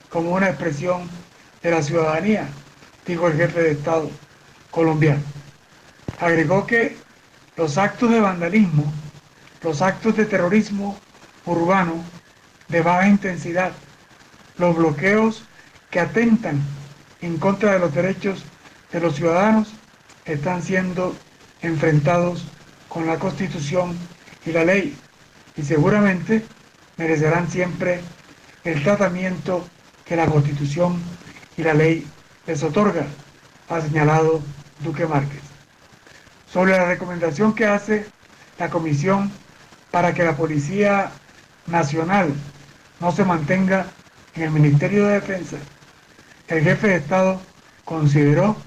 como 0.10 0.32
una 0.32 0.49
expresión 0.49 1.10
de 1.62 1.72
la 1.72 1.82
ciudadanía, 1.82 2.47
dijo 3.05 3.28
el 3.28 3.38
jefe 3.38 3.62
de 3.62 3.72
Estado 3.72 4.10
colombiano. 4.72 5.22
Agregó 6.20 6.66
que 6.66 6.97
los 7.55 7.78
actos 7.78 8.10
de 8.10 8.20
vandalismo, 8.20 8.91
los 9.62 9.82
actos 9.82 10.16
de 10.18 10.26
terrorismo 10.26 10.97
urbano 11.45 12.03
de 12.68 12.82
baja 12.82 13.07
intensidad, 13.07 13.72
los 14.57 14.76
bloqueos 14.76 15.43
que 15.89 15.99
atentan 15.99 16.62
en 17.22 17.38
contra 17.38 17.74
de 17.74 17.80
los 17.80 17.93
derechos 17.93 18.43
de 18.91 18.99
los 18.99 19.16
ciudadanos 19.16 19.70
están 20.26 20.62
siendo 20.62 21.16
enfrentados 21.62 22.45
con 22.88 23.05
la 23.07 23.18
Constitución 23.18 23.97
y 24.45 24.51
la 24.51 24.64
ley 24.64 24.95
y 25.55 25.64
seguramente 25.64 26.45
merecerán 26.97 27.49
siempre 27.49 28.01
el 28.64 28.84
tratamiento 28.84 29.68
que 30.10 30.16
la 30.16 30.26
Constitución 30.26 30.99
y 31.55 31.62
la 31.62 31.76
ley 31.76 32.05
les 32.47 32.64
otorga, 32.64 33.05
ha 33.70 33.80
señalado 33.80 34.41
Duque 34.80 35.05
Márquez. 35.05 35.41
Sobre 36.51 36.72
la 36.72 36.86
recomendación 36.86 37.53
que 37.53 37.68
hace 37.68 38.07
la 38.57 38.72
Comisión 38.72 39.32
para 39.91 40.16
que 40.16 40.24
la 40.24 40.36
Policía 40.36 41.12
Nacional 41.68 42.34
no 42.99 43.12
se 43.12 43.24
mantenga 43.24 43.86
en 44.34 44.43
el 44.43 44.49
Ministerio 44.49 45.05
de 45.05 45.14
Defensa, 45.14 45.57
el 46.47 46.64
jefe 46.64 46.88
de 46.88 46.95
Estado 46.95 47.39
consideró 47.86 48.57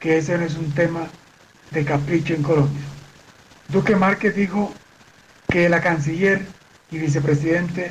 que 0.00 0.18
ese 0.18 0.36
no 0.36 0.44
es 0.44 0.54
un 0.54 0.70
tema 0.72 1.06
de 1.70 1.82
capricho 1.86 2.34
en 2.34 2.42
Colombia. 2.42 2.84
Duque 3.68 3.96
Márquez 3.96 4.36
dijo 4.36 4.74
que 5.48 5.70
la 5.70 5.80
canciller 5.80 6.44
y 6.90 6.98
vicepresidente 6.98 7.90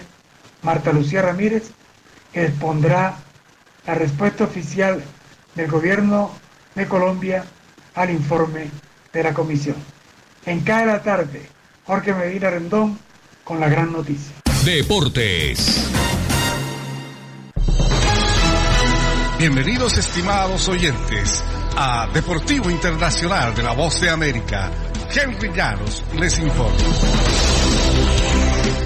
Marta 0.62 0.94
Lucía 0.94 1.24
Ramírez 1.24 1.72
expondrá 2.34 3.18
la 3.86 3.96
respuesta 3.96 4.44
oficial 4.44 5.04
del 5.56 5.70
gobierno 5.70 6.32
de 6.76 6.88
Colombia 6.88 7.44
al 7.96 8.10
informe 8.10 8.70
de 9.12 9.24
la 9.24 9.34
comisión. 9.34 9.76
En 10.46 10.62
cada 10.62 10.86
la 10.86 11.04
tarde, 11.04 11.42
Jorge 11.86 12.14
Medina 12.14 12.50
Rendón 12.50 12.98
con 13.44 13.60
la 13.60 13.70
gran 13.70 13.92
noticia. 13.92 14.36
Deportes. 14.66 15.90
Bienvenidos 19.38 19.98
estimados 19.98 20.70
oyentes 20.70 21.44
a 21.76 22.08
Deportivo 22.14 22.70
Internacional 22.70 23.54
de 23.54 23.64
la 23.64 23.74
Voz 23.74 24.00
de 24.00 24.10
América. 24.10 24.72
Henry 25.14 25.52
Llanos 25.54 26.04
les 26.18 26.40
informa. 26.40 27.53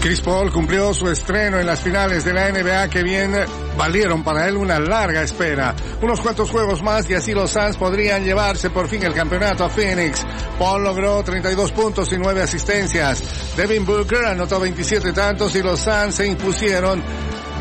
Chris 0.07 0.21
Paul 0.21 0.53
cumplió 0.53 0.93
su 0.93 1.09
estreno 1.09 1.59
en 1.59 1.65
las 1.65 1.81
finales 1.81 2.23
de 2.23 2.31
la 2.31 2.49
NBA 2.49 2.89
que 2.89 3.03
bien 3.03 3.33
valieron 3.77 4.23
para 4.23 4.47
él 4.47 4.55
una 4.55 4.79
larga 4.79 5.21
espera. 5.21 5.75
Unos 6.01 6.21
cuantos 6.21 6.49
juegos 6.49 6.81
más 6.81 7.09
y 7.09 7.13
así 7.13 7.33
los 7.33 7.51
Suns 7.51 7.75
podrían 7.75 8.23
llevarse 8.23 8.69
por 8.69 8.87
fin 8.87 9.03
el 9.03 9.13
campeonato 9.13 9.65
a 9.65 9.69
Phoenix. 9.69 10.25
Paul 10.57 10.85
logró 10.85 11.21
32 11.23 11.73
puntos 11.73 12.09
y 12.13 12.17
9 12.17 12.41
asistencias. 12.41 13.21
Devin 13.57 13.85
Booker 13.85 14.23
anotó 14.27 14.61
27 14.61 15.11
tantos 15.11 15.53
y 15.57 15.61
los 15.61 15.81
Suns 15.81 16.15
se 16.15 16.25
impusieron 16.25 17.03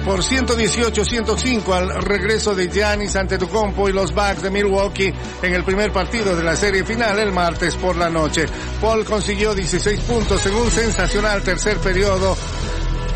por 0.06 0.22
118-105 0.22 1.72
al 1.74 2.00
regreso 2.00 2.54
de 2.54 2.68
Giannis 2.68 3.16
ante 3.16 3.38
Tucompo 3.38 3.88
y 3.88 3.92
los 3.92 4.14
Bucks 4.14 4.40
de 4.40 4.50
Milwaukee 4.50 5.12
en 5.42 5.52
el 5.52 5.64
primer 5.64 5.90
partido 5.92 6.36
de 6.36 6.44
la 6.44 6.54
serie 6.54 6.84
final 6.84 7.18
el 7.18 7.32
martes 7.32 7.74
por 7.74 7.96
la 7.96 8.08
noche. 8.08 8.46
Paul 8.80 9.04
consiguió 9.04 9.52
16 9.52 10.00
puntos 10.02 10.46
en 10.46 10.54
un 10.54 10.70
sensacional 10.70 11.42
tercer 11.42 11.78
periodo 11.78 12.36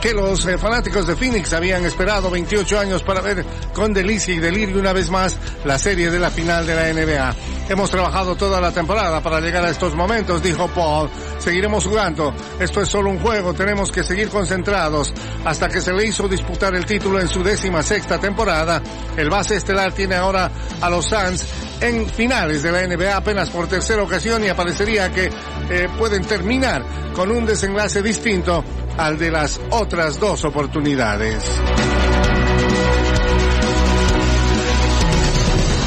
que 0.01 0.15
los 0.15 0.47
eh, 0.47 0.57
fanáticos 0.57 1.07
de 1.07 1.15
Phoenix 1.15 1.53
habían 1.53 1.85
esperado 1.85 2.31
28 2.31 2.79
años 2.79 3.03
para 3.03 3.21
ver 3.21 3.45
con 3.75 3.93
delicia 3.93 4.35
y 4.35 4.39
delirio 4.39 4.79
una 4.79 4.93
vez 4.93 5.11
más 5.11 5.37
la 5.65 5.79
serie 5.79 6.11
de 6.11 6.19
la 6.19 6.31
final 6.31 6.67
de 6.67 6.75
la 6.75 6.93
NBA. 6.93 7.35
Hemos 7.69 7.91
trabajado 7.91 8.35
toda 8.35 8.61
la 8.61 8.73
temporada 8.73 9.21
para 9.23 9.41
llegar 9.41 9.65
a 9.65 9.71
estos 9.71 9.95
momentos, 9.95 10.43
dijo 10.43 10.69
Paul. 10.69 11.11
Seguiremos 11.39 11.85
jugando. 11.85 12.35
Esto 12.59 12.81
es 12.81 12.89
solo 12.89 13.11
un 13.11 13.19
juego. 13.19 13.55
Tenemos 13.55 13.93
que 13.93 14.03
seguir 14.03 14.29
concentrados. 14.29 15.13
Hasta 15.45 15.69
que 15.69 15.81
se 15.81 15.93
le 15.93 16.07
hizo 16.07 16.27
disputar 16.29 16.75
el 16.75 16.87
título 16.87 17.21
en 17.21 17.29
su 17.29 17.43
décima 17.43 17.83
sexta 17.83 18.19
temporada, 18.19 18.83
el 19.17 19.29
base 19.31 19.57
estelar 19.57 19.93
tiene 19.93 20.17
ahora 20.17 20.51
a 20.81 20.91
los 20.91 21.07
Suns 21.07 21.70
en 21.81 22.09
finales 22.09 22.63
de 22.63 22.73
la 22.73 22.87
NBA 22.87 23.17
apenas 23.17 23.51
por 23.51 23.67
tercera 23.69 24.03
ocasión 24.03 24.45
y 24.45 24.49
aparecería 24.49 25.11
que 25.11 25.31
eh, 25.71 25.89
pueden 25.99 26.25
terminar 26.25 26.85
con 27.15 27.31
un 27.31 27.47
desenlace 27.47 28.03
distinto 28.03 28.65
al 28.97 29.19
de 29.19 29.31
las 29.31 29.61
otras 29.71 30.19
dos 30.21 30.45
oportunidades. 30.45 31.45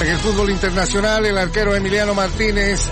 En 0.01 0.09
el 0.09 0.17
fútbol 0.17 0.49
internacional, 0.49 1.25
el 1.25 1.37
arquero 1.37 1.75
Emiliano 1.75 2.13
Martínez 2.13 2.89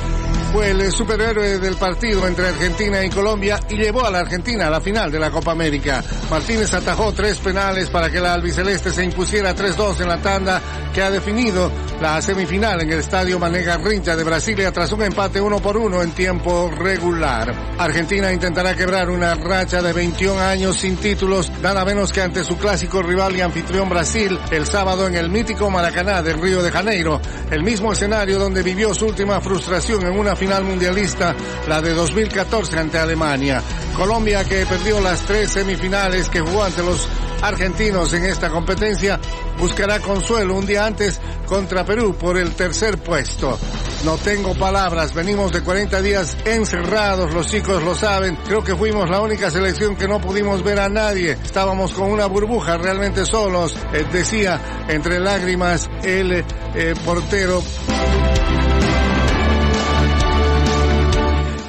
fue 0.52 0.72
el 0.72 0.92
superhéroe 0.92 1.60
del 1.60 1.76
partido 1.76 2.28
entre 2.28 2.50
Argentina 2.50 3.04
y 3.04 3.10
Colombia 3.10 3.60
y 3.70 3.76
llevó 3.76 4.06
a 4.06 4.12
la 4.12 4.20
Argentina 4.20 4.68
a 4.68 4.70
la 4.70 4.82
final 4.82 5.10
de 5.10 5.20
la 5.20 5.32
Copa 5.32 5.52
América. 5.52 6.04
Martínez 6.30 6.74
atajó 6.74 7.14
tres 7.14 7.38
penales 7.40 7.90
para 7.90 8.10
que 8.10 8.20
la 8.20 8.34
albiceleste 8.34 8.92
se 8.92 9.04
impusiera 9.04 9.56
3-2 9.56 10.02
en 10.02 10.10
la 10.10 10.22
tanda 10.22 10.62
que 10.94 11.02
ha 11.02 11.10
definido 11.10 11.72
la 12.02 12.22
semifinal 12.22 12.82
en 12.82 12.92
el 12.92 13.00
estadio 13.00 13.40
Manega 13.40 13.78
Rincha 13.78 14.16
de 14.16 14.24
Brasilia 14.24 14.72
tras 14.72 14.92
un 14.92 15.04
empate 15.04 15.40
uno 15.40 15.60
por 15.60 15.78
uno 15.78 16.02
en 16.02 16.12
tiempo 16.12 16.70
regular. 16.70 17.54
Argentina 17.78 18.32
intentará 18.34 18.76
quebrar 18.76 19.10
una 19.10 19.36
racha 19.36 19.82
de 19.82 19.94
21 19.94 20.40
años 20.40 20.78
sin 20.78 20.98
títulos, 20.98 21.50
nada 21.62 21.86
menos 21.86 22.12
que 22.12 22.22
ante 22.22 22.44
su 22.44 22.58
clásico 22.58 23.02
rival 23.02 23.36
y 23.36 23.42
anfitrión 23.42 23.88
Brasil 23.88 24.38
el 24.52 24.66
sábado 24.66 25.08
en 25.08 25.16
el 25.16 25.30
mítico 25.30 25.70
Maracaná 25.70 26.22
del 26.22 26.42
Río 26.42 26.62
de 26.62 26.72
Janeiro, 26.72 27.22
el 27.50 27.64
mismo 27.64 27.94
escenario 27.94 28.38
donde 28.38 28.64
vivió 28.64 28.94
su 28.94 29.06
última 29.06 29.40
frustración 29.40 30.06
en 30.06 30.20
una 30.20 30.36
final 30.42 30.64
mundialista, 30.64 31.36
la 31.68 31.84
de 31.84 31.94
2014 31.94 32.80
ante 32.80 32.98
Alemania. 32.98 33.62
Colombia 33.96 34.44
que 34.44 34.66
perdió 34.66 35.00
las 35.00 35.22
tres 35.22 35.52
semifinales 35.52 36.30
que 36.30 36.40
jugó 36.40 36.64
ante 36.64 36.82
los 36.82 37.08
argentinos 37.44 38.12
en 38.14 38.26
esta 38.26 38.50
competencia, 38.50 39.20
buscará 39.60 40.00
consuelo 40.00 40.56
un 40.56 40.66
día 40.66 40.88
antes 40.88 41.22
contra 41.46 41.86
Perú 41.86 42.16
por 42.16 42.40
el 42.40 42.56
tercer 42.56 42.98
puesto. 42.98 43.60
No 44.04 44.18
tengo 44.18 44.56
palabras, 44.56 45.14
venimos 45.14 45.52
de 45.52 45.62
40 45.62 46.02
días 46.02 46.36
encerrados, 46.44 47.32
los 47.36 47.46
chicos 47.46 47.84
lo 47.84 47.94
saben, 47.94 48.36
creo 48.48 48.64
que 48.64 48.76
fuimos 48.76 49.12
la 49.12 49.22
única 49.22 49.52
selección 49.52 49.96
que 49.96 50.08
no 50.08 50.20
pudimos 50.20 50.64
ver 50.64 50.80
a 50.80 50.90
nadie, 50.90 51.34
estábamos 51.34 51.94
con 51.94 52.10
una 52.10 52.26
burbuja 52.26 52.78
realmente 52.78 53.28
solos, 53.28 53.76
eh, 53.94 54.04
decía 54.12 54.60
entre 54.88 55.20
lágrimas 55.20 55.88
el 56.04 56.32
eh, 56.34 56.96
portero. 57.06 57.62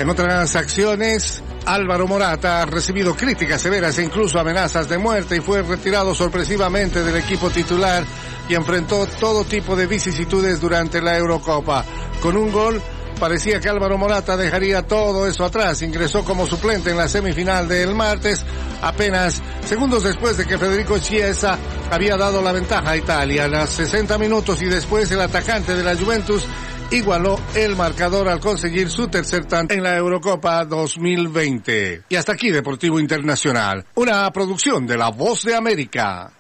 En 0.03 0.11
otras 0.11 0.57
acciones, 0.57 1.45
Álvaro 1.65 2.09
Morata 2.09 2.63
ha 2.63 2.67
recibido 2.67 3.15
críticas 3.15 3.63
severas 3.63 3.97
e 3.99 4.03
incluso 4.03 4.41
amenazas 4.41 4.89
de 4.89 4.99
muerte 4.99 5.37
y 5.37 5.41
fue 5.41 5.63
retirado 5.63 6.13
sorpresivamente 6.13 7.05
del 7.05 7.19
equipo 7.19 7.51
titular 7.51 8.03
y 8.49 8.57
enfrentó 8.57 9.07
todo 9.07 9.45
tipo 9.45 9.77
de 9.77 9.87
vicisitudes 9.87 10.61
durante 10.61 11.01
la 11.01 11.17
Eurocopa. 11.17 11.85
Con 12.21 12.37
un 12.37 12.51
gol 12.51 12.83
parecía 13.21 13.61
que 13.61 13.69
Álvaro 13.69 13.97
Morata 13.97 14.37
dejaría 14.37 14.83
todo 14.83 15.29
eso 15.29 15.45
atrás. 15.45 15.81
Ingresó 15.83 16.25
como 16.25 16.49
suplente 16.49 16.91
en 16.91 16.97
la 16.97 17.07
semifinal 17.07 17.69
del 17.69 17.95
martes, 17.95 18.45
apenas 18.81 19.41
segundos 19.65 20.03
después 20.03 20.37
de 20.37 20.45
que 20.45 20.59
Federico 20.59 20.99
Chiesa 20.99 21.57
había 21.93 22.17
dado 22.17 22.43
la 22.43 22.51
ventaja 22.51 22.91
a 22.91 22.97
Italia. 22.97 23.45
A 23.45 23.49
las 23.49 23.71
60 23.71 24.19
minutos 24.19 24.61
y 24.63 24.65
después 24.65 25.09
el 25.13 25.21
atacante 25.21 25.77
de 25.77 25.85
la 25.85 25.95
Juventus 25.95 26.45
igualó 26.93 27.41
el 27.55 27.75
marcador 27.75 28.29
al 28.29 28.39
conseguir 28.39 28.91
su 28.91 29.09
tercer 29.09 29.47
tanto 29.47 29.75
en 29.75 29.83
la 29.83 29.97
Eurocopa 29.97 30.65
2020. 30.67 32.03
Y 32.09 32.17
hasta 32.17 32.33
aquí 32.33 32.51
Deportivo 32.51 33.01
Internacional, 33.01 33.87
una 33.95 34.31
producción 34.31 34.87
de 34.87 34.99
La 34.99 35.11
Voz 35.11 35.43
de 35.45 35.55
América. 35.55 36.33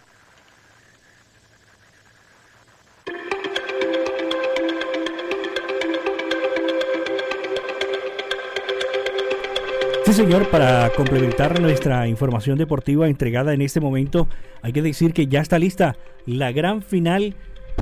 Sí, 10.04 10.12
señor, 10.12 10.50
para 10.50 10.90
complementar 10.90 11.58
nuestra 11.58 12.06
información 12.06 12.58
deportiva 12.58 13.08
entregada 13.08 13.54
en 13.54 13.62
este 13.62 13.80
momento, 13.80 14.28
hay 14.60 14.72
que 14.74 14.82
decir 14.82 15.14
que 15.14 15.26
ya 15.26 15.40
está 15.40 15.58
lista 15.58 15.96
la 16.26 16.52
gran 16.52 16.82
final, 16.82 17.34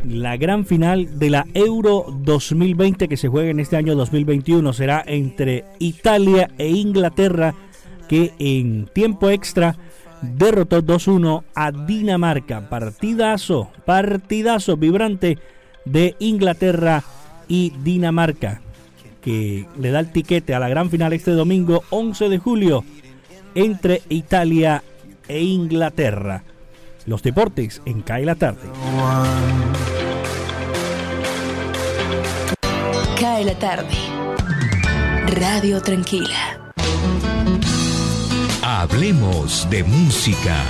la 0.04 0.36
gran 0.36 0.66
final 0.66 1.18
de 1.18 1.30
la 1.30 1.46
Euro 1.54 2.06
2020 2.22 3.08
que 3.08 3.16
se 3.16 3.28
juega 3.28 3.50
en 3.50 3.60
este 3.60 3.76
año 3.76 3.94
2021. 3.94 4.72
Será 4.72 5.02
entre 5.06 5.64
Italia 5.78 6.50
e 6.58 6.68
Inglaterra, 6.68 7.54
que 8.08 8.32
en 8.38 8.86
tiempo 8.86 9.30
extra 9.30 9.76
derrotó 10.22 10.82
2-1 10.82 11.44
a 11.54 11.72
Dinamarca. 11.72 12.68
Partidazo, 12.68 13.70
partidazo 13.84 14.76
vibrante 14.76 15.38
de 15.84 16.16
Inglaterra 16.18 17.02
y 17.48 17.72
Dinamarca 17.82 18.60
que 19.20 19.66
le 19.78 19.90
da 19.90 20.00
el 20.00 20.12
tiquete 20.12 20.54
a 20.54 20.58
la 20.58 20.68
gran 20.68 20.90
final 20.90 21.12
este 21.12 21.32
domingo 21.32 21.84
11 21.90 22.28
de 22.28 22.38
julio 22.38 22.84
entre 23.54 24.02
Italia 24.08 24.82
e 25.28 25.42
Inglaterra. 25.42 26.44
Los 27.06 27.22
deportes 27.22 27.82
en 27.84 28.02
CAE 28.02 28.24
la 28.24 28.34
tarde. 28.34 28.68
CAE 33.18 33.44
la 33.44 33.58
tarde. 33.58 33.94
Radio 35.28 35.80
Tranquila. 35.80 36.72
Hablemos 38.62 39.68
de 39.70 39.84
música. 39.84 40.64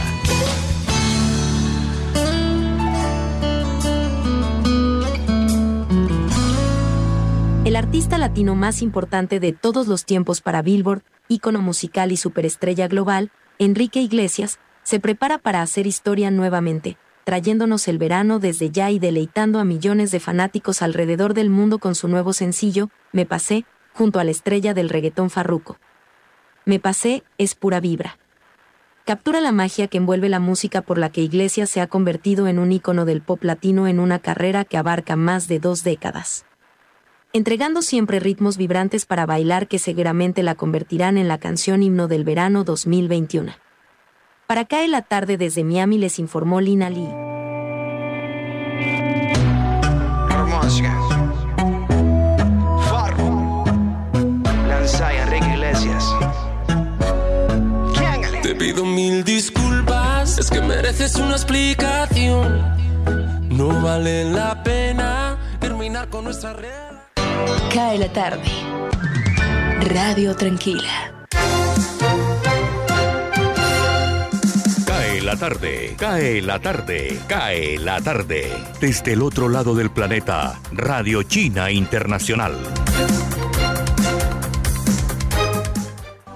el 7.71 7.77
artista 7.77 8.19
latino 8.19 8.57
más 8.57 8.83
importante 8.83 9.39
de 9.39 9.53
todos 9.53 9.87
los 9.87 10.05
tiempos 10.05 10.41
para 10.41 10.61
Billboard, 10.61 11.03
ícono 11.29 11.63
musical 11.63 12.11
y 12.11 12.17
superestrella 12.17 12.89
global, 12.89 13.31
Enrique 13.61 14.01
Iglesias, 14.01 14.59
se 14.83 15.01
prepara 15.01 15.39
para 15.39 15.63
hacer 15.63 15.87
historia 15.87 16.31
nuevamente, 16.31 16.97
trayéndonos 17.25 17.87
el 17.89 17.99
verano 17.99 18.39
desde 18.39 18.71
ya 18.71 18.91
y 18.91 18.99
deleitando 18.99 19.59
a 19.59 19.65
millones 19.65 20.11
de 20.11 20.21
fanáticos 20.21 20.83
alrededor 20.83 21.35
del 21.35 21.51
mundo 21.51 21.79
con 21.79 21.95
su 21.95 22.09
nuevo 22.09 22.33
sencillo, 22.33 22.91
Me 23.13 23.27
Pasé, 23.27 23.65
junto 23.95 24.19
a 24.19 24.25
la 24.25 24.31
estrella 24.31 24.75
del 24.75 24.89
reggaetón 24.89 25.31
Farruko. 25.31 25.79
Me 26.65 26.81
Pasé 26.81 27.23
es 27.39 27.55
pura 27.55 27.81
vibra. 27.81 28.19
Captura 29.05 29.41
la 29.41 29.53
magia 29.53 29.89
que 29.89 29.99
envuelve 29.99 30.29
la 30.29 30.41
música 30.41 30.83
por 30.83 30.99
la 30.99 31.11
que 31.11 31.23
Iglesias 31.23 31.71
se 31.71 31.81
ha 31.81 31.87
convertido 31.87 32.47
en 32.47 32.59
un 32.59 32.71
ícono 32.71 33.05
del 33.05 33.23
pop 33.23 33.43
latino 33.43 33.89
en 33.89 33.99
una 33.99 34.19
carrera 34.19 34.65
que 34.65 34.77
abarca 34.77 35.17
más 35.17 35.49
de 35.49 35.59
dos 35.59 35.85
décadas 35.85 36.45
entregando 37.33 37.83
siempre 37.83 38.19
ritmos 38.19 38.57
vibrantes 38.57 39.07
para 39.07 39.25
bailar 39.25 39.69
que 39.69 39.79
seguramente 39.79 40.43
la 40.43 40.57
convertirán 40.57 41.17
en 41.17 41.29
la 41.29 41.39
canción 41.39 41.83
himno 41.83 42.09
del 42.09 42.25
verano 42.25 42.65
2021. 42.65 43.53
Para 44.51 44.65
Cae 44.65 44.89
la 44.89 45.03
tarde 45.03 45.37
desde 45.37 45.63
Miami 45.63 45.97
les 45.97 46.19
informó 46.19 46.61
Lina 46.61 46.91
Lee. 46.91 47.07
Te 58.43 58.55
pido 58.57 58.85
mil 58.85 59.23
disculpas, 59.23 60.37
es 60.39 60.51
que 60.51 60.61
mereces 60.61 61.15
una 61.15 61.37
explicación. 61.37 62.61
No 63.51 63.81
vale 63.81 64.25
la 64.25 64.65
pena 64.65 65.39
terminar 65.61 66.09
con 66.09 66.25
nuestra 66.25 66.55
red. 66.55 66.97
Cae 67.73 67.99
la 67.99 68.13
tarde. 68.13 68.43
Radio 69.95 70.35
Tranquila. 70.35 71.20
La 75.31 75.37
tarde, 75.37 75.95
cae 75.97 76.43
la 76.43 76.59
tarde, 76.59 77.17
cae 77.29 77.79
la 77.79 78.01
tarde. 78.01 78.51
Desde 78.81 79.13
el 79.13 79.23
otro 79.23 79.49
lado 79.49 79.77
del 79.77 79.93
planeta, 79.93 80.59
Radio 80.73 81.23
China 81.23 81.71
Internacional. 81.71 82.57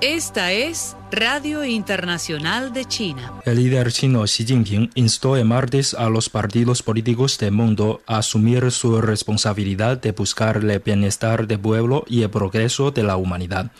Esta 0.01 0.53
es 0.53 0.97
Radio 1.11 1.65
Internacional 1.65 2.73
de 2.73 2.85
China. 2.85 3.33
El 3.45 3.57
líder 3.57 3.91
chino 3.91 4.23
Xi 4.23 4.47
Jinping 4.47 4.91
instó 4.95 5.37
el 5.37 5.45
martes 5.45 5.95
a 5.95 6.09
los 6.09 6.31
partidos 6.31 6.85
políticos 6.85 7.37
del 7.39 7.51
mundo 7.51 8.01
a 8.07 8.19
asumir 8.19 8.71
su 8.71 9.01
responsabilidad 9.01 10.01
de 10.01 10.13
buscar 10.13 10.59
el 10.59 10.79
bienestar 10.79 11.49
del 11.49 11.59
pueblo 11.59 12.05
y 12.07 12.23
el 12.23 12.31
progreso 12.31 12.93
de 12.93 13.03
la 13.03 13.17
humanidad. 13.17 13.73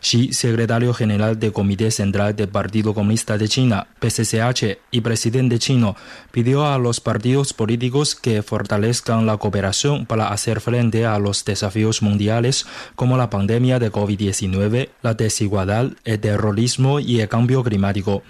Xi, 0.00 0.32
secretario 0.32 0.94
general 0.94 1.38
del 1.38 1.52
Comité 1.52 1.90
Central 1.90 2.36
del 2.36 2.48
Partido 2.48 2.94
Comunista 2.94 3.38
de 3.38 3.48
China, 3.48 3.86
PCCH, 4.00 4.78
y 4.90 5.00
presidente 5.00 5.58
chino, 5.58 5.96
pidió 6.30 6.66
a 6.66 6.78
los 6.78 7.00
partidos 7.00 7.52
políticos 7.52 8.14
que 8.14 8.42
fortalezcan 8.42 9.26
la 9.26 9.36
cooperación 9.36 10.06
para 10.06 10.28
hacer 10.28 10.60
frente 10.60 11.06
a 11.06 11.18
los 11.18 11.44
desafíos 11.44 12.02
mundiales 12.02 12.66
como 12.94 13.16
la 13.16 13.30
pandemia 13.30 13.78
de 13.78 13.92
COVID-19, 13.92 14.88
la 15.02 15.14
desigualdad, 15.14 15.90
el 16.04 16.20
terrorismo 16.20 17.00
y 17.00 17.20
el 17.20 17.28
cambio 17.28 17.62
climático. 17.62 18.22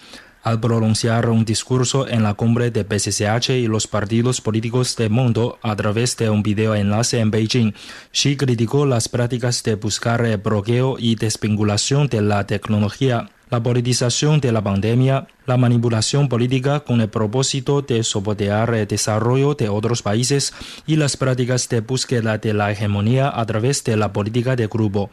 Al 0.49 0.61
pronunciar 0.61 1.29
un 1.29 1.45
discurso 1.45 2.09
en 2.09 2.23
la 2.23 2.33
cumbre 2.33 2.71
de 2.71 2.83
PCCH 2.83 3.51
y 3.51 3.67
los 3.67 3.87
partidos 3.87 4.41
políticos 4.41 4.97
del 4.97 5.11
mundo 5.11 5.59
a 5.61 5.77
través 5.77 6.17
de 6.17 6.31
un 6.31 6.43
video 6.43 6.75
enlace 6.75 7.21
en 7.21 7.31
Beijing, 7.31 7.75
Xi 8.13 8.39
criticó 8.39 8.87
las 8.87 9.11
prácticas 9.11 9.63
de 9.63 9.75
buscar 9.75 10.25
el 10.25 10.39
bloqueo 10.39 10.97
y 10.99 11.17
desvinculación 11.17 12.07
de 12.07 12.23
la 12.23 12.47
tecnología 12.47 13.29
la 13.51 13.63
politización 13.63 14.41
de 14.41 14.53
la 14.53 14.63
pandemia, 14.63 15.27
la 15.45 15.59
manipulación 15.59 16.31
política 16.31 16.81
con 16.81 17.03
el 17.03 17.11
propósito 17.11 17.83
de 17.83 18.03
soportar 18.03 18.75
el 18.75 18.87
desarrollo 18.87 19.55
de 19.55 19.69
otros 19.69 20.01
países 20.01 20.55
y 20.87 20.97
las 20.97 21.19
prácticas 21.19 21.69
de 21.69 21.81
búsqueda 21.81 22.39
de 22.39 22.55
la 22.55 22.73
hegemonía 22.73 23.31
a 23.35 23.45
través 23.45 23.85
de 23.85 23.99
la 23.99 24.15
política 24.15 24.57
de 24.57 24.67
grupo. 24.67 25.11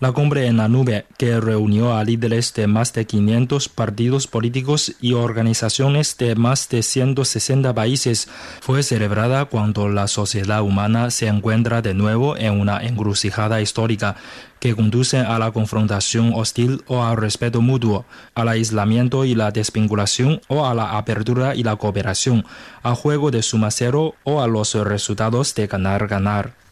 La 0.00 0.12
cumbre 0.12 0.46
en 0.46 0.58
la 0.58 0.68
nube, 0.68 1.06
que 1.16 1.40
reunió 1.40 1.96
a 1.96 2.04
líderes 2.04 2.54
de 2.54 2.68
más 2.68 2.92
de 2.92 3.04
500 3.04 3.68
partidos 3.68 4.28
políticos 4.28 4.94
y 5.00 5.14
organizaciones 5.14 6.16
de 6.18 6.36
más 6.36 6.68
de 6.68 6.84
160 6.84 7.74
países, 7.74 8.28
fue 8.60 8.84
celebrada 8.84 9.46
cuando 9.46 9.88
la 9.88 10.06
sociedad 10.06 10.62
humana 10.62 11.10
se 11.10 11.26
encuentra 11.26 11.82
de 11.82 11.94
nuevo 11.94 12.36
en 12.36 12.60
una 12.60 12.80
encrucijada 12.84 13.60
histórica 13.60 14.14
que 14.60 14.76
conduce 14.76 15.18
a 15.18 15.36
la 15.40 15.50
confrontación 15.50 16.32
hostil 16.32 16.84
o 16.86 17.02
al 17.02 17.16
respeto 17.16 17.60
mutuo, 17.60 18.04
al 18.36 18.50
aislamiento 18.50 19.24
y 19.24 19.34
la 19.34 19.50
desvinculación 19.50 20.40
o 20.46 20.64
a 20.64 20.74
la 20.74 20.96
apertura 20.96 21.56
y 21.56 21.64
la 21.64 21.74
cooperación, 21.74 22.44
al 22.84 22.94
juego 22.94 23.32
de 23.32 23.42
suma 23.42 23.72
cero 23.72 24.14
o 24.22 24.42
a 24.42 24.46
los 24.46 24.74
resultados 24.74 25.56
de 25.56 25.66
ganar-ganar. 25.66 26.67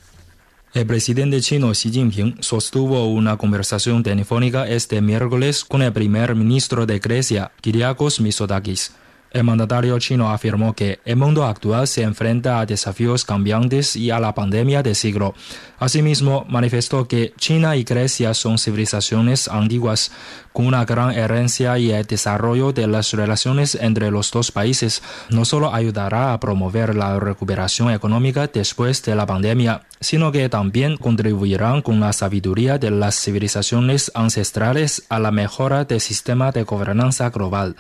El 0.77 0.85
presidente 0.85 1.41
chino 1.41 1.73
Xi 1.73 1.91
Jinping 1.91 2.37
sostuvo 2.41 3.07
una 3.07 3.39
conversación 3.39 4.03
telefónica 4.03 4.69
este 4.69 5.01
miércoles 5.01 5.65
con 5.65 5.81
el 5.81 5.91
primer 5.91 6.35
ministro 6.35 6.85
de 6.85 6.99
Grecia, 6.99 7.51
Kyriakos 7.63 8.21
Mitsotakis. 8.21 8.93
El 9.31 9.45
mandatario 9.45 9.99
chino 9.99 10.31
afirmó 10.31 10.75
que 10.75 11.01
el 11.05 11.17
mundo 11.17 11.45
actual 11.45 11.89
se 11.89 12.03
enfrenta 12.03 12.61
a 12.61 12.67
desafíos 12.67 13.25
cambiantes 13.25 13.97
y 13.97 14.11
a 14.11 14.21
la 14.21 14.35
pandemia 14.35 14.83
de 14.83 14.95
siglo. 14.95 15.35
Asimismo, 15.79 16.47
manifestó 16.49 17.07
que 17.07 17.35
China 17.39 17.77
y 17.77 17.85
Grecia 17.85 18.33
son 18.33 18.57
civilizaciones 18.59 19.49
antiguas 19.49 20.11
con 20.53 20.67
una 20.67 20.87
gran 20.87 21.11
herencia 21.11 21.79
y 21.79 21.91
el 21.91 22.07
desarrollo 22.07 22.73
de 22.73 22.87
las 22.87 23.13
relaciones 23.13 23.75
entre 23.75 24.11
los 24.11 24.31
dos 24.31 24.51
países 24.51 25.03
no 25.29 25.45
solo 25.45 25.75
ayudará 25.75 26.33
a 26.33 26.41
promover 26.41 26.95
la 26.95 27.19
recuperación 27.21 27.91
económica 27.91 28.47
después 28.47 29.03
de 29.03 29.15
la 29.17 29.27
pandemia, 29.27 29.83
sino 30.01 30.33
que 30.33 30.49
también 30.49 30.97
contribuirán 30.97 31.83
con 31.83 32.01
la 32.01 32.15
sabiduría 32.15 32.79
de 32.79 32.91
las 32.91 33.21
civilizaciones 33.21 34.11
ancestrales 34.15 35.05
a 35.11 35.19
la 35.19 35.31
mejora 35.31 35.85
del 35.85 36.01
sistema 36.01 36.53
de 36.53 36.63
gobernanza 36.63 37.29
global. 37.29 37.77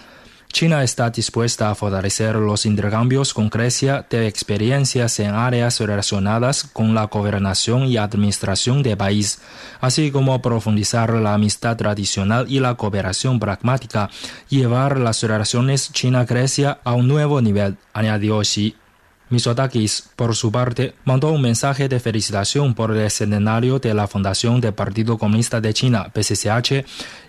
China 0.53 0.83
está 0.83 1.11
dispuesta 1.11 1.71
a 1.71 1.75
fortalecer 1.75 2.37
los 2.37 2.65
intercambios 2.65 3.35
con 3.35 3.51
Grecia 3.51 4.07
de 4.09 4.27
experiencias 4.27 5.21
en 5.21 5.35
áreas 5.35 5.81
relacionadas 5.81 6.65
con 6.73 6.95
la 6.95 7.05
gobernación 7.05 7.85
y 7.85 7.97
administración 7.97 8.83
del 8.83 8.97
país, 8.97 9.41
así 9.81 10.11
como 10.11 10.41
profundizar 10.41 11.13
la 11.15 11.35
amistad 11.35 11.77
tradicional 11.77 12.47
y 12.49 12.61
la 12.61 12.75
cooperación 12.75 13.39
pragmática, 13.39 14.09
llevar 14.49 14.99
las 14.99 15.23
relaciones 15.23 15.93
China-Grecia 15.93 16.79
a 16.85 16.95
un 16.95 17.09
nuevo 17.09 17.41
nivel, 17.43 17.77
añadió 17.93 18.41
Xi. 18.41 18.75
Mitsotakis, 19.29 20.09
por 20.15 20.37
su 20.37 20.53
parte, 20.53 20.95
mandó 21.05 21.33
un 21.33 21.43
mensaje 21.43 21.89
de 21.89 21.99
felicitación 21.99 22.75
por 22.75 22.97
el 22.97 23.11
centenario 23.11 23.81
de 23.81 23.93
la 23.93 24.07
fundación 24.07 24.61
del 24.61 24.73
Partido 24.73 25.19
Comunista 25.19 25.61
de 25.61 25.75
China, 25.75 26.13
PCCH, 26.13 26.85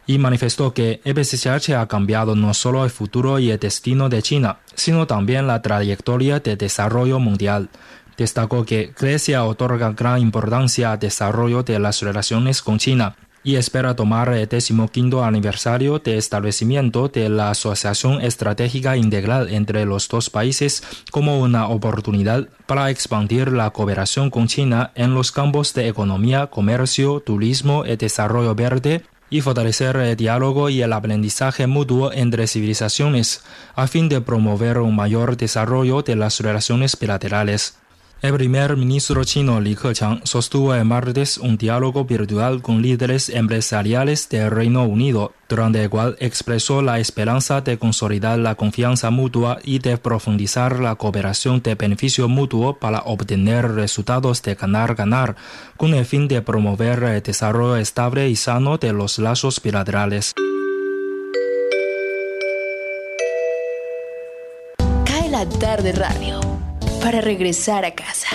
y 0.05 0.19
manifestó 0.19 0.73
que 0.73 1.01
el 1.03 1.15
PCCH 1.15 1.71
ha 1.71 1.87
cambiado 1.87 2.35
no 2.35 2.53
solo 2.53 2.83
el 2.83 2.91
futuro 2.91 3.39
y 3.39 3.49
el 3.49 3.57
destino 3.57 4.09
de 4.09 4.21
China, 4.21 4.59
sino 4.75 5.07
también 5.07 5.47
la 5.47 5.63
trayectoria 5.63 6.39
de 6.39 6.55
desarrollo 6.55 7.19
mundial. 7.19 7.69
Destacó 8.15 8.63
que 8.63 8.93
Grecia 8.99 9.43
otorga 9.43 9.91
gran 9.93 10.21
importancia 10.21 10.91
al 10.91 10.99
desarrollo 10.99 11.63
de 11.63 11.79
las 11.79 12.01
relaciones 12.01 12.61
con 12.61 12.77
China 12.77 13.15
y 13.47 13.55
espera 13.55 13.95
tomar 13.95 14.27
el 14.33 14.45
decimoquinto 14.45 15.23
aniversario 15.23 15.99
de 15.99 16.17
establecimiento 16.17 17.07
de 17.07 17.29
la 17.29 17.51
Asociación 17.51 18.21
Estratégica 18.21 18.97
Integral 18.97 19.47
entre 19.53 19.85
los 19.85 20.09
dos 20.09 20.29
países 20.29 20.83
como 21.11 21.39
una 21.39 21.69
oportunidad 21.69 22.49
para 22.65 22.89
expandir 22.89 23.53
la 23.53 23.69
cooperación 23.69 24.29
con 24.31 24.47
China 24.47 24.91
en 24.95 25.13
los 25.13 25.31
campos 25.31 25.73
de 25.73 25.87
economía, 25.87 26.47
comercio, 26.47 27.21
turismo 27.21 27.85
y 27.85 27.95
desarrollo 27.95 28.53
verde 28.53 29.03
y 29.29 29.39
fortalecer 29.39 29.95
el 29.95 30.17
diálogo 30.17 30.69
y 30.69 30.81
el 30.81 30.91
aprendizaje 30.91 31.67
mutuo 31.67 32.11
entre 32.11 32.47
civilizaciones 32.47 33.45
a 33.77 33.87
fin 33.87 34.09
de 34.09 34.19
promover 34.19 34.79
un 34.79 34.93
mayor 34.93 35.37
desarrollo 35.37 36.01
de 36.01 36.17
las 36.17 36.41
relaciones 36.41 36.99
bilaterales. 36.99 37.77
El 38.19 38.33
primer 38.33 38.75
ministro 38.75 39.23
chino 39.23 39.61
Li 39.61 39.75
Keqiang 39.75 40.21
sostuvo 40.23 40.73
el 40.73 40.85
martes 40.85 41.37
un 41.37 41.55
diálogo 41.55 42.03
virtual 42.03 42.63
con 42.63 42.81
líderes 42.81 43.29
empresariales 43.29 44.27
del 44.27 44.49
Reino 44.49 44.85
Unido, 44.85 45.33
durante 45.47 45.83
el 45.83 45.89
cual 45.91 46.17
expresó 46.19 46.81
la 46.81 46.97
esperanza 46.97 47.61
de 47.61 47.77
consolidar 47.77 48.39
la 48.39 48.55
confianza 48.55 49.11
mutua 49.11 49.59
y 49.63 49.77
de 49.77 49.99
profundizar 49.99 50.79
la 50.79 50.95
cooperación 50.95 51.61
de 51.61 51.75
beneficio 51.75 52.27
mutuo 52.27 52.79
para 52.79 53.01
obtener 53.01 53.71
resultados 53.73 54.41
de 54.41 54.55
ganar-ganar, 54.55 55.35
con 55.77 55.93
el 55.93 56.03
fin 56.03 56.27
de 56.27 56.41
promover 56.41 57.03
el 57.03 57.21
desarrollo 57.21 57.77
estable 57.77 58.29
y 58.29 58.35
sano 58.35 58.79
de 58.79 58.93
los 58.93 59.19
lazos 59.19 59.61
bilaterales. 59.61 60.33
Cae 65.05 65.29
la 65.29 65.47
tarde 65.47 65.91
radio 65.91 66.56
para 67.01 67.21
regresar 67.21 67.85
a 67.85 67.91
casa. 67.91 68.27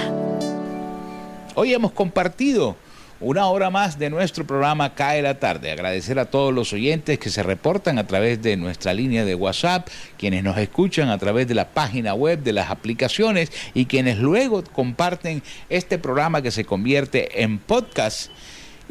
Hoy 1.54 1.74
hemos 1.74 1.92
compartido 1.92 2.76
una 3.20 3.46
hora 3.46 3.70
más 3.70 3.98
de 3.98 4.10
nuestro 4.10 4.46
programa 4.46 4.94
Cae 4.94 5.22
la 5.22 5.38
tarde. 5.38 5.70
Agradecer 5.70 6.18
a 6.18 6.24
todos 6.24 6.52
los 6.52 6.72
oyentes 6.72 7.18
que 7.18 7.30
se 7.30 7.42
reportan 7.42 7.98
a 7.98 8.06
través 8.06 8.42
de 8.42 8.56
nuestra 8.56 8.94
línea 8.94 9.24
de 9.24 9.34
WhatsApp, 9.34 9.88
quienes 10.18 10.42
nos 10.42 10.58
escuchan 10.58 11.08
a 11.08 11.18
través 11.18 11.46
de 11.46 11.54
la 11.54 11.68
página 11.68 12.14
web, 12.14 12.42
de 12.42 12.52
las 12.52 12.70
aplicaciones 12.70 13.52
y 13.74 13.86
quienes 13.86 14.18
luego 14.18 14.64
comparten 14.64 15.42
este 15.68 15.98
programa 15.98 16.42
que 16.42 16.50
se 16.50 16.64
convierte 16.64 17.42
en 17.42 17.58
podcast 17.58 18.30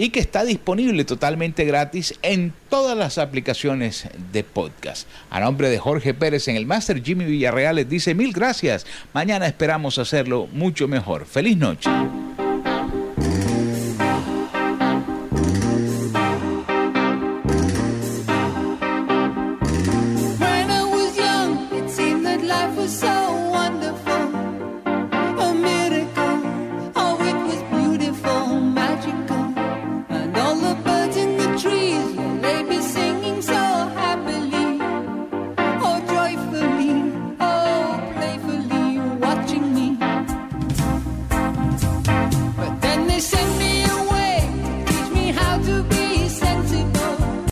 y 0.02 0.10
que 0.10 0.20
está 0.20 0.44
disponible 0.44 1.06
totalmente 1.06 1.64
gratis 1.64 2.16
en 2.24 2.54
todas 2.70 2.98
las 2.98 3.20
aplicaciones 3.20 4.08
de 4.34 4.44
podcast. 4.44 5.08
A 5.30 5.40
nombre 5.40 5.70
de 5.70 5.78
Jorge 5.78 6.16
Pérez 6.16 6.48
en 6.48 6.56
el 6.56 6.66
Master 6.66 7.04
Jimmy 7.04 7.26
Villarreal 7.26 7.76
les 7.76 7.88
dice 7.88 8.16
mil 8.16 8.34
gracias. 8.34 8.88
Mañana 9.14 9.46
esperamos 9.46 10.00
hacerlo 10.00 10.48
mucho 10.54 10.88
mejor. 10.88 11.28
Feliz 11.28 11.56
noche. 11.56 11.92